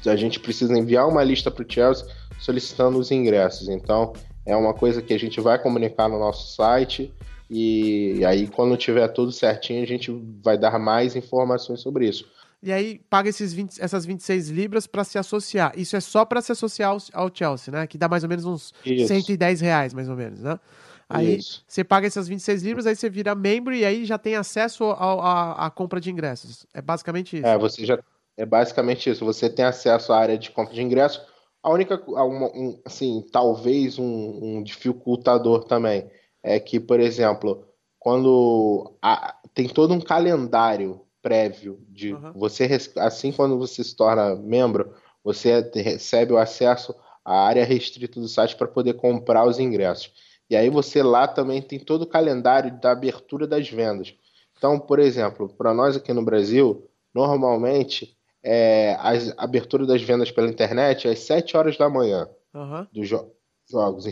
a 0.06 0.16
gente 0.16 0.40
precisa 0.40 0.78
enviar 0.78 1.08
uma 1.08 1.24
lista 1.24 1.52
para 1.52 1.64
o 1.66 1.72
Chelsea 1.72 2.06
solicitando 2.40 2.98
os 2.98 3.12
ingressos. 3.12 3.68
Então 3.70 4.14
é 4.46 4.56
uma 4.56 4.74
coisa 4.74 5.02
que 5.02 5.14
a 5.14 5.20
gente 5.20 5.40
vai 5.40 5.62
comunicar 5.62 6.10
no 6.10 6.18
nosso 6.20 6.56
site 6.56 7.14
e 7.50 8.24
aí 8.26 8.48
quando 8.48 8.78
tiver 8.78 9.08
tudo 9.10 9.32
certinho 9.32 9.84
a 9.84 9.88
gente 9.88 10.12
vai 10.44 10.58
dar 10.58 10.80
mais 10.80 11.16
informações 11.16 11.82
sobre 11.82 12.08
isso. 12.08 12.26
E 12.64 12.72
aí 12.72 13.00
paga 13.10 13.28
esses 13.30 13.54
20 13.54 13.82
essas 13.82 14.06
26 14.06 14.50
libras 14.50 14.86
para 14.86 15.04
se 15.04 15.18
associar. 15.18 15.74
Isso 15.76 15.96
é 15.96 16.00
só 16.00 16.24
para 16.24 16.42
se 16.42 16.52
associar 16.52 16.92
ao, 16.92 16.98
ao 17.14 17.32
Chelsea, 17.34 17.72
né? 17.72 17.88
Que 17.88 17.98
dá 17.98 18.08
mais 18.08 18.24
ou 18.24 18.30
menos 18.30 18.46
uns 18.46 18.74
Isso. 18.86 19.08
110 19.08 19.62
reais, 19.62 19.94
mais 19.94 20.08
ou 20.08 20.16
menos, 20.16 20.40
né? 20.42 20.60
Aí 21.10 21.38
Isso. 21.38 21.64
você 21.68 21.84
paga 21.84 22.08
essas 22.08 22.28
26 22.28 22.64
libras, 22.64 22.86
aí 22.86 22.96
você 22.96 23.10
vira 23.10 23.36
membro 23.36 23.74
e 23.74 23.84
aí 23.84 24.06
já 24.06 24.18
tem 24.18 24.36
acesso 24.36 24.86
à 24.92 25.70
compra 25.76 26.00
de 26.00 26.10
ingressos. 26.12 26.66
É 26.74 26.82
basicamente 26.82 27.36
isso. 27.38 27.46
É, 27.46 27.58
você 27.58 27.86
já 27.86 28.00
é 28.38 28.46
basicamente 28.46 29.10
isso. 29.10 29.26
Você 29.26 29.50
tem 29.50 29.66
acesso 29.66 30.14
à 30.14 30.20
área 30.20 30.38
de 30.38 30.52
compra 30.52 30.74
de 30.74 30.82
ingresso. 30.82 31.22
A 31.64 31.70
única, 31.70 32.02
uma- 32.08 32.48
um, 32.56 32.80
assim, 32.86 33.26
talvez 33.32 34.00
um, 34.00 34.40
um 34.42 34.64
dificultador 34.64 35.66
também 35.66 36.10
é 36.42 36.60
que, 36.60 36.80
por 36.80 37.00
exemplo, 37.00 37.66
quando 38.00 38.94
a- 39.02 39.36
tem 39.54 39.68
todo 39.68 39.94
um 39.94 40.00
calendário 40.02 41.02
prévio 41.22 41.80
de 41.90 42.14
Aham. 42.14 42.34
você 42.36 42.70
assim 42.98 43.32
quando 43.32 43.58
você 43.58 43.84
se 43.84 43.96
torna 43.96 44.36
membro, 44.36 44.94
você 45.24 45.70
recebe 45.76 46.34
o 46.34 46.38
acesso 46.38 46.96
à 47.24 47.46
área 47.46 47.64
restrita 47.64 48.20
do 48.20 48.28
site 48.28 48.56
para 48.56 48.68
poder 48.68 48.94
comprar 48.96 49.46
os 49.48 49.60
ingressos. 49.60 50.12
E 50.50 50.56
aí 50.56 50.70
você 50.70 51.02
lá 51.04 51.28
também 51.28 51.62
tem 51.62 51.80
todo 51.80 52.02
o 52.02 52.08
calendário 52.08 52.78
da 52.82 52.92
abertura 52.92 53.48
das 53.48 53.70
vendas. 53.70 54.14
Então, 54.58 54.80
por 54.80 55.00
exemplo, 55.00 55.48
para 55.50 55.74
nós 55.74 55.96
aqui 55.96 56.12
no 56.12 56.24
Brasil, 56.24 56.88
normalmente 57.14 58.18
é, 58.44 58.96
a 59.00 59.12
abertura 59.44 59.86
das 59.86 60.02
vendas 60.02 60.32
pela 60.32 60.50
internet 60.50 61.08
é 61.08 61.12
às 61.12 61.20
7 61.20 61.56
horas 61.56 61.78
da 61.78 61.90
manhã 61.90 62.28
Aham. 62.54 62.88
dos 62.92 63.08
jo- 63.08 63.32
jogos. 63.70 64.06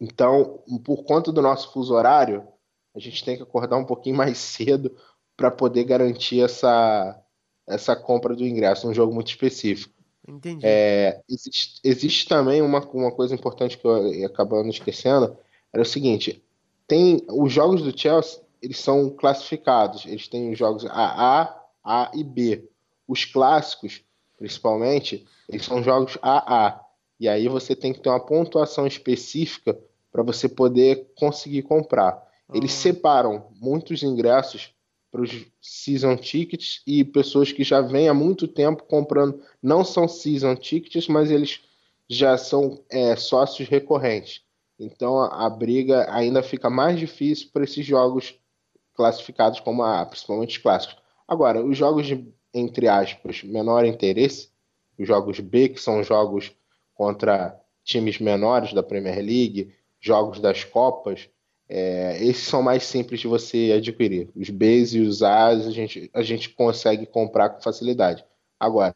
Então, 0.00 0.62
por 0.84 1.02
conta 1.04 1.32
do 1.32 1.42
nosso 1.42 1.72
fuso 1.72 1.94
horário, 1.94 2.46
a 2.94 2.98
gente 3.00 3.24
tem 3.24 3.36
que 3.36 3.42
acordar 3.42 3.76
um 3.76 3.84
pouquinho 3.84 4.16
mais 4.16 4.38
cedo 4.38 4.94
para 5.38 5.52
poder 5.52 5.84
garantir 5.84 6.40
essa, 6.42 7.16
essa 7.64 7.94
compra 7.94 8.34
do 8.34 8.44
ingresso, 8.44 8.88
um 8.88 8.92
jogo 8.92 9.14
muito 9.14 9.28
específico. 9.28 9.94
Entendi. 10.26 10.66
É, 10.66 11.22
existe, 11.30 11.80
existe 11.84 12.28
também 12.28 12.60
uma, 12.60 12.80
uma 12.90 13.12
coisa 13.12 13.34
importante 13.34 13.78
que 13.78 13.86
eu 13.86 14.26
acabando 14.26 14.68
esquecendo, 14.68 15.38
era 15.72 15.80
o 15.82 15.86
seguinte, 15.86 16.44
tem 16.88 17.24
os 17.30 17.52
jogos 17.52 17.82
do 17.82 17.96
Chelsea, 17.96 18.42
eles 18.60 18.80
são 18.80 19.10
classificados, 19.10 20.04
eles 20.06 20.26
têm 20.26 20.50
os 20.50 20.58
jogos 20.58 20.84
AA, 20.84 21.56
A 21.84 22.10
e 22.14 22.24
B. 22.24 22.68
Os 23.06 23.24
clássicos, 23.24 24.02
principalmente, 24.36 25.24
eles 25.48 25.64
são 25.64 25.82
jogos 25.84 26.18
AA. 26.20 26.80
E 27.20 27.28
aí 27.28 27.46
você 27.46 27.76
tem 27.76 27.92
que 27.92 28.00
ter 28.00 28.08
uma 28.08 28.18
pontuação 28.18 28.88
específica 28.88 29.78
para 30.10 30.24
você 30.24 30.48
poder 30.48 31.06
conseguir 31.16 31.62
comprar. 31.62 32.26
Eles 32.52 32.72
Ah. 32.72 32.82
separam 32.82 33.46
muitos 33.60 34.02
ingressos 34.02 34.74
para 35.18 35.24
os 35.24 35.46
season 35.60 36.16
tickets 36.16 36.80
e 36.86 37.04
pessoas 37.04 37.50
que 37.50 37.64
já 37.64 37.80
vêm 37.80 38.08
há 38.08 38.14
muito 38.14 38.46
tempo 38.46 38.84
comprando. 38.84 39.42
Não 39.60 39.84
são 39.84 40.06
season 40.06 40.54
tickets, 40.54 41.08
mas 41.08 41.28
eles 41.28 41.60
já 42.08 42.38
são 42.38 42.84
é, 42.88 43.16
sócios 43.16 43.68
recorrentes. 43.68 44.42
Então 44.78 45.18
a, 45.18 45.46
a 45.46 45.50
briga 45.50 46.06
ainda 46.14 46.40
fica 46.40 46.70
mais 46.70 47.00
difícil 47.00 47.48
para 47.52 47.64
esses 47.64 47.84
jogos 47.84 48.38
classificados 48.94 49.58
como 49.58 49.82
A, 49.82 50.06
principalmente 50.06 50.56
os 50.56 50.62
clássicos. 50.62 50.96
Agora, 51.26 51.64
os 51.64 51.76
jogos 51.76 52.06
de, 52.06 52.24
entre 52.54 52.86
aspas, 52.86 53.42
menor 53.42 53.84
interesse, 53.84 54.50
os 54.96 55.06
jogos 55.06 55.40
B, 55.40 55.70
que 55.70 55.80
são 55.80 56.02
jogos 56.04 56.52
contra 56.94 57.60
times 57.82 58.20
menores 58.20 58.72
da 58.72 58.84
Premier 58.84 59.18
League, 59.18 59.74
jogos 60.00 60.38
das 60.38 60.62
Copas, 60.62 61.28
é, 61.68 62.16
esses 62.24 62.46
são 62.46 62.62
mais 62.62 62.84
simples 62.84 63.20
de 63.20 63.26
você 63.26 63.74
adquirir. 63.76 64.30
Os 64.34 64.48
Bs 64.48 64.94
e 64.94 65.00
os 65.00 65.22
As 65.22 65.66
a 65.66 65.70
gente, 65.70 66.10
a 66.14 66.22
gente 66.22 66.48
consegue 66.50 67.04
comprar 67.04 67.50
com 67.50 67.60
facilidade. 67.60 68.24
Agora, 68.58 68.94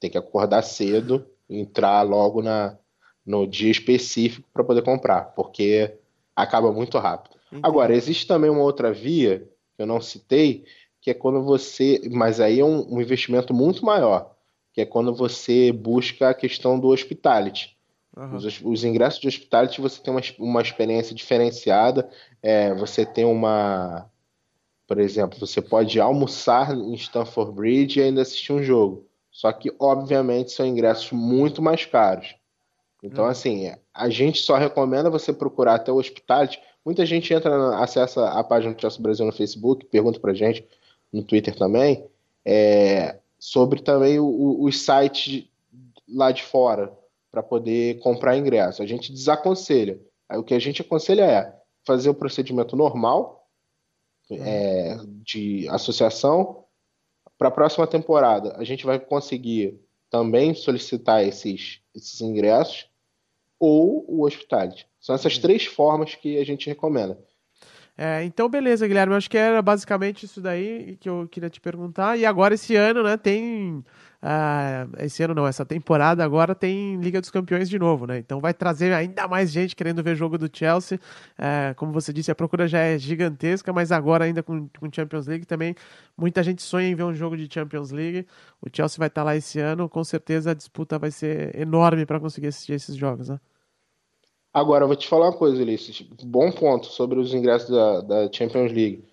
tem 0.00 0.10
que 0.10 0.18
acordar 0.18 0.62
cedo, 0.62 1.26
entrar 1.48 2.02
logo 2.02 2.42
na, 2.42 2.78
no 3.24 3.46
dia 3.46 3.70
específico 3.70 4.48
para 4.52 4.64
poder 4.64 4.82
comprar, 4.82 5.34
porque 5.34 5.94
acaba 6.34 6.72
muito 6.72 6.98
rápido. 6.98 7.36
Agora, 7.62 7.94
existe 7.94 8.26
também 8.26 8.50
uma 8.50 8.62
outra 8.62 8.92
via 8.92 9.48
que 9.76 9.82
eu 9.82 9.86
não 9.86 10.00
citei, 10.00 10.64
que 11.00 11.10
é 11.10 11.14
quando 11.14 11.42
você. 11.42 12.00
Mas 12.10 12.40
aí 12.40 12.60
é 12.60 12.64
um, 12.64 12.94
um 12.94 13.00
investimento 13.00 13.54
muito 13.54 13.84
maior, 13.84 14.34
que 14.72 14.80
é 14.80 14.86
quando 14.86 15.14
você 15.14 15.70
busca 15.70 16.30
a 16.30 16.34
questão 16.34 16.80
do 16.80 16.88
hospitality. 16.88 17.73
Uhum. 18.16 18.36
Os, 18.36 18.60
os, 18.62 18.84
ingressos 18.84 19.20
de 19.20 19.26
hospitality 19.26 19.80
você 19.80 20.00
tem 20.00 20.12
uma, 20.12 20.22
uma 20.38 20.62
experiência 20.62 21.14
diferenciada, 21.14 22.08
é, 22.42 22.72
você 22.74 23.04
tem 23.04 23.24
uma. 23.24 24.08
Por 24.86 24.98
exemplo, 24.98 25.38
você 25.38 25.60
pode 25.60 25.98
almoçar 25.98 26.74
em 26.74 26.94
Stamford 26.94 27.52
Bridge 27.52 27.98
e 27.98 28.02
ainda 28.02 28.22
assistir 28.22 28.52
um 28.52 28.62
jogo. 28.62 29.06
Só 29.30 29.50
que, 29.52 29.74
obviamente, 29.80 30.52
são 30.52 30.64
ingressos 30.64 31.10
muito 31.10 31.60
mais 31.60 31.84
caros. 31.86 32.36
Então, 33.02 33.24
uhum. 33.24 33.30
assim, 33.30 33.72
a 33.92 34.08
gente 34.08 34.40
só 34.40 34.56
recomenda 34.56 35.10
você 35.10 35.32
procurar 35.32 35.74
até 35.74 35.90
o 35.90 35.96
hospitality. 35.96 36.60
Muita 36.84 37.04
gente 37.04 37.32
entra, 37.32 37.78
acessa 37.78 38.28
a 38.28 38.44
página 38.44 38.74
do 38.74 38.80
Chelsea 38.80 39.02
Brasil 39.02 39.26
no 39.26 39.32
Facebook, 39.32 39.86
pergunta 39.86 40.20
pra 40.20 40.34
gente, 40.34 40.64
no 41.12 41.22
Twitter 41.22 41.56
também, 41.56 42.06
é, 42.44 43.18
sobre 43.38 43.80
também 43.82 44.18
o, 44.20 44.26
o, 44.26 44.64
os 44.64 44.82
sites 44.82 45.48
lá 46.08 46.30
de 46.30 46.42
fora 46.42 46.92
para 47.34 47.42
poder 47.42 47.98
comprar 47.98 48.36
ingresso. 48.36 48.80
A 48.80 48.86
gente 48.86 49.12
desaconselha. 49.12 50.00
Aí, 50.28 50.38
o 50.38 50.44
que 50.44 50.54
a 50.54 50.58
gente 50.60 50.82
aconselha 50.82 51.24
é 51.24 51.56
fazer 51.84 52.08
o 52.08 52.14
procedimento 52.14 52.76
normal 52.76 53.48
é, 54.30 54.96
de 55.24 55.68
associação. 55.68 56.64
Para 57.36 57.48
a 57.48 57.50
próxima 57.50 57.88
temporada, 57.88 58.54
a 58.56 58.62
gente 58.62 58.86
vai 58.86 59.00
conseguir 59.00 59.80
também 60.08 60.54
solicitar 60.54 61.24
esses, 61.26 61.80
esses 61.92 62.20
ingressos 62.20 62.88
ou 63.58 64.04
o 64.08 64.24
hospitality. 64.24 64.86
São 65.00 65.16
essas 65.16 65.36
três 65.36 65.64
formas 65.64 66.14
que 66.14 66.38
a 66.38 66.44
gente 66.44 66.68
recomenda. 66.68 67.18
É, 67.96 68.24
então, 68.24 68.48
beleza, 68.48 68.86
Guilherme. 68.86 69.12
Eu 69.12 69.18
acho 69.18 69.30
que 69.30 69.38
era 69.38 69.62
basicamente 69.62 70.24
isso 70.24 70.40
daí 70.40 70.96
que 71.00 71.08
eu 71.08 71.28
queria 71.30 71.50
te 71.50 71.60
perguntar. 71.60 72.18
E 72.18 72.26
agora, 72.26 72.54
esse 72.54 72.74
ano, 72.76 73.02
né, 73.02 73.16
tem 73.16 73.84
Uh, 74.24 74.88
esse 75.04 75.22
ano 75.22 75.34
não, 75.34 75.46
essa 75.46 75.66
temporada 75.66 76.24
agora 76.24 76.54
tem 76.54 76.96
Liga 76.96 77.20
dos 77.20 77.30
Campeões 77.30 77.68
de 77.68 77.78
novo, 77.78 78.06
né? 78.06 78.16
Então 78.16 78.40
vai 78.40 78.54
trazer 78.54 78.90
ainda 78.94 79.28
mais 79.28 79.52
gente 79.52 79.76
querendo 79.76 80.02
ver 80.02 80.16
jogo 80.16 80.38
do 80.38 80.48
Chelsea. 80.50 80.98
Uh, 81.38 81.74
como 81.76 81.92
você 81.92 82.10
disse, 82.10 82.30
a 82.30 82.34
procura 82.34 82.66
já 82.66 82.78
é 82.78 82.98
gigantesca, 82.98 83.70
mas 83.70 83.92
agora 83.92 84.24
ainda 84.24 84.42
com, 84.42 84.66
com 84.80 84.90
Champions 84.90 85.26
League 85.26 85.44
também 85.44 85.74
muita 86.16 86.42
gente 86.42 86.62
sonha 86.62 86.88
em 86.88 86.94
ver 86.94 87.02
um 87.02 87.12
jogo 87.12 87.36
de 87.36 87.52
Champions 87.52 87.90
League. 87.90 88.26
O 88.62 88.68
Chelsea 88.74 88.96
vai 88.98 89.08
estar 89.08 89.22
lá 89.24 89.36
esse 89.36 89.60
ano, 89.60 89.90
com 89.90 90.02
certeza 90.02 90.52
a 90.52 90.54
disputa 90.54 90.98
vai 90.98 91.10
ser 91.10 91.54
enorme 91.54 92.06
para 92.06 92.18
conseguir 92.18 92.46
assistir 92.46 92.72
esses 92.72 92.96
jogos, 92.96 93.28
né? 93.28 93.38
Agora, 94.54 94.84
eu 94.84 94.88
vou 94.88 94.96
te 94.96 95.08
falar 95.08 95.30
uma 95.30 95.36
coisa, 95.36 95.60
Ulisses. 95.60 96.00
Bom 96.22 96.52
ponto 96.52 96.86
sobre 96.86 97.18
os 97.18 97.34
ingressos 97.34 97.70
da, 97.70 98.00
da 98.00 98.32
Champions 98.32 98.70
League 98.70 99.04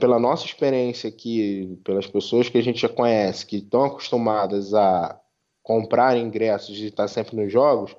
pela 0.00 0.20
nossa 0.20 0.46
experiência 0.46 1.08
aqui, 1.08 1.80
pelas 1.84 2.06
pessoas 2.06 2.48
que 2.48 2.58
a 2.58 2.62
gente 2.62 2.80
já 2.80 2.88
conhece, 2.88 3.44
que 3.44 3.56
estão 3.56 3.84
acostumadas 3.84 4.72
a 4.72 5.20
comprar 5.62 6.16
ingressos 6.16 6.78
e 6.78 6.86
estar 6.86 7.08
sempre 7.08 7.36
nos 7.36 7.52
jogos, 7.52 7.96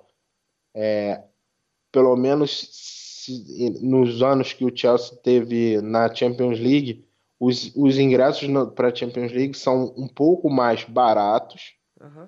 é, 0.73 1.23
pelo 1.91 2.15
menos 2.15 2.69
se, 2.71 3.69
nos 3.81 4.21
anos 4.21 4.51
que 4.51 4.65
o 4.65 4.75
Chelsea 4.75 5.17
teve 5.17 5.81
na 5.81 6.13
Champions 6.13 6.59
League, 6.59 7.05
os, 7.39 7.73
os 7.75 7.97
ingressos 7.97 8.47
para 8.73 8.89
a 8.89 8.95
Champions 8.95 9.31
League 9.31 9.57
são 9.57 9.93
um 9.97 10.07
pouco 10.07 10.49
mais 10.49 10.83
baratos 10.83 11.73
uhum. 11.99 12.27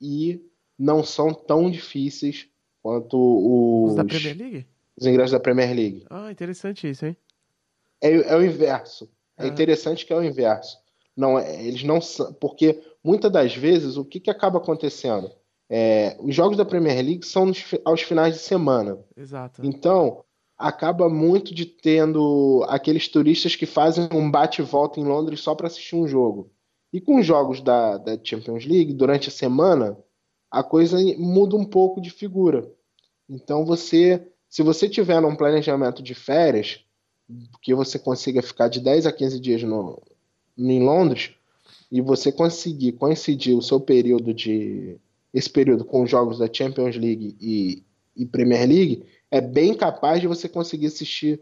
e 0.00 0.42
não 0.78 1.04
são 1.04 1.32
tão 1.34 1.70
difíceis 1.70 2.49
quanto 2.82 3.16
os, 3.16 3.90
os 3.90 3.96
da 3.96 4.04
Premier 4.04 4.36
League? 4.36 4.66
Os 4.96 5.06
ingressos 5.06 5.32
da 5.32 5.40
Premier 5.40 5.74
League. 5.74 6.04
Ah, 6.10 6.30
interessante 6.30 6.88
isso, 6.88 7.06
hein? 7.06 7.16
é, 8.00 8.32
é 8.32 8.36
o 8.36 8.44
inverso. 8.44 9.08
É 9.38 9.46
interessante 9.46 10.04
que 10.04 10.12
é 10.12 10.16
o 10.16 10.22
inverso. 10.22 10.78
Não, 11.16 11.38
é, 11.38 11.64
eles 11.64 11.82
não 11.82 12.00
são. 12.00 12.32
Porque 12.34 12.82
muitas 13.02 13.30
das 13.30 13.54
vezes 13.54 13.96
o 13.96 14.04
que, 14.04 14.20
que 14.20 14.30
acaba 14.30 14.58
acontecendo? 14.58 15.30
É, 15.68 16.16
os 16.20 16.34
jogos 16.34 16.56
da 16.56 16.64
Premier 16.64 16.96
League 16.96 17.24
são 17.24 17.46
nos, 17.46 17.64
aos 17.84 18.02
finais 18.02 18.34
de 18.34 18.40
semana. 18.40 18.98
Exato. 19.16 19.64
Então, 19.64 20.24
acaba 20.58 21.08
muito 21.08 21.54
de 21.54 21.64
tendo 21.64 22.64
aqueles 22.68 23.08
turistas 23.08 23.54
que 23.54 23.66
fazem 23.66 24.08
um 24.12 24.30
bate-volta 24.30 24.98
em 24.98 25.04
Londres 25.04 25.40
só 25.40 25.54
para 25.54 25.68
assistir 25.68 25.96
um 25.96 26.08
jogo. 26.08 26.50
E 26.92 27.00
com 27.00 27.20
os 27.20 27.26
jogos 27.26 27.60
da, 27.60 27.98
da 27.98 28.18
Champions 28.22 28.66
League, 28.66 28.92
durante 28.92 29.28
a 29.28 29.32
semana, 29.32 29.96
a 30.50 30.62
coisa 30.62 30.98
muda 31.16 31.56
um 31.56 31.64
pouco 31.64 32.00
de 32.00 32.10
figura. 32.10 32.70
Então, 33.28 33.64
você, 33.64 34.26
se 34.48 34.62
você 34.62 34.88
tiver 34.88 35.20
um 35.20 35.36
planejamento 35.36 36.02
de 36.02 36.14
férias, 36.14 36.84
que 37.62 37.74
você 37.74 37.98
consiga 37.98 38.42
ficar 38.42 38.68
de 38.68 38.80
10 38.80 39.06
a 39.06 39.12
15 39.12 39.38
dias 39.38 39.62
no, 39.62 40.02
em 40.58 40.82
Londres 40.82 41.30
e 41.90 42.00
você 42.00 42.32
conseguir 42.32 42.92
coincidir 42.92 43.56
o 43.56 43.62
seu 43.62 43.80
período 43.80 44.34
de 44.34 44.98
esse 45.32 45.48
período 45.48 45.84
com 45.84 46.02
os 46.02 46.10
jogos 46.10 46.38
da 46.38 46.52
Champions 46.52 46.96
League 46.96 47.36
e, 47.40 47.84
e 48.16 48.26
Premier 48.26 48.68
League, 48.68 49.04
é 49.30 49.40
bem 49.40 49.74
capaz 49.74 50.20
de 50.20 50.26
você 50.26 50.48
conseguir 50.48 50.86
assistir 50.86 51.40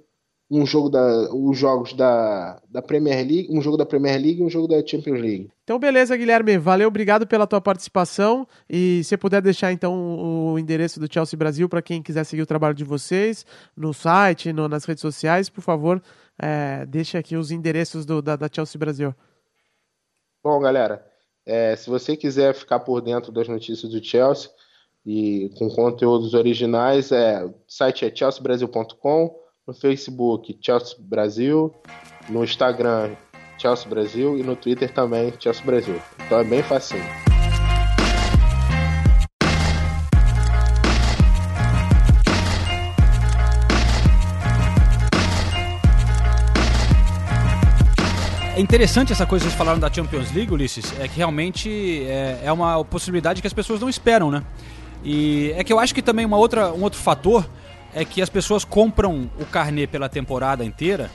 um 0.51 0.64
jogo 0.64 0.88
da, 0.88 1.28
os 1.34 1.59
jogos 1.59 1.92
da, 1.92 2.61
da 2.70 2.80
Premier 2.80 3.18
League, 3.18 3.49
um 3.51 3.61
jogo 3.61 3.76
da 3.76 3.84
Premier 3.84 4.18
League 4.18 4.40
e 4.40 4.42
um 4.42 4.49
jogo 4.49 4.66
da 4.66 4.84
Champions 4.84 5.20
League. 5.20 5.51
Então, 5.62 5.78
beleza, 5.78 6.16
Guilherme. 6.16 6.57
Valeu, 6.57 6.88
obrigado 6.88 7.26
pela 7.26 7.46
tua 7.46 7.61
participação. 7.61 8.46
E 8.68 9.05
se 9.05 9.16
puder 9.18 9.42
deixar 9.42 9.72
então 9.72 10.53
o 10.53 10.59
endereço 10.59 10.99
do 10.99 11.12
Chelsea 11.12 11.38
Brasil 11.38 11.68
para 11.68 11.82
quem 11.82 12.03
quiser 12.03 12.24
seguir 12.24 12.42
o 12.42 12.46
trabalho 12.46 12.74
de 12.74 12.84
vocês 12.84 13.44
no 13.76 13.92
site, 13.92 14.53
no, 14.53 14.68
nas 14.68 14.86
redes 14.86 15.03
sociais, 15.03 15.51
por 15.51 15.61
favor, 15.61 16.03
é, 16.40 16.86
deixe 16.86 17.18
aqui 17.18 17.36
os 17.36 17.51
endereços 17.51 18.07
do, 18.07 18.22
da, 18.22 18.34
da 18.34 18.49
Chelsea 18.51 18.78
Brasil. 18.78 19.14
Bom, 20.42 20.59
galera, 20.61 21.05
é, 21.44 21.76
se 21.76 21.90
você 21.90 22.16
quiser 22.16 22.55
ficar 22.55 22.80
por 22.80 23.03
dentro 23.03 23.30
das 23.30 23.49
notícias 23.49 23.92
do 23.92 24.03
Chelsea 24.03 24.51
e 25.05 25.51
com 25.59 25.68
conteúdos 25.68 26.32
originais, 26.32 27.12
é, 27.12 27.44
o 27.44 27.55
site 27.66 28.07
é 28.07 28.14
chelseabrasil.com 28.14 29.47
no 29.69 29.75
Facebook 29.75 30.59
Chelsea 30.62 30.97
Brasil, 30.99 31.75
no 32.27 32.43
Instagram 32.43 33.14
Chelsea 33.59 33.87
Brasil 33.87 34.39
e 34.39 34.43
no 34.43 34.57
Twitter 34.57 34.91
também 34.91 35.31
Chelsea 35.39 35.62
Brasil. 35.62 36.01
Então 36.25 36.41
é 36.41 36.45
bem 36.45 36.62
facinho. 36.62 37.05
É 48.57 48.61
interessante 48.61 49.12
essa 49.12 49.27
coisa 49.27 49.45
que 49.45 49.51
vocês 49.51 49.59
falaram 49.59 49.79
da 49.79 49.93
Champions 49.93 50.33
League, 50.33 50.53
Ulisses, 50.53 50.99
é 50.99 51.07
que 51.07 51.19
realmente 51.19 52.05
é, 52.07 52.41
é 52.45 52.53
uma 52.53 52.83
possibilidade 52.85 53.43
que 53.43 53.47
as 53.47 53.53
pessoas 53.53 53.81
não 53.81 53.89
esperam, 53.89 54.31
né? 54.31 54.43
E 55.05 55.53
é 55.57 55.62
que 55.62 55.73
eu 55.73 55.79
acho 55.79 55.95
que 55.95 56.03
também 56.03 56.25
uma 56.25 56.39
outra, 56.39 56.73
um 56.73 56.83
outro 56.83 56.99
fator 56.99 57.49
é 57.95 58.05
que 58.05 58.20
as 58.20 58.28
pessoas 58.28 58.64
compram 58.64 59.30
o 59.39 59.47
carnê 59.47 59.86
pela 59.86 60.09
temporada 60.09 60.64
inteira 60.64 61.11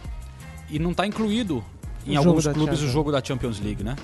e 0.69 0.79
não 0.79 0.91
está 0.91 1.05
incluído 1.05 1.63
em 2.05 2.15
o 2.15 2.19
alguns 2.19 2.47
clubes 2.47 2.81
o 2.81 2.87
jogo 2.87 3.11
da 3.11 3.23
Champions 3.23 3.59
League, 3.59 3.83
né? 3.83 3.95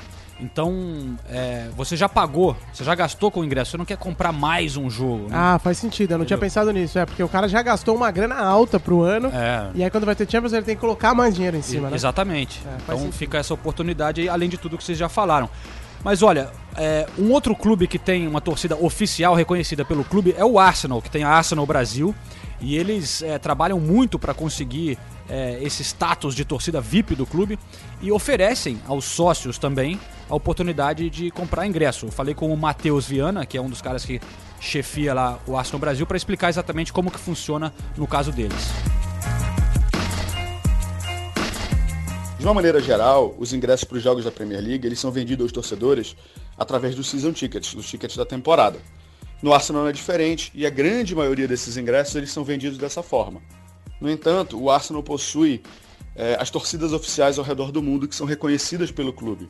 Então, 0.41 1.17
é, 1.29 1.67
você 1.75 1.97
já 1.97 2.07
pagou, 2.07 2.55
você 2.71 2.81
já 2.83 2.95
gastou 2.95 3.29
com 3.29 3.41
o 3.41 3.45
ingresso, 3.45 3.71
você 3.71 3.77
não 3.77 3.83
quer 3.83 3.97
comprar 3.97 4.31
mais 4.31 4.77
um 4.77 4.89
jogo. 4.89 5.23
Né? 5.23 5.31
Ah, 5.33 5.59
faz 5.61 5.77
sentido, 5.77 6.11
eu 6.11 6.17
não 6.17 6.23
Entendeu? 6.23 6.37
tinha 6.37 6.37
pensado 6.37 6.71
nisso. 6.71 6.97
É, 6.97 7.05
porque 7.05 7.21
o 7.21 7.27
cara 7.27 7.47
já 7.49 7.61
gastou 7.61 7.93
uma 7.93 8.09
grana 8.09 8.35
alta 8.35 8.79
pro 8.79 9.01
ano, 9.01 9.29
é. 9.33 9.69
e 9.75 9.83
aí 9.83 9.89
quando 9.89 10.05
vai 10.05 10.15
ter 10.15 10.29
Champions 10.29 10.53
ele 10.53 10.63
tem 10.63 10.75
que 10.75 10.81
colocar 10.81 11.13
mais 11.13 11.35
dinheiro 11.35 11.57
em 11.57 11.61
cima, 11.61 11.87
e, 11.87 11.91
né? 11.91 11.95
Exatamente. 11.95 12.61
É, 12.65 12.77
então 12.83 12.97
sentido. 12.97 13.13
fica 13.13 13.37
essa 13.37 13.53
oportunidade 13.53 14.21
aí, 14.21 14.29
além 14.29 14.47
de 14.47 14.57
tudo 14.57 14.77
que 14.77 14.83
vocês 14.83 14.97
já 14.97 15.09
falaram. 15.09 15.49
Mas 16.03 16.23
olha, 16.23 16.49
é, 16.77 17.05
um 17.17 17.31
outro 17.31 17.53
clube 17.53 17.85
que 17.85 17.99
tem 17.99 18.25
uma 18.25 18.39
torcida 18.39 18.77
oficial 18.77 19.35
reconhecida 19.35 19.83
pelo 19.83 20.05
clube 20.05 20.33
é 20.37 20.45
o 20.45 20.57
Arsenal, 20.57 21.01
que 21.01 21.11
tem 21.11 21.23
a 21.23 21.29
Arsenal 21.29 21.65
Brasil. 21.65 22.15
E 22.61 22.75
eles 22.75 23.21
é, 23.21 23.37
trabalham 23.37 23.79
muito 23.79 24.19
para 24.19 24.33
conseguir 24.33 24.97
é, 25.29 25.59
esse 25.61 25.83
status 25.83 26.35
de 26.35 26.43
torcida 26.43 26.81
VIP 26.81 27.15
do 27.15 27.25
clube 27.25 27.57
e 28.01 28.11
oferecem 28.11 28.79
aos 28.87 29.05
sócios 29.05 29.57
também 29.57 29.99
a 30.29 30.35
oportunidade 30.35 31.09
de 31.09 31.31
comprar 31.31 31.65
ingresso. 31.65 32.07
Eu 32.07 32.11
falei 32.11 32.33
com 32.33 32.53
o 32.53 32.57
Matheus 32.57 33.07
Viana, 33.07 33.45
que 33.45 33.57
é 33.57 33.61
um 33.61 33.69
dos 33.69 33.81
caras 33.81 34.03
que 34.03 34.19
chefia 34.59 35.13
lá 35.13 35.39
o 35.47 35.57
Arsenal 35.57 35.79
Brasil, 35.79 36.05
para 36.05 36.17
explicar 36.17 36.49
exatamente 36.49 36.91
como 36.91 37.09
que 37.09 37.19
funciona 37.19 37.73
no 37.95 38.07
caso 38.07 38.31
deles. 38.31 38.69
De 42.39 42.45
uma 42.45 42.53
maneira 42.53 42.79
geral, 42.79 43.35
os 43.37 43.51
ingressos 43.51 43.83
para 43.83 43.97
os 43.97 44.03
jogos 44.03 44.23
da 44.23 44.31
Premier 44.31 44.61
League 44.61 44.87
eles 44.87 44.97
são 44.97 45.11
vendidos 45.11 45.43
aos 45.43 45.51
torcedores 45.51 46.15
através 46.57 46.95
dos 46.95 47.09
season 47.09 47.33
tickets, 47.33 47.73
dos 47.73 47.89
tickets 47.89 48.15
da 48.15 48.25
temporada. 48.25 48.79
No 49.41 49.53
Arsenal 49.53 49.83
não 49.83 49.89
é 49.89 49.93
diferente 49.93 50.51
e 50.53 50.65
a 50.65 50.69
grande 50.69 51.15
maioria 51.15 51.47
desses 51.47 51.77
ingressos 51.77 52.15
eles 52.15 52.31
são 52.31 52.43
vendidos 52.43 52.77
dessa 52.77 53.01
forma. 53.01 53.41
No 53.99 54.09
entanto, 54.09 54.61
o 54.61 54.69
Arsenal 54.69 55.01
possui 55.01 55.61
é, 56.15 56.37
as 56.39 56.49
torcidas 56.49 56.91
oficiais 56.91 57.39
ao 57.39 57.45
redor 57.45 57.71
do 57.71 57.81
mundo 57.81 58.07
que 58.07 58.15
são 58.15 58.27
reconhecidas 58.27 58.91
pelo 58.91 59.13
clube. 59.13 59.49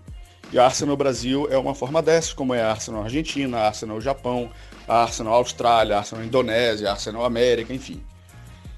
E 0.52 0.58
a 0.58 0.66
Arsenal 0.66 0.98
Brasil 0.98 1.48
é 1.52 1.58
uma 1.58 1.76
forma 1.76 2.02
dessas, 2.02 2.34
como 2.34 2.54
é 2.54 2.62
a 2.62 2.72
Arsenal 2.72 3.04
Argentina, 3.04 3.58
a 3.58 3.68
Arsenal 3.68 4.02
Japão, 4.02 4.50
a 4.88 5.04
Arsenal 5.04 5.34
Austrália, 5.36 5.96
a 5.96 6.00
Arsenal 6.00 6.26
Indonésia, 6.26 6.90
a 6.90 6.92
Arsenal 6.94 7.24
América, 7.24 7.74
enfim. 7.74 8.04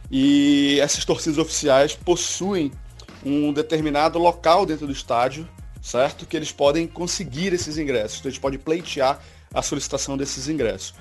E 0.10 0.78
essas 0.82 1.06
torcidas 1.06 1.38
oficiais 1.38 1.96
possuem 1.96 2.72
um 3.26 3.54
determinado 3.54 4.20
local 4.20 4.66
dentro 4.66 4.86
do 4.86 4.92
estádio, 4.92 5.48
certo? 5.82 6.26
Que 6.26 6.36
eles 6.36 6.52
podem 6.52 6.86
conseguir 6.88 7.54
esses 7.54 7.78
ingressos. 7.78 8.20
Então, 8.20 8.30
eles 8.30 8.40
podem 8.40 8.60
pleitear 8.60 9.22
a 9.54 9.62
solicitação 9.62 10.18
desses 10.18 10.48
ingressos. 10.48 10.94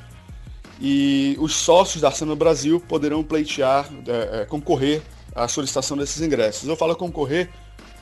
E 0.81 1.37
os 1.39 1.55
sócios 1.55 2.01
da 2.01 2.09
Arsenal 2.09 2.37
Brasil 2.37 2.81
poderão 2.81 3.23
pleitear, 3.23 3.89
é, 4.07 4.43
é, 4.43 4.45
concorrer 4.47 5.03
à 5.35 5.47
solicitação 5.47 5.97
desses 5.97 6.23
ingressos. 6.23 6.69
Eu 6.69 6.77
falo 6.77 6.97
concorrer 6.97 7.51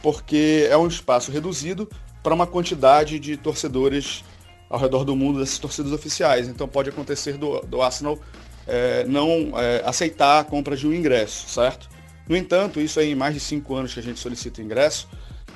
porque 0.01 0.69
é 0.71 0.77
um 0.77 0.87
espaço 0.87 1.33
reduzido 1.33 1.89
para 2.23 2.33
uma 2.35 2.47
quantidade 2.47 3.19
de 3.19 3.37
torcedores 3.37 4.25
ao 4.71 4.79
redor 4.79 5.05
do 5.05 5.17
mundo 5.17 5.41
dessas 5.41 5.59
torcidas 5.59 5.93
oficiais. 5.93 6.47
Então 6.47 6.69
pode 6.69 6.89
acontecer 6.89 7.37
do, 7.37 7.61
do 7.63 7.83
Arsenal 7.83 8.19
é, 8.67 9.05
não 9.05 9.59
é, 9.59 9.83
aceitar 9.85 10.41
a 10.41 10.45
compra 10.45 10.77
de 10.77 10.87
um 10.87 10.93
ingresso, 10.93 11.49
certo? 11.49 11.89
No 12.29 12.37
entanto, 12.37 12.81
isso 12.81 13.01
aí 13.01 13.11
em 13.11 13.15
mais 13.15 13.35
de 13.35 13.41
cinco 13.41 13.75
anos 13.75 13.95
que 13.95 14.01
a 14.01 14.03
gente 14.03 14.21
solicita 14.21 14.61
ingresso, 14.61 15.09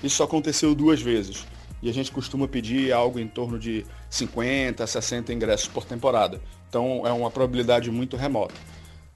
isso 0.02 0.22
aconteceu 0.22 0.74
duas 0.74 1.00
vezes. 1.00 1.46
E 1.82 1.90
a 1.90 1.92
gente 1.92 2.12
costuma 2.12 2.46
pedir 2.46 2.92
algo 2.92 3.18
em 3.18 3.26
torno 3.26 3.58
de 3.58 3.84
50, 4.08 4.86
60 4.86 5.32
ingressos 5.32 5.66
por 5.66 5.84
temporada. 5.84 6.40
Então 6.68 7.04
é 7.04 7.12
uma 7.12 7.30
probabilidade 7.30 7.90
muito 7.90 8.16
remota. 8.16 8.54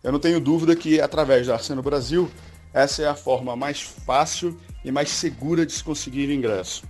Eu 0.02 0.12
não 0.12 0.18
tenho 0.18 0.40
dúvida 0.40 0.74
que 0.74 1.00
através 1.00 1.46
da 1.46 1.54
Arsenal 1.54 1.82
Brasil, 1.82 2.30
essa 2.74 3.02
é 3.02 3.08
a 3.08 3.14
forma 3.14 3.56
mais 3.56 3.80
fácil 3.80 4.58
e 4.84 4.90
mais 4.90 5.10
segura 5.10 5.64
de 5.64 5.72
se 5.72 5.82
conseguir 5.82 6.32
ingresso. 6.32 6.82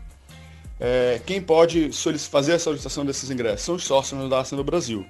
É, 0.79 1.21
quem 1.25 1.41
pode 1.41 1.91
fazer 2.19 2.53
a 2.55 2.59
solicitação 2.59 3.05
desses 3.05 3.31
ingressos 3.31 3.63
são 3.63 3.77
os 3.77 3.85
sócios 3.85 4.29
da 4.29 4.39
Arsenal 4.39 4.65
Brasil. 4.65 5.07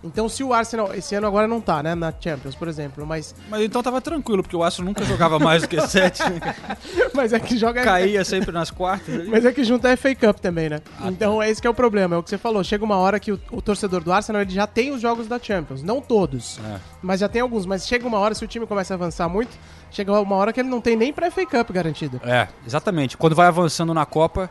Então, 0.03 0.27
se 0.27 0.43
o 0.43 0.53
Arsenal, 0.53 0.93
esse 0.93 1.15
ano 1.15 1.25
agora 1.27 1.47
não 1.47 1.61
tá, 1.61 1.81
né, 1.81 1.95
na 1.95 2.13
Champions, 2.19 2.55
por 2.55 2.67
exemplo, 2.67 3.05
mas... 3.05 3.33
Mas 3.49 3.61
então 3.61 3.81
tava 3.81 4.01
tranquilo, 4.01 4.43
porque 4.43 4.55
o 4.55 4.61
Arsenal 4.61 4.87
nunca 4.87 5.05
jogava 5.05 5.39
mais 5.39 5.61
do 5.61 5.67
que 5.67 5.79
sete. 5.87 6.21
mas 7.13 7.31
é 7.31 7.39
que 7.39 7.57
joga... 7.57 7.83
Caía 7.83 8.25
sempre 8.25 8.51
nas 8.51 8.69
quartas. 8.69 9.15
Ali. 9.15 9.29
Mas 9.29 9.45
é 9.45 9.51
que 9.53 9.63
junta 9.63 9.91
a 9.91 9.95
FA 9.95 10.13
Cup 10.13 10.39
também, 10.39 10.69
né? 10.69 10.81
Ah, 10.99 11.07
então, 11.09 11.37
tá. 11.37 11.45
é 11.45 11.49
esse 11.49 11.61
que 11.61 11.67
é 11.67 11.69
o 11.69 11.73
problema, 11.73 12.15
é 12.15 12.17
o 12.17 12.23
que 12.23 12.29
você 12.29 12.37
falou. 12.37 12.63
Chega 12.63 12.83
uma 12.83 12.97
hora 12.97 13.17
que 13.19 13.31
o, 13.31 13.39
o 13.51 13.61
torcedor 13.61 14.03
do 14.03 14.11
Arsenal, 14.11 14.41
ele 14.41 14.51
já 14.51 14.67
tem 14.67 14.91
os 14.91 15.01
jogos 15.01 15.27
da 15.27 15.39
Champions. 15.39 15.81
Não 15.81 16.01
todos, 16.01 16.59
é. 16.59 16.79
mas 17.01 17.21
já 17.21 17.29
tem 17.29 17.41
alguns. 17.41 17.65
Mas 17.65 17.87
chega 17.87 18.05
uma 18.05 18.19
hora, 18.19 18.35
se 18.35 18.43
o 18.43 18.47
time 18.47 18.67
começa 18.67 18.93
a 18.93 18.95
avançar 18.95 19.29
muito, 19.29 19.57
chega 19.89 20.11
uma 20.19 20.35
hora 20.35 20.51
que 20.51 20.59
ele 20.59 20.69
não 20.69 20.81
tem 20.81 20.97
nem 20.97 21.13
pra 21.13 21.31
FA 21.31 21.45
Cup 21.45 21.71
garantido. 21.71 22.19
É, 22.25 22.47
exatamente. 22.67 23.15
Quando 23.15 23.35
vai 23.35 23.47
avançando 23.47 23.93
na 23.93 24.05
Copa, 24.05 24.49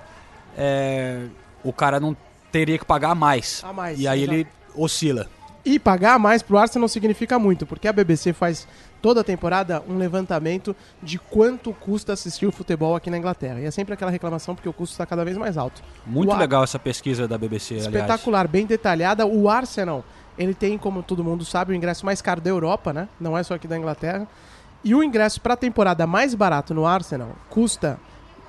é... 0.57 1.27
o 1.63 1.73
cara 1.73 2.01
não 2.01 2.17
teria 2.51 2.79
que 2.79 2.85
pagar 2.85 3.15
mais. 3.15 3.63
A 3.65 3.73
mais. 3.73 4.01
E 4.01 4.09
aí 4.09 4.23
exato. 4.23 4.35
ele 4.35 4.47
oscila. 4.75 5.29
E 5.65 5.79
pagar 5.79 6.19
mais 6.19 6.43
pro 6.43 6.59
Arsenal 6.59 6.89
significa 6.89 7.39
muito, 7.39 7.65
porque 7.65 7.87
a 7.87 7.93
BBC 7.93 8.33
faz 8.33 8.67
toda 9.01 9.21
a 9.21 9.25
temporada 9.25 9.83
um 9.89 9.97
levantamento 9.97 10.75
de 11.01 11.19
quanto 11.19 11.73
custa 11.73 12.13
assistir 12.13 12.47
o 12.47 12.53
futebol 12.53 12.97
aqui 12.97 13.09
na 13.11 13.19
Inglaterra. 13.19 13.61
E 13.61 13.65
é 13.65 13.71
sempre 13.71 13.95
aquela 13.95 14.11
reclamação 14.11 14.57
porque 14.57 14.69
o 14.69 14.73
custo 14.73 14.95
está 14.95 15.07
cada 15.07 15.25
vez 15.25 15.37
mais 15.37 15.57
alto. 15.57 15.81
Muito 16.05 16.35
legal 16.35 16.65
essa 16.65 16.79
pesquisa 16.79 17.29
da 17.29 17.39
BBC, 17.39 17.77
Espetacular, 17.77 18.41
aliás. 18.41 18.51
bem 18.51 18.67
detalhada. 18.67 19.25
O 19.25 19.49
Arsenal, 19.49 20.05
ele 20.37 20.55
tem, 20.55 20.77
como 20.77 21.01
todo 21.01 21.23
mundo 21.23 21.45
sabe, 21.45 21.73
o 21.73 21.75
ingresso 21.77 22.05
mais 22.05 22.21
caro 22.21 22.41
da 22.41 22.51
Europa, 22.51 22.93
né? 22.93 23.09
Não 23.21 23.39
é 23.39 23.43
só 23.45 23.55
aqui 23.55 23.69
da 23.69 23.79
Inglaterra. 23.79 24.27
E 24.83 24.97
o 24.97 25.03
ingresso 25.03 25.41
para 25.41 25.55
a 25.55 25.57
temporada 25.57 26.09
mais 26.09 26.35
barato 26.35 26.75
no 26.75 26.85
Arsenal 26.85 27.37
custa 27.49 28.01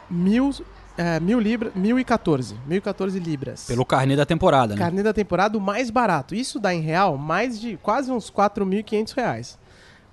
mil 0.10 0.52
é, 0.98 1.20
mil 1.20 1.40
libra, 1.40 1.72
1.014. 1.72 2.56
1.014 2.70 3.20
libras. 3.20 3.66
Pelo 3.66 3.86
carnê 3.86 4.16
da 4.16 4.26
temporada, 4.26 4.76
né? 4.76 4.80
Carnê 4.80 5.04
da 5.04 5.14
temporada, 5.14 5.58
o 5.58 5.62
mais 5.62 5.90
barato. 5.90 6.36
Isso 6.36 6.60
dá 6.60 6.74
em 6.74 6.82
real 6.82 7.18
mais 7.18 7.60
de 7.60 7.78
quase 7.78 8.12
uns 8.12 8.30
4.500 8.30 9.16
reais. 9.16 9.60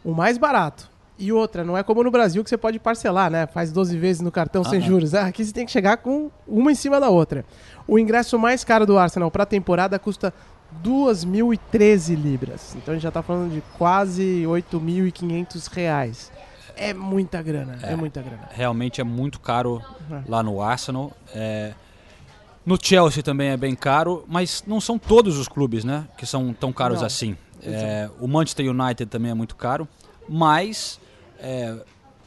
O 0.04 0.12
mais 0.14 0.38
barato. 0.38 0.88
E 1.18 1.30
outra, 1.30 1.62
não 1.62 1.76
é 1.76 1.82
como 1.82 2.02
no 2.02 2.10
Brasil 2.10 2.42
que 2.42 2.48
você 2.48 2.56
pode 2.56 2.78
parcelar, 2.78 3.30
né? 3.30 3.46
Faz 3.46 3.70
12 3.70 3.98
vezes 3.98 4.22
no 4.22 4.32
cartão 4.32 4.62
ah, 4.62 4.68
sem 4.68 4.80
juros. 4.80 5.14
Ah, 5.14 5.26
aqui 5.26 5.44
você 5.44 5.52
tem 5.52 5.66
que 5.66 5.72
chegar 5.72 5.98
com 5.98 6.30
uma 6.48 6.72
em 6.72 6.74
cima 6.74 6.98
da 6.98 7.10
outra. 7.10 7.44
O 7.86 7.98
ingresso 7.98 8.38
mais 8.38 8.64
caro 8.64 8.86
do 8.86 8.98
Arsenal 8.98 9.30
para 9.30 9.42
a 9.42 9.46
temporada 9.46 9.98
custa 9.98 10.32
2.013 10.82 12.14
libras. 12.14 12.74
Então 12.74 12.92
a 12.92 12.94
gente 12.94 13.02
já 13.02 13.10
está 13.10 13.22
falando 13.22 13.52
de 13.52 13.62
quase 13.76 14.44
8.500 14.46 15.70
reais 15.70 16.32
é 16.80 16.94
muita 16.94 17.42
grana, 17.42 17.78
é, 17.82 17.92
é, 17.92 17.96
muita 17.96 18.22
grana. 18.22 18.48
Realmente 18.52 19.00
é 19.00 19.04
muito 19.04 19.38
caro 19.38 19.82
uhum. 20.10 20.22
lá 20.26 20.42
no 20.42 20.62
Arsenal. 20.62 21.12
É, 21.34 21.74
no 22.64 22.78
Chelsea 22.80 23.22
também 23.22 23.50
é 23.50 23.56
bem 23.56 23.74
caro, 23.74 24.24
mas 24.26 24.64
não 24.66 24.80
são 24.80 24.98
todos 24.98 25.38
os 25.38 25.46
clubes, 25.46 25.84
né, 25.84 26.06
que 26.16 26.24
são 26.24 26.52
tão 26.52 26.72
caros 26.72 27.00
não. 27.00 27.06
assim. 27.06 27.36
É, 27.62 28.08
o 28.18 28.26
Manchester 28.26 28.70
United 28.70 29.10
também 29.10 29.30
é 29.30 29.34
muito 29.34 29.54
caro, 29.54 29.86
mas 30.26 30.98
é, 31.38 31.76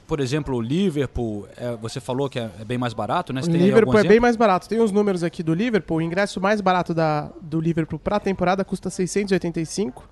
por 0.07 0.19
exemplo, 0.19 0.55
o 0.55 0.61
Liverpool, 0.61 1.47
é, 1.57 1.75
você 1.77 1.99
falou 1.99 2.29
que 2.29 2.37
é, 2.37 2.49
é, 2.59 2.65
bem 2.65 2.77
mais 2.77 2.93
barato, 2.93 3.33
né? 3.33 3.41
o 3.41 3.49
Liverpool 3.49 3.97
é 3.97 4.03
bem 4.03 4.19
mais 4.19 4.35
barato. 4.35 4.69
Tem 4.69 4.79
os 4.79 4.91
números 4.91 5.23
aqui 5.23 5.41
do 5.41 5.53
Liverpool. 5.55 5.97
O 5.97 6.01
ingresso 6.01 6.39
mais 6.39 6.61
barato 6.61 6.93
da, 6.93 7.31
do 7.41 7.59
Liverpool 7.59 7.97
para 7.97 8.17
a 8.17 8.19
temporada 8.19 8.63
custa 8.63 8.91
685 8.91 10.07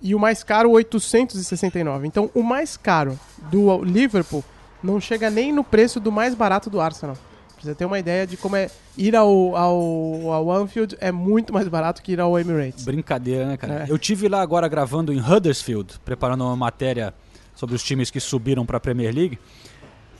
e 0.00 0.14
o 0.14 0.18
mais 0.18 0.42
caro 0.42 0.70
869. 0.70 2.06
Então, 2.06 2.30
o 2.34 2.42
mais 2.42 2.76
caro 2.76 3.18
do 3.50 3.82
Liverpool 3.82 4.44
não 4.82 5.00
chega 5.00 5.30
nem 5.30 5.52
no 5.52 5.64
preço 5.64 5.98
do 5.98 6.12
mais 6.12 6.34
barato 6.34 6.68
do 6.68 6.80
Arsenal. 6.80 7.16
Você 7.64 7.74
ter 7.74 7.86
uma 7.86 7.98
ideia 7.98 8.26
de 8.26 8.36
como 8.36 8.56
é 8.56 8.70
ir 8.96 9.16
ao, 9.16 9.56
ao, 9.56 10.32
ao 10.32 10.52
Anfield 10.52 10.96
é 11.00 11.10
muito 11.10 11.50
mais 11.50 11.66
barato 11.66 12.02
que 12.02 12.12
ir 12.12 12.20
ao 12.20 12.38
Emirates. 12.38 12.84
Brincadeira, 12.84 13.46
né, 13.46 13.56
cara? 13.56 13.86
É. 13.88 13.90
Eu 13.90 13.98
tive 13.98 14.28
lá 14.28 14.42
agora 14.42 14.68
gravando 14.68 15.12
em 15.14 15.18
Huddersfield, 15.18 15.98
preparando 16.04 16.44
uma 16.44 16.54
matéria 16.54 17.14
sobre 17.54 17.74
os 17.74 17.82
times 17.82 18.10
que 18.10 18.20
subiram 18.20 18.66
para 18.66 18.76
a 18.76 18.80
Premier 18.80 19.14
League. 19.14 19.38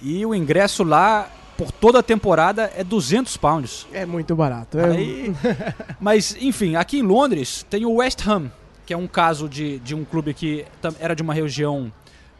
E 0.00 0.24
o 0.24 0.34
ingresso 0.34 0.82
lá 0.82 1.30
por 1.56 1.70
toda 1.70 1.98
a 1.98 2.02
temporada 2.02 2.72
é 2.74 2.82
200 2.82 3.36
pounds. 3.36 3.86
É 3.92 4.06
muito 4.06 4.34
barato. 4.34 4.78
É... 4.78 4.90
Aí... 4.90 5.34
Mas, 6.00 6.36
enfim, 6.40 6.76
aqui 6.76 6.98
em 6.98 7.02
Londres 7.02 7.64
tem 7.68 7.84
o 7.84 7.96
West 7.96 8.26
Ham, 8.26 8.50
que 8.86 8.92
é 8.92 8.96
um 8.96 9.06
caso 9.06 9.48
de, 9.48 9.78
de 9.78 9.94
um 9.94 10.04
clube 10.04 10.34
que 10.34 10.64
era 10.98 11.14
de 11.14 11.22
uma 11.22 11.34
região 11.34 11.92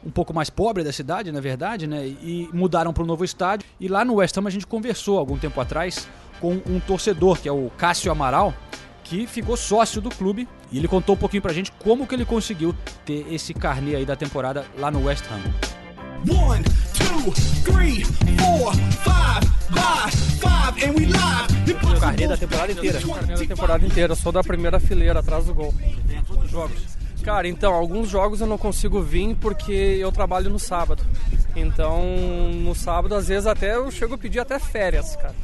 um 0.05 0.11
pouco 0.11 0.35
mais 0.35 0.51
pobre 0.51 0.85
da 0.85 0.93
cidade, 0.93 1.33
na 1.33 1.41
verdade, 1.41 1.87
né? 1.87 2.07
E 2.07 2.49
mudaram 2.53 2.93
para 2.93 3.03
um 3.03 3.07
novo 3.07 3.25
estádio. 3.25 3.67
E 3.81 3.89
lá 3.89 4.05
no 4.05 4.15
West 4.17 4.37
Ham 4.37 4.47
a 4.47 4.51
gente 4.51 4.67
conversou 4.67 5.19
algum 5.19 5.39
tempo 5.39 5.61
atrás 5.61 6.07
com 6.41 6.61
um 6.67 6.79
torcedor, 6.79 7.41
que 7.41 7.49
é 7.49 7.53
o 7.53 7.71
Cássio 7.79 8.13
Amaral, 8.13 8.53
que 9.03 9.27
ficou 9.27 9.57
sócio 9.57 10.01
do 10.01 10.11
clube. 10.11 10.47
E 10.71 10.79
ele 10.79 10.89
contou 10.89 11.15
um 11.15 11.19
pouquinho 11.19 11.43
pra 11.43 11.53
gente 11.53 11.73
como 11.73 12.07
que 12.07 12.15
ele 12.15 12.25
conseguiu 12.25 12.75
ter 13.05 13.27
esse 13.33 13.55
carnê 13.55 13.97
aí 13.97 14.05
da 14.05 14.17
temporada 14.17 14.67
lá 14.79 14.91
no 14.91 15.05
West 15.05 15.25
Ham. 15.31 15.41
One, 16.31 16.65
two, 16.95 17.33
three, 17.65 18.05
four, 18.05 18.75
five, 19.03 19.47
five, 19.73 20.17
five, 20.41 20.85
and 20.85 20.95
we 20.99 21.07
live. 21.07 21.97
O 21.97 22.01
carnê 22.01 22.29
da 22.29 22.37
temporada 22.37 22.73
inteira. 22.73 23.01
Carnê 23.01 23.35
da 23.35 23.47
temporada 23.47 23.87
inteira, 23.87 24.15
sou 24.15 24.33
da 24.33 24.43
primeira 24.43 24.79
fileira, 24.79 25.21
atrás 25.21 25.47
do 25.47 25.55
gol. 25.55 25.75
Todos 26.35 26.45
os 26.47 26.51
jogos. 26.51 26.95
Cara, 27.23 27.49
então, 27.49 27.73
alguns 27.73 28.09
jogos 28.09 28.41
eu 28.41 28.47
não 28.47 28.59
consigo 28.59 29.01
vir 29.01 29.35
porque 29.37 29.73
eu 29.73 30.13
trabalho 30.13 30.51
no 30.51 30.59
sábado. 30.59 31.03
Então, 31.57 32.03
no 32.53 32.75
sábado, 32.75 33.15
às 33.15 33.29
vezes 33.29 33.47
até 33.47 33.77
eu 33.77 33.91
chego 33.91 34.15
a 34.15 34.19
pedir 34.19 34.41
até 34.41 34.59
férias, 34.59 35.17
cara 35.17 35.35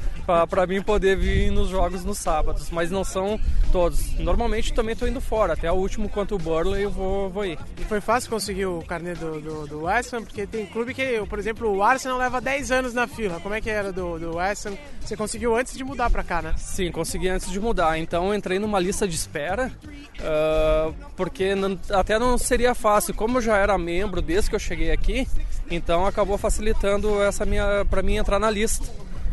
para 0.49 0.67
mim 0.67 0.83
poder 0.83 1.17
vir 1.17 1.51
nos 1.51 1.69
jogos 1.69 2.05
nos 2.05 2.19
sábados, 2.19 2.71
mas 2.71 2.91
não 2.91 3.05
são 3.05 3.39
todos. 3.73 4.19
Normalmente 4.19 4.73
também 4.73 4.97
tô 4.97 5.07
indo 5.07 5.21
fora, 5.21 5.53
até 5.53 5.71
o 5.71 5.75
último 5.75 6.09
quanto 6.09 6.35
o 6.35 6.39
Burley 6.39 6.85
eu 6.85 6.91
vou, 6.91 7.31
vou 7.31 7.45
ir. 7.45 7.59
E 7.79 7.85
foi 7.85 8.01
fácil 8.01 8.31
conseguir 8.31 8.67
o 8.67 8.83
carnê 8.83 9.15
do, 9.15 9.41
do, 9.41 9.67
do 9.67 9.83
West 9.85 10.13
Ham, 10.13 10.23
porque 10.23 10.47
tem 10.47 10.67
clube 10.67 10.95
que, 10.95 11.23
por 11.29 11.39
exemplo, 11.39 11.75
o 11.75 11.83
Arsenal 11.83 12.19
leva 12.19 12.41
10 12.41 12.71
anos 12.71 12.95
na 12.95 13.07
fila. 13.07 13.41
Como 13.41 13.55
é 13.55 13.61
que 13.61 13.71
era 13.71 13.93
do, 13.93 14.19
do 14.19 14.37
West 14.37 14.67
Ham? 14.67 14.77
Você 15.01 15.17
conseguiu 15.17 15.57
antes 15.57 15.77
de 15.77 15.85
mudar 15.85 16.11
para 16.11 16.23
cá, 16.23 16.43
né? 16.43 16.55
Sim, 16.57 16.91
consegui 16.91 17.29
antes 17.29 17.51
de 17.51 17.61
mudar. 17.61 17.99
Então 17.99 18.35
entrei 18.35 18.59
numa 18.59 18.79
lista 18.79 19.07
de 19.07 19.15
espera, 19.15 19.71
uh, 20.19 20.95
porque 21.17 21.55
não, 21.55 21.79
até 21.91 22.19
não 22.19 22.37
seria 22.39 22.75
fácil. 22.75 23.15
Como 23.15 23.39
eu 23.39 23.43
já 23.43 23.57
era 23.57 23.77
membro 23.79 24.21
desde 24.21 24.51
que 24.51 24.57
eu 24.57 24.61
cheguei 24.61 24.91
aqui, 24.91 25.27
então 25.71 26.07
acabou 26.07 26.37
facilitando 26.37 27.23
essa 27.23 27.47
minha 27.47 27.85
para 27.89 28.03
mim 28.03 28.17
entrar 28.17 28.39
na 28.39 28.51
lista. 28.51 28.87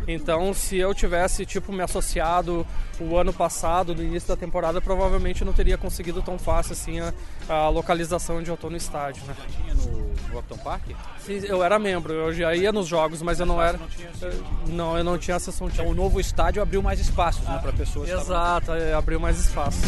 Então, 0.08 0.54
se 0.54 0.78
eu 0.78 0.94
tivesse 0.94 1.44
tipo 1.44 1.70
me 1.70 1.82
associado 1.82 2.66
o 2.98 3.16
ano 3.16 3.30
passado, 3.32 3.94
no 3.94 4.02
início 4.02 4.26
da 4.26 4.36
temporada, 4.36 4.80
provavelmente 4.80 5.44
não 5.44 5.52
teria 5.52 5.76
conseguido 5.76 6.22
tão 6.22 6.38
fácil 6.38 6.72
assim 6.72 6.98
a, 6.98 7.12
a 7.46 7.68
localização 7.68 8.38
onde 8.38 8.50
eu 8.50 8.54
estou 8.54 8.70
no 8.70 8.76
estádio. 8.76 9.22
Né? 9.26 9.36
Tinha 9.48 9.74
no 9.74 10.38
Upton 10.38 10.56
Park? 10.56 10.86
Sim, 11.20 11.40
eu 11.44 11.62
era 11.62 11.78
membro, 11.78 12.14
eu 12.14 12.32
já 12.32 12.54
ia 12.54 12.72
nos 12.72 12.86
jogos, 12.86 13.20
mas 13.20 13.38
eu 13.38 13.44
não 13.44 13.60
era. 13.60 13.78
Não, 14.66 14.96
eu 14.96 15.04
não 15.04 15.18
tinha 15.18 15.36
acessão. 15.36 15.68
Então, 15.68 15.86
o 15.86 15.94
novo 15.94 16.18
estádio 16.18 16.62
abriu 16.62 16.82
mais 16.82 16.98
espaço 16.98 17.42
né, 17.42 17.58
para 17.60 17.72
pessoas. 17.72 18.08
Exato, 18.08 18.72
é, 18.72 18.94
abriu 18.94 19.20
mais 19.20 19.38
espaço. 19.38 19.82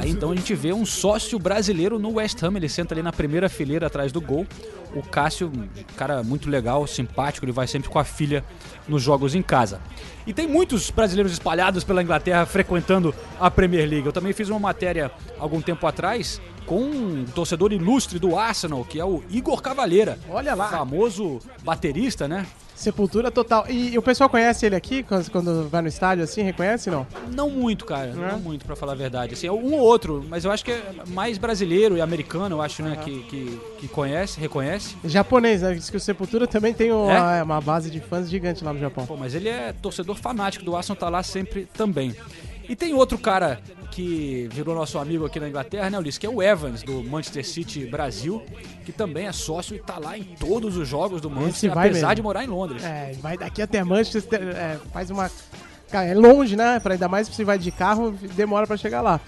Aí 0.00 0.10
então 0.10 0.30
a 0.30 0.36
gente 0.36 0.54
vê 0.54 0.72
um 0.72 0.86
sócio 0.86 1.38
brasileiro 1.38 1.98
no 1.98 2.14
West 2.14 2.42
Ham, 2.42 2.56
ele 2.56 2.68
senta 2.68 2.94
ali 2.94 3.02
na 3.02 3.12
primeira 3.12 3.48
fileira 3.48 3.86
atrás 3.86 4.12
do 4.12 4.20
gol. 4.20 4.46
O 4.94 5.02
Cássio, 5.02 5.48
um 5.54 5.94
cara 5.96 6.22
muito 6.22 6.48
legal, 6.48 6.86
simpático, 6.86 7.44
ele 7.44 7.52
vai 7.52 7.66
sempre 7.66 7.88
com 7.88 7.98
a 7.98 8.04
filha 8.04 8.44
nos 8.86 9.02
jogos 9.02 9.34
em 9.34 9.42
casa. 9.42 9.80
E 10.26 10.32
tem 10.32 10.46
muitos 10.46 10.90
brasileiros 10.90 11.32
espalhados 11.32 11.84
pela 11.84 12.02
Inglaterra 12.02 12.46
frequentando 12.46 13.14
a 13.38 13.50
Premier 13.50 13.88
League. 13.88 14.06
Eu 14.06 14.12
também 14.12 14.32
fiz 14.32 14.48
uma 14.48 14.58
matéria 14.58 15.10
algum 15.38 15.60
tempo 15.60 15.86
atrás 15.86 16.40
com 16.64 16.80
um 16.80 17.24
torcedor 17.34 17.72
ilustre 17.72 18.18
do 18.18 18.38
Arsenal, 18.38 18.84
que 18.84 19.00
é 19.00 19.04
o 19.04 19.22
Igor 19.30 19.62
Cavaleira. 19.62 20.18
Olha 20.28 20.54
lá. 20.54 20.68
Famoso 20.68 21.38
baterista, 21.62 22.28
né? 22.28 22.46
Sepultura 22.78 23.28
total. 23.28 23.66
E, 23.68 23.94
e, 23.94 23.98
o 23.98 24.02
pessoal 24.02 24.30
conhece 24.30 24.64
ele 24.64 24.76
aqui 24.76 25.02
quando, 25.02 25.68
vai 25.68 25.82
no 25.82 25.88
estádio 25.88 26.22
assim? 26.22 26.42
Reconhece 26.42 26.88
não? 26.88 27.04
Não 27.34 27.50
muito, 27.50 27.84
cara. 27.84 28.12
Não, 28.12 28.28
não 28.28 28.38
muito, 28.38 28.64
para 28.64 28.76
falar 28.76 28.92
a 28.92 28.94
verdade. 28.94 29.34
Assim, 29.34 29.50
um 29.50 29.74
ou 29.74 29.80
outro, 29.80 30.24
mas 30.28 30.44
eu 30.44 30.52
acho 30.52 30.64
que 30.64 30.70
é 30.70 30.92
mais 31.08 31.38
brasileiro 31.38 31.96
e 31.96 32.00
americano, 32.00 32.54
eu 32.54 32.62
acho, 32.62 32.80
né, 32.84 32.90
uhum. 32.90 33.02
que, 33.02 33.22
que, 33.24 33.60
que, 33.80 33.88
conhece, 33.88 34.38
reconhece. 34.38 34.96
Japonês, 35.04 35.62
né? 35.62 35.74
Diz 35.74 35.90
que 35.90 35.96
o 35.96 36.00
Sepultura 36.00 36.46
também 36.46 36.72
tem 36.72 36.92
uma, 36.92 37.38
é? 37.38 37.42
uma 37.42 37.60
base 37.60 37.90
de 37.90 37.98
fãs 37.98 38.30
gigante 38.30 38.62
lá 38.62 38.72
no 38.72 38.78
Japão. 38.78 39.04
Pô, 39.06 39.16
mas 39.16 39.34
ele 39.34 39.48
é 39.48 39.74
torcedor 39.82 40.14
fanático 40.14 40.64
do 40.64 40.76
Arsenal, 40.76 40.96
tá 40.96 41.08
lá 41.08 41.24
sempre 41.24 41.66
também. 41.74 42.14
E 42.68 42.76
tem 42.76 42.92
outro 42.92 43.16
cara 43.16 43.60
que 43.90 44.48
virou 44.52 44.74
nosso 44.74 44.98
amigo 44.98 45.24
aqui 45.24 45.40
na 45.40 45.48
Inglaterra, 45.48 45.88
né, 45.88 45.98
Ulisses? 45.98 46.18
Que 46.18 46.26
é 46.26 46.30
o 46.30 46.42
Evans, 46.42 46.82
do 46.82 47.02
Manchester 47.02 47.46
City 47.46 47.86
Brasil, 47.86 48.42
que 48.84 48.92
também 48.92 49.26
é 49.26 49.32
sócio 49.32 49.74
e 49.74 49.78
tá 49.78 49.98
lá 49.98 50.18
em 50.18 50.24
todos 50.38 50.76
os 50.76 50.86
jogos 50.86 51.20
do 51.20 51.30
Manchester, 51.30 51.72
apesar 51.72 52.08
mesmo. 52.08 52.14
de 52.16 52.22
morar 52.22 52.44
em 52.44 52.46
Londres. 52.46 52.84
É, 52.84 53.14
vai 53.20 53.38
daqui 53.38 53.62
até 53.62 53.82
Manchester, 53.82 54.42
é, 54.42 54.78
faz 54.92 55.10
uma. 55.10 55.30
É 55.90 56.12
longe, 56.12 56.54
né? 56.54 56.78
Pra 56.78 56.92
ainda 56.92 57.08
mais 57.08 57.26
se 57.26 57.34
você 57.34 57.44
vai 57.44 57.58
de 57.58 57.70
carro, 57.70 58.12
demora 58.34 58.66
para 58.66 58.76
chegar 58.76 59.00
lá. 59.00 59.18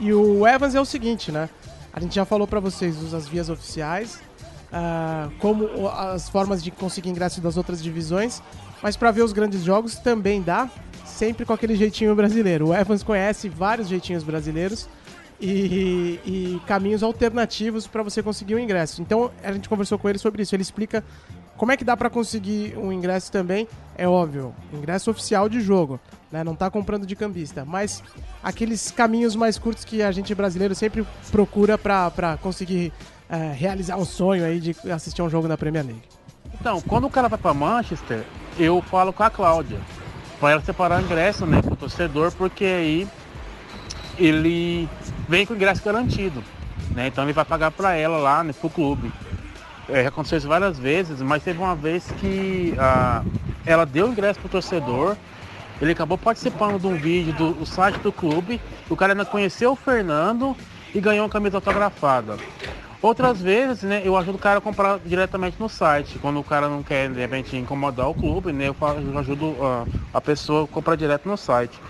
E 0.00 0.12
o 0.12 0.44
Evans 0.44 0.74
é 0.74 0.80
o 0.80 0.84
seguinte, 0.84 1.30
né? 1.30 1.48
A 1.92 2.00
gente 2.00 2.14
já 2.14 2.24
falou 2.24 2.46
para 2.46 2.58
vocês 2.58 3.14
as 3.14 3.28
vias 3.28 3.48
oficiais, 3.48 4.20
uh, 4.72 5.30
como 5.38 5.88
as 5.88 6.28
formas 6.28 6.62
de 6.62 6.70
conseguir 6.72 7.10
ingresso 7.10 7.40
das 7.40 7.56
outras 7.56 7.80
divisões, 7.80 8.42
mas 8.82 8.96
para 8.96 9.10
ver 9.12 9.22
os 9.22 9.32
grandes 9.32 9.62
jogos 9.62 9.96
também 9.96 10.42
dá 10.42 10.68
sempre 11.20 11.44
com 11.44 11.52
aquele 11.52 11.76
jeitinho 11.76 12.14
brasileiro. 12.14 12.68
O 12.68 12.74
Evans 12.74 13.02
conhece 13.02 13.46
vários 13.46 13.88
jeitinhos 13.88 14.24
brasileiros 14.24 14.88
e, 15.38 16.18
e 16.24 16.62
caminhos 16.66 17.02
alternativos 17.02 17.86
para 17.86 18.02
você 18.02 18.22
conseguir 18.22 18.54
o 18.54 18.56
um 18.56 18.60
ingresso. 18.60 19.02
Então 19.02 19.30
a 19.44 19.52
gente 19.52 19.68
conversou 19.68 19.98
com 19.98 20.08
ele 20.08 20.18
sobre 20.18 20.42
isso. 20.42 20.54
Ele 20.54 20.62
explica 20.62 21.04
como 21.58 21.72
é 21.72 21.76
que 21.76 21.84
dá 21.84 21.94
para 21.94 22.08
conseguir 22.08 22.74
um 22.78 22.90
ingresso 22.90 23.30
também. 23.30 23.68
É 23.98 24.08
óbvio, 24.08 24.54
ingresso 24.72 25.10
oficial 25.10 25.46
de 25.46 25.60
jogo, 25.60 26.00
né? 26.32 26.42
Não 26.42 26.54
tá 26.54 26.70
comprando 26.70 27.04
de 27.04 27.14
cambista, 27.14 27.66
mas 27.66 28.02
aqueles 28.42 28.90
caminhos 28.90 29.36
mais 29.36 29.58
curtos 29.58 29.84
que 29.84 30.02
a 30.02 30.10
gente 30.10 30.34
brasileiro 30.34 30.74
sempre 30.74 31.06
procura 31.30 31.76
para 31.76 32.38
conseguir 32.40 32.94
é, 33.28 33.52
realizar 33.52 33.98
um 33.98 34.06
sonho 34.06 34.42
aí 34.42 34.58
de 34.58 34.74
assistir 34.90 35.20
um 35.20 35.28
jogo 35.28 35.46
da 35.46 35.58
Premier 35.58 35.84
League. 35.84 36.02
Então, 36.58 36.80
quando 36.80 37.06
o 37.06 37.10
cara 37.10 37.28
vai 37.28 37.38
para 37.38 37.52
Manchester, 37.52 38.24
eu 38.58 38.80
falo 38.80 39.12
com 39.12 39.22
a 39.22 39.28
Cláudia 39.28 39.78
para 40.40 40.52
ela 40.52 40.62
separar 40.62 41.00
o 41.00 41.04
ingresso, 41.04 41.44
né, 41.44 41.60
pro 41.60 41.76
torcedor, 41.76 42.32
porque 42.32 42.64
aí 42.64 43.08
ele 44.18 44.88
vem 45.28 45.44
com 45.44 45.52
o 45.52 45.56
ingresso 45.56 45.84
garantido, 45.84 46.42
né? 46.92 47.08
Então 47.08 47.24
ele 47.24 47.32
vai 47.34 47.44
pagar 47.44 47.70
para 47.70 47.94
ela 47.94 48.16
lá, 48.16 48.42
né, 48.42 48.52
pro 48.52 48.70
clube. 48.70 49.12
É, 49.88 50.06
aconteceu 50.06 50.38
isso 50.38 50.48
várias 50.48 50.78
vezes, 50.78 51.20
mas 51.20 51.42
teve 51.42 51.58
uma 51.58 51.74
vez 51.74 52.06
que 52.18 52.74
ela 53.66 53.84
deu 53.84 54.06
o 54.06 54.12
ingresso 54.12 54.40
pro 54.40 54.48
torcedor, 54.48 55.16
ele 55.80 55.92
acabou 55.92 56.16
participando 56.16 56.80
de 56.80 56.86
um 56.86 56.96
vídeo 56.96 57.32
do 57.32 57.66
site 57.66 57.98
do 58.00 58.12
clube, 58.12 58.60
o 58.88 58.96
cara 58.96 59.12
ainda 59.12 59.24
conheceu 59.24 59.72
o 59.72 59.76
Fernando 59.76 60.56
e 60.94 61.00
ganhou 61.00 61.24
uma 61.24 61.30
camisa 61.30 61.58
autografada. 61.58 62.36
Outras 63.02 63.40
vezes, 63.40 63.82
né, 63.82 64.02
eu 64.06 64.14
ajudo 64.16 64.36
o 64.36 64.38
cara 64.38 64.58
a 64.58 64.62
comprar 64.62 64.98
diretamente 65.00 65.58
no 65.58 65.68
site. 65.70 66.18
Quando 66.18 66.38
o 66.38 66.44
cara 66.44 66.68
não 66.68 66.82
quer, 66.82 67.10
de 67.10 67.18
repente, 67.18 67.56
incomodar 67.56 68.08
o 68.08 68.14
clube, 68.14 68.52
né, 68.52 68.66
eu 68.68 68.76
ajudo 69.18 69.52
uh, 69.52 69.88
a 70.12 70.20
pessoa 70.20 70.64
a 70.64 70.68
comprar 70.68 70.96
direto 70.96 71.26
no 71.26 71.36
site. 71.36 71.82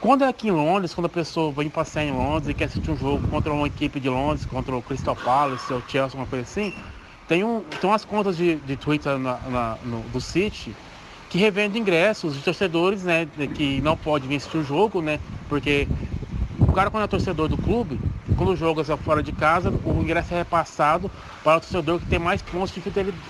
Quando 0.00 0.24
é 0.24 0.28
aqui 0.28 0.48
em 0.48 0.50
Londres, 0.52 0.94
quando 0.94 1.06
a 1.06 1.10
pessoa 1.10 1.52
vem 1.52 1.70
passear 1.70 2.04
em 2.04 2.12
Londres 2.12 2.48
e 2.48 2.54
quer 2.54 2.64
assistir 2.66 2.90
um 2.90 2.96
jogo 2.96 3.26
contra 3.26 3.52
uma 3.52 3.66
equipe 3.66 4.00
de 4.00 4.08
Londres, 4.08 4.44
contra 4.46 4.76
o 4.76 4.82
Crystal 4.82 5.16
Palace 5.16 5.72
ou 5.72 5.82
Chelsea, 5.86 6.18
uma 6.18 6.26
coisa 6.26 6.42
assim, 6.42 6.74
tem, 7.26 7.44
um, 7.44 7.76
tem 7.76 7.88
umas 7.90 8.04
contas 8.04 8.36
de, 8.36 8.60
de 8.60 8.76
Twitter 8.76 9.18
na, 9.18 9.48
na, 9.50 9.78
no, 9.82 10.08
do 10.08 10.20
City 10.20 10.78
que 11.28 11.38
revendem 11.38 11.80
ingressos 11.82 12.36
de 12.36 12.42
torcedores, 12.42 13.04
né, 13.04 13.26
que 13.52 13.80
não 13.82 13.96
pode 13.96 14.28
vir 14.28 14.36
assistir 14.36 14.58
o 14.58 14.64
jogo, 14.64 15.00
né, 15.02 15.20
porque 15.48 15.90
o 16.66 16.72
cara 16.72 16.90
quando 16.90 17.04
é 17.04 17.06
torcedor 17.08 17.48
do 17.48 17.58
clube, 17.58 18.02
quando 18.36 18.56
joga 18.56 18.84
fora 18.96 19.22
de 19.22 19.32
casa, 19.32 19.72
o 19.84 20.02
ingresso 20.02 20.34
é 20.34 20.38
repassado 20.38 21.10
para 21.42 21.58
o 21.58 21.60
torcedor 21.60 21.98
que 22.00 22.06
tem 22.06 22.18
mais 22.18 22.42
pontos 22.42 22.74
de 22.74 22.80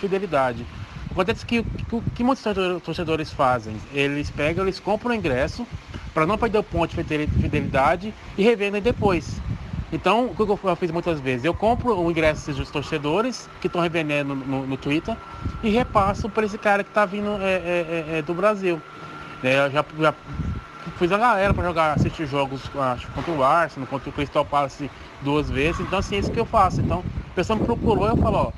fidelidade. 0.00 0.64
Acontece 1.10 1.46
que 1.46 1.60
o 1.60 1.64
que, 1.64 2.02
que 2.16 2.24
muitos 2.24 2.44
torcedores 2.82 3.30
fazem? 3.30 3.76
Eles 3.92 4.30
pegam, 4.30 4.64
eles 4.64 4.80
compram 4.80 5.12
o 5.12 5.14
ingresso 5.14 5.66
para 6.12 6.26
não 6.26 6.36
perder 6.36 6.58
o 6.58 6.62
ponto 6.62 6.90
de 6.94 7.26
fidelidade 7.40 8.12
e 8.36 8.42
revendem 8.42 8.82
depois. 8.82 9.40
Então, 9.92 10.26
o 10.26 10.34
que 10.34 10.42
eu 10.42 10.76
fiz 10.76 10.90
muitas 10.90 11.20
vezes? 11.20 11.44
Eu 11.44 11.54
compro 11.54 11.96
o 11.96 12.10
ingresso 12.10 12.52
dos 12.52 12.68
torcedores 12.68 13.48
que 13.60 13.68
estão 13.68 13.80
revendendo 13.80 14.34
no, 14.34 14.66
no, 14.66 14.76
Twitter 14.76 15.16
e 15.62 15.70
repasso 15.70 16.28
para 16.28 16.44
esse 16.44 16.58
cara 16.58 16.82
que 16.82 16.90
está 16.90 17.06
vindo 17.06 17.30
é, 17.40 17.52
é, 17.52 18.06
é, 18.08 18.18
é, 18.18 18.22
do 18.22 18.34
Brasil. 18.34 18.82
É, 19.42 19.70
já, 19.70 19.84
já 20.00 20.14
fiz 20.92 21.10
a 21.12 21.18
galera 21.18 21.52
para 21.52 21.64
jogar, 21.64 21.94
assistir 21.94 22.26
jogos 22.26 22.62
acho, 22.76 23.08
contra 23.12 23.32
o 23.32 23.42
Arsenal, 23.42 23.86
contra 23.88 24.10
o 24.10 24.12
Crystal 24.12 24.44
Palace 24.44 24.90
duas 25.22 25.50
vezes. 25.50 25.80
Então 25.80 25.98
assim, 25.98 26.16
é 26.16 26.18
isso 26.18 26.30
que 26.30 26.40
eu 26.40 26.46
faço. 26.46 26.80
Então, 26.80 27.02
a 27.30 27.34
pessoa 27.34 27.58
me 27.58 27.64
procurou, 27.64 28.06
eu 28.08 28.16
falo, 28.16 28.36
ó, 28.36 28.52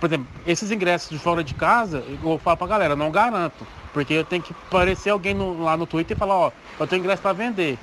por 0.00 0.06
exemplo, 0.06 0.26
esses 0.46 0.70
ingressos 0.70 1.10
de 1.10 1.18
fora 1.18 1.42
de 1.42 1.54
casa, 1.54 2.04
eu 2.22 2.38
falo 2.38 2.56
pra 2.56 2.66
galera, 2.66 2.94
não 2.94 3.10
garanto. 3.10 3.66
Porque 3.92 4.14
eu 4.14 4.24
tenho 4.24 4.42
que 4.42 4.52
aparecer 4.52 5.10
alguém 5.10 5.34
no, 5.34 5.62
lá 5.62 5.76
no 5.76 5.86
Twitter 5.86 6.16
e 6.16 6.18
falar, 6.18 6.34
ó, 6.34 6.52
eu 6.78 6.86
tenho 6.86 7.00
ingresso 7.00 7.22
para 7.22 7.32
vender. 7.32 7.78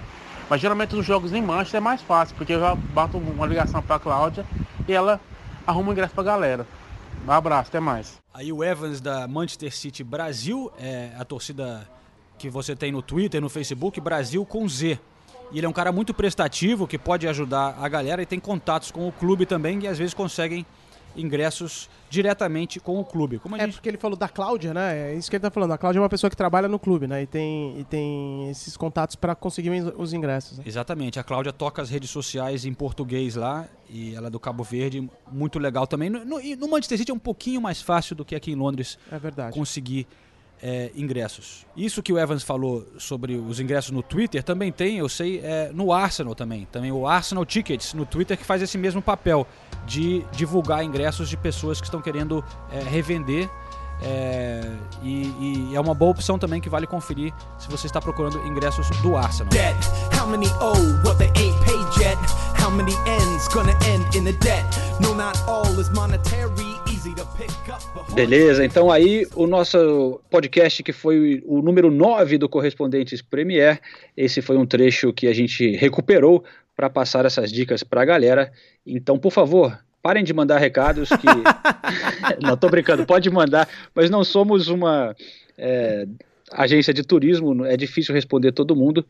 Mas 0.50 0.62
geralmente 0.62 0.96
os 0.96 1.06
jogos 1.06 1.34
em 1.34 1.42
Manchester 1.42 1.80
é 1.80 1.82
mais 1.82 2.02
fácil, 2.02 2.36
porque 2.36 2.54
eu 2.54 2.60
já 2.60 2.76
bato 2.76 3.18
uma 3.18 3.46
ligação 3.46 3.82
para 3.82 3.96
a 3.96 4.00
Cláudia 4.00 4.46
e 4.88 4.94
ela 4.94 5.20
arruma 5.66 5.90
o 5.90 5.92
ingresso 5.92 6.14
para 6.14 6.22
a 6.22 6.26
galera. 6.26 6.68
Um 7.28 7.32
abraço, 7.32 7.70
até 7.70 7.80
mais. 7.80 8.22
Aí 8.34 8.54
o 8.54 8.64
Evans 8.64 9.02
da 9.02 9.28
Manchester 9.28 9.76
City 9.76 10.04
Brasil, 10.04 10.72
é 10.78 11.12
a 11.18 11.26
torcida 11.26 11.88
que 12.38 12.50
você 12.50 12.76
tem 12.76 12.92
no 12.92 13.02
Twitter, 13.02 13.42
no 13.42 13.50
Facebook, 13.50 14.00
Brasil 14.00 14.46
com 14.46 14.68
Z. 14.68 15.00
E 15.52 15.58
ele 15.58 15.66
é 15.66 15.70
um 15.70 15.74
cara 15.74 15.92
muito 15.92 16.14
prestativo 16.14 16.88
que 16.88 16.98
pode 16.98 17.28
ajudar 17.28 17.78
a 17.80 17.88
galera 17.88 18.22
e 18.22 18.26
tem 18.26 18.40
contatos 18.40 18.92
com 18.92 19.08
o 19.08 19.12
clube 19.12 19.46
também 19.46 19.80
e 19.84 19.88
às 19.88 19.98
vezes 19.98 20.14
conseguem 20.14 20.66
ingressos 21.16 21.90
diretamente 22.10 22.80
com 22.80 23.00
o 23.00 23.06
clube. 23.06 23.40
Como 23.40 23.56
é 23.56 23.60
gente... 23.60 23.74
porque 23.74 23.90
ele 23.90 23.98
falou 23.98 24.18
da 24.18 24.28
Cláudia, 24.28 24.74
né? 24.74 25.12
É 25.12 25.16
isso 25.16 25.30
que 25.30 25.36
ele 25.36 25.42
tá 25.42 25.50
falando. 25.50 25.72
A 25.72 25.78
Cláudia 25.78 26.00
é 26.00 26.02
uma 26.02 26.10
pessoa 26.10 26.30
que 26.30 26.36
trabalha 26.36 26.68
no 26.68 26.78
clube, 26.78 27.08
né? 27.08 27.24
E 27.24 27.28
tem, 27.28 27.80
e 27.80 27.84
tem 27.84 28.50
esses 28.50 28.78
contatos 28.78 29.16
para 29.16 29.36
conseguir 29.36 29.70
os 29.98 30.14
ingressos. 30.14 30.58
Né? 30.58 30.64
Exatamente. 30.68 31.20
A 31.20 31.24
Cláudia 31.24 31.52
toca 31.52 31.82
as 31.82 31.90
redes 31.90 32.10
sociais 32.10 32.66
em 32.66 32.74
português 32.74 33.36
lá 33.36 33.68
e 33.90 34.16
ela 34.16 34.28
é 34.28 34.30
do 34.30 34.40
Cabo 34.40 34.64
Verde, 34.64 35.10
muito 35.32 35.60
legal 35.60 35.88
também. 35.88 36.10
No, 36.10 36.24
no, 36.26 36.40
no 36.40 36.68
Manchester 36.68 36.98
City 36.98 37.12
é 37.12 37.14
um 37.14 37.20
pouquinho 37.20 37.62
mais 37.62 37.82
fácil 37.82 38.16
do 38.16 38.24
que 38.24 38.36
aqui 38.36 38.52
em 38.52 38.56
Londres 38.56 38.98
é 39.12 39.18
verdade. 39.18 39.54
conseguir 39.54 40.08
é, 40.68 40.90
ingressos. 40.96 41.64
Isso 41.78 42.02
que 42.02 42.12
o 42.12 42.18
Evans 42.18 42.42
falou 42.42 42.88
sobre 42.98 43.36
os 43.36 43.60
ingressos 43.60 43.92
no 43.92 44.02
Twitter 44.02 44.42
também 44.42 44.72
tem, 44.72 44.98
eu 44.98 45.08
sei, 45.08 45.40
é, 45.44 45.70
no 45.72 45.94
Arsenal 45.94 46.34
também. 46.34 46.68
Também 46.72 46.92
o 46.92 47.08
Arsenal 47.08 47.46
Tickets 47.46 47.94
no 47.94 48.04
Twitter 48.04 48.36
que 48.36 48.44
faz 48.44 48.64
esse 48.64 48.76
mesmo 48.76 49.00
papel 49.00 49.46
de 49.86 50.26
divulgar 50.32 50.84
ingressos 50.84 51.30
de 51.30 51.38
pessoas 51.38 51.80
que 51.80 51.86
estão 51.86 52.02
querendo 52.02 52.44
é, 52.72 52.80
revender. 52.80 53.48
É, 54.02 54.62
e, 55.04 55.70
e, 55.70 55.76
é 55.76 55.80
uma 55.80 55.94
boa 55.94 56.12
opção 56.12 56.40
também 56.40 56.60
que 56.60 56.68
vale 56.68 56.88
conferir 56.88 57.32
se 57.60 57.70
você 57.70 57.86
está 57.86 58.02
procurando 58.02 58.40
ingressos 58.48 58.90
do 59.02 59.16
Arsenal. 59.16 59.52
Beleza, 68.14 68.66
então 68.66 68.92
aí 68.92 69.28
o 69.36 69.46
nosso 69.46 70.22
podcast 70.30 70.82
que 70.82 70.92
foi 70.92 71.44
o 71.46 71.62
número 71.62 71.92
9 71.92 72.38
do 72.38 72.50
Correspondentes 72.50 73.22
Premier, 73.22 73.80
esse 74.16 74.42
foi 74.42 74.58
um 74.58 74.66
trecho 74.66 75.14
que 75.14 75.28
a 75.28 75.34
gente 75.34 75.76
recuperou 75.76 76.44
para 76.76 76.90
passar 76.90 77.26
essas 77.26 77.52
dicas 77.52 77.84
para 77.84 78.02
a 78.02 78.06
galera. 78.06 78.52
Então, 78.86 79.18
por 79.18 79.32
favor, 79.32 79.78
parem 80.02 80.24
de 80.24 80.34
mandar 80.34 80.58
recados 80.58 81.10
que. 81.10 81.28
não, 82.42 82.58
tô 82.58 82.70
brincando, 82.70 83.06
pode 83.06 83.30
mandar, 83.30 83.68
mas 83.94 84.10
não 84.10 84.24
somos 84.24 84.68
uma 84.68 85.16
é, 85.58 86.06
agência 86.52 86.94
de 86.94 87.04
turismo, 87.04 87.66
é 87.66 87.78
difícil 87.78 88.14
responder 88.14 88.52
todo 88.52 88.76
mundo. 88.76 89.06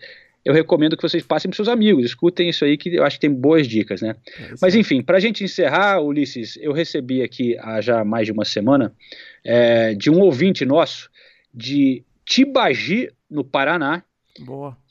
Eu 0.45 0.53
recomendo 0.53 0.95
que 0.95 1.01
vocês 1.01 1.23
passem 1.23 1.49
para 1.49 1.55
seus 1.55 1.67
amigos, 1.67 2.05
escutem 2.05 2.49
isso 2.49 2.63
aí 2.63 2.77
que 2.77 2.95
eu 2.95 3.03
acho 3.03 3.17
que 3.17 3.27
tem 3.27 3.33
boas 3.33 3.67
dicas, 3.67 4.01
né? 4.01 4.15
É 4.39 4.53
mas 4.61 4.75
enfim, 4.75 5.01
para 5.01 5.17
a 5.17 5.19
gente 5.19 5.43
encerrar, 5.43 5.99
Ulisses, 6.01 6.55
eu 6.61 6.71
recebi 6.71 7.23
aqui 7.23 7.57
há 7.59 7.81
já 7.81 8.05
mais 8.05 8.27
de 8.27 8.31
uma 8.31 8.45
semana 8.45 8.93
é, 9.43 9.95
de 9.95 10.11
um 10.11 10.19
ouvinte 10.19 10.63
nosso 10.63 11.09
de 11.51 12.03
Tibagi, 12.23 13.11
no 13.29 13.43
Paraná. 13.43 14.03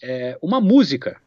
É, 0.03 0.37
uma 0.43 0.61
música 0.61 1.21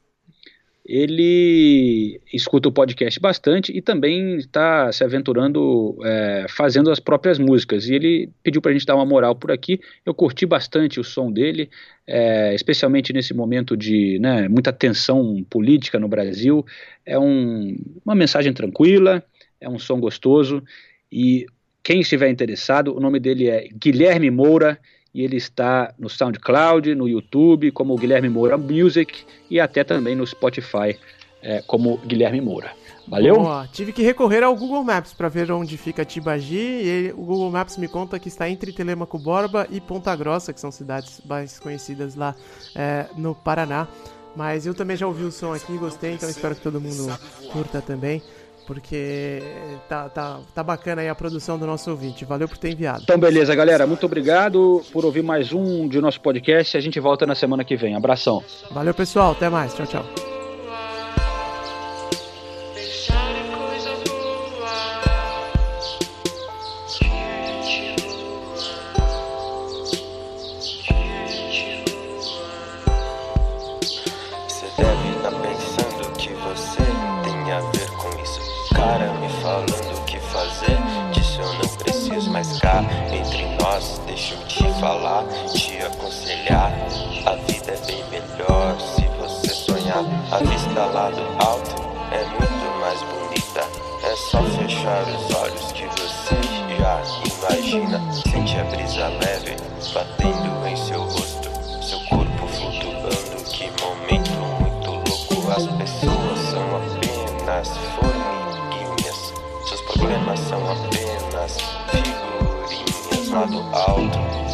ele 0.87 2.21
escuta 2.33 2.69
o 2.69 2.71
podcast 2.71 3.19
bastante 3.19 3.75
e 3.77 3.81
também 3.81 4.37
está 4.37 4.89
se 4.89 5.03
aventurando 5.03 5.97
é, 6.01 6.45
fazendo 6.49 6.89
as 6.89 6.97
próprias 6.97 7.37
músicas. 7.37 7.89
E 7.89 7.93
ele 7.93 8.29
pediu 8.41 8.61
para 8.61 8.71
a 8.71 8.73
gente 8.73 8.85
dar 8.85 8.95
uma 8.95 9.05
moral 9.05 9.35
por 9.35 9.51
aqui. 9.51 9.81
Eu 10.05 10.13
curti 10.13 10.45
bastante 10.45 10.97
o 10.97 11.03
som 11.03 11.29
dele, 11.29 11.69
é, 12.07 12.55
especialmente 12.55 13.11
nesse 13.11 13.33
momento 13.33 13.75
de 13.75 14.17
né, 14.19 14.47
muita 14.47 14.71
tensão 14.71 15.45
política 15.49 15.99
no 15.99 16.07
Brasil. 16.07 16.65
É 17.05 17.19
um, 17.19 17.75
uma 18.05 18.15
mensagem 18.15 18.53
tranquila, 18.53 19.21
é 19.59 19.67
um 19.67 19.77
som 19.77 19.99
gostoso. 19.99 20.63
E 21.11 21.45
quem 21.83 21.99
estiver 21.99 22.29
interessado, 22.29 22.95
o 22.95 23.01
nome 23.01 23.19
dele 23.19 23.49
é 23.49 23.67
Guilherme 23.73 24.31
Moura 24.31 24.79
e 25.17 25.23
ele 25.23 25.35
está 25.35 25.95
no 25.97 26.07
SoundCloud, 26.07 26.93
no 26.93 27.09
YouTube, 27.09 27.71
como 27.71 27.97
Guilherme 27.97 28.29
Moura 28.29 28.55
Music 28.55 29.25
e 29.49 29.59
até 29.59 29.83
também 29.83 30.15
no 30.15 30.27
Spotify, 30.27 30.95
é, 31.41 31.63
como 31.65 31.97
Guilherme 32.05 32.39
Moura. 32.39 32.71
Valeu? 33.07 33.37
Boa. 33.37 33.67
Tive 33.73 33.91
que 33.91 34.03
recorrer 34.03 34.43
ao 34.43 34.55
Google 34.55 34.83
Maps 34.83 35.13
para 35.13 35.27
ver 35.27 35.51
onde 35.51 35.75
fica 35.75 36.05
Tibagi 36.05 36.55
e 36.55 36.87
ele, 36.87 37.11
o 37.13 37.23
Google 37.23 37.49
Maps 37.49 37.77
me 37.77 37.87
conta 37.87 38.19
que 38.19 38.27
está 38.27 38.47
entre 38.47 38.71
Telemaco 38.71 39.17
Borba 39.17 39.65
e 39.71 39.81
Ponta 39.81 40.15
Grossa, 40.15 40.53
que 40.53 40.59
são 40.59 40.69
cidades 40.69 41.19
mais 41.25 41.57
conhecidas 41.57 42.13
lá 42.13 42.35
é, 42.75 43.07
no 43.17 43.33
Paraná. 43.33 43.87
Mas 44.35 44.67
eu 44.67 44.75
também 44.75 44.95
já 44.95 45.07
ouvi 45.07 45.23
o 45.23 45.31
som 45.31 45.51
aqui, 45.51 45.75
gostei, 45.79 46.13
então 46.13 46.29
espero 46.29 46.53
que 46.53 46.61
todo 46.61 46.79
mundo 46.79 47.07
curta 47.51 47.81
também 47.81 48.21
porque 48.67 49.41
tá, 49.87 50.09
tá, 50.09 50.39
tá 50.53 50.61
bacana 50.61 51.01
aí 51.01 51.07
a 51.07 51.15
produção 51.15 51.57
do 51.57 51.65
nosso 51.65 51.89
ouvinte. 51.89 52.25
Valeu 52.25 52.49
por 52.49 52.57
ter 52.57 52.73
enviado. 52.73 53.01
Então, 53.01 53.17
beleza, 53.17 53.55
galera. 53.55 53.87
Muito 53.87 54.05
obrigado 54.05 54.83
por 54.91 55.05
ouvir 55.05 55.23
mais 55.23 55.53
um 55.53 55.87
de 55.87 56.01
nosso 56.01 56.19
podcast. 56.19 56.75
A 56.75 56.81
gente 56.81 56.99
volta 56.99 57.25
na 57.25 57.33
semana 57.33 57.63
que 57.63 57.77
vem. 57.77 57.95
Abração. 57.95 58.43
Valeu, 58.69 58.93
pessoal. 58.93 59.31
Até 59.31 59.49
mais. 59.49 59.73
Tchau, 59.73 59.87
tchau. 59.87 60.36
Falar, 84.87 85.25
te 85.53 85.77
aconselhar. 85.81 86.71
A 87.25 87.35
vida 87.51 87.73
é 87.73 87.85
bem 87.85 88.03
melhor 88.09 88.79
se 88.79 89.05
você 89.19 89.49
sonhar. 89.49 90.05
A 90.31 90.37
vista 90.37 90.85
lá 90.85 91.09
do 91.09 91.45
alto 91.45 91.75
é 92.13 92.23
muito 92.23 92.79
mais 92.79 93.01
bonita. 93.03 93.67
É 94.03 94.15
só 94.15 94.41
fechar 94.43 95.03
os 95.03 95.35
olhos 95.35 95.71
que 95.73 95.85
você 95.87 96.35
já 96.79 97.01
imagina. 97.25 98.01
Sente 98.13 98.57
a 98.57 98.63
brisa 98.63 99.07
leve 99.07 99.57
batendo 99.93 100.67
em 100.67 100.75
seu 100.77 101.01
rosto, 101.01 101.49
seu 101.83 101.99
corpo 102.05 102.47
flutuando. 102.47 103.43
Que 103.51 103.69
momento 103.83 104.31
muito 104.61 104.91
louco. 104.91 105.51
As 105.51 105.67
pessoas 105.67 106.39
são 106.49 106.65
apenas 106.77 107.77
formiguinhas. 107.99 109.33
Seus 109.67 109.81
problemas 109.81 110.39
são 110.39 110.61
apenas 110.71 111.57
figurinhas 111.91 113.29
lá 113.29 113.45
do 113.45 113.59
alto 113.75 114.46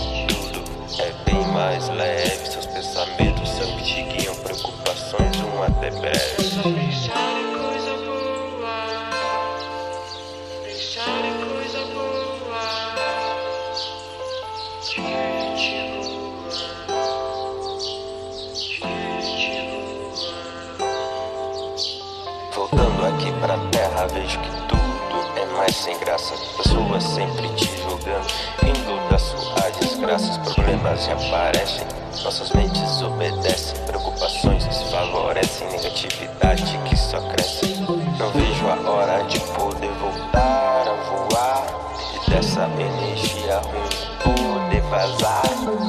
mais 1.54 1.88
leve. 1.90 2.52
Seus 2.52 2.66
pensamentos 2.66 3.50
sempre 3.50 3.84
te 3.84 4.02
guiam, 4.04 4.36
preocupações 4.38 5.38
um 5.40 5.64
até 5.64 5.92
breve. 5.92 6.36
Pensar 6.36 6.66
em 7.40 7.54
coisa 7.54 7.94
boa, 8.04 8.90
pensar 10.66 11.26
em 11.26 11.34
coisa 11.48 11.86
boa. 11.94 12.14
Voltando 22.56 23.06
aqui 23.06 23.32
pra 23.40 23.58
terra, 23.72 24.08
vejo 24.08 24.40
que 24.40 24.50
tudo 24.68 25.40
é 25.40 25.46
mais 25.58 25.76
sem 25.76 25.98
graça. 26.00 26.34
Pessoas 26.58 27.04
sempre 27.04 27.48
te 27.50 27.66
julgando, 27.78 28.28
indo 28.64 29.10
da 29.10 29.20
sua 29.20 29.70
desgraças, 29.80 30.38
problemas 30.74 31.06
reaparecem. 31.06 31.86
Nossas 32.24 32.52
mentes 32.52 33.02
obedecem, 33.02 33.80
preocupações 33.86 34.66
desfavorecem, 34.66 35.70
negatividade 35.72 36.78
que 36.86 36.98
só 36.98 37.20
cresce. 37.30 37.76
Não 38.18 38.32
vejo 38.32 38.68
a 38.68 38.90
hora 38.90 39.24
de 39.26 39.40
poder 39.40 39.92
voltar 39.94 40.86
a 40.88 40.96
voar 41.10 41.68
e 42.16 42.30
dessa 42.30 42.68
energia 42.80 43.60
ruim 43.60 44.34
poder 44.36 44.82
vazar. 44.84 45.44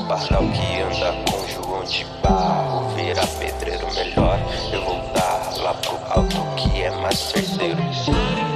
Pardal 0.08 0.42
que 0.48 0.80
anda 0.80 1.12
com 1.30 1.48
João 1.48 1.84
de 1.84 2.04
barro, 2.22 2.88
virar 2.90 3.26
pedreiro 3.26 3.86
melhor. 3.94 4.38
Eu 4.72 4.84
voltar 4.84 5.52
lá 5.58 5.74
pro 5.74 5.98
alto 6.10 6.36
que 6.56 6.82
é 6.82 6.90
mais 6.90 7.18
certeiro. 7.18 8.53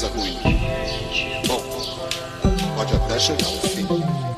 Coisa 0.00 0.08
ruim. 0.08 0.38
Bom, 1.46 1.62
pode 2.74 2.94
até 2.94 3.18
chegar 3.18 3.46
ao 3.46 3.52
fim. 3.52 4.29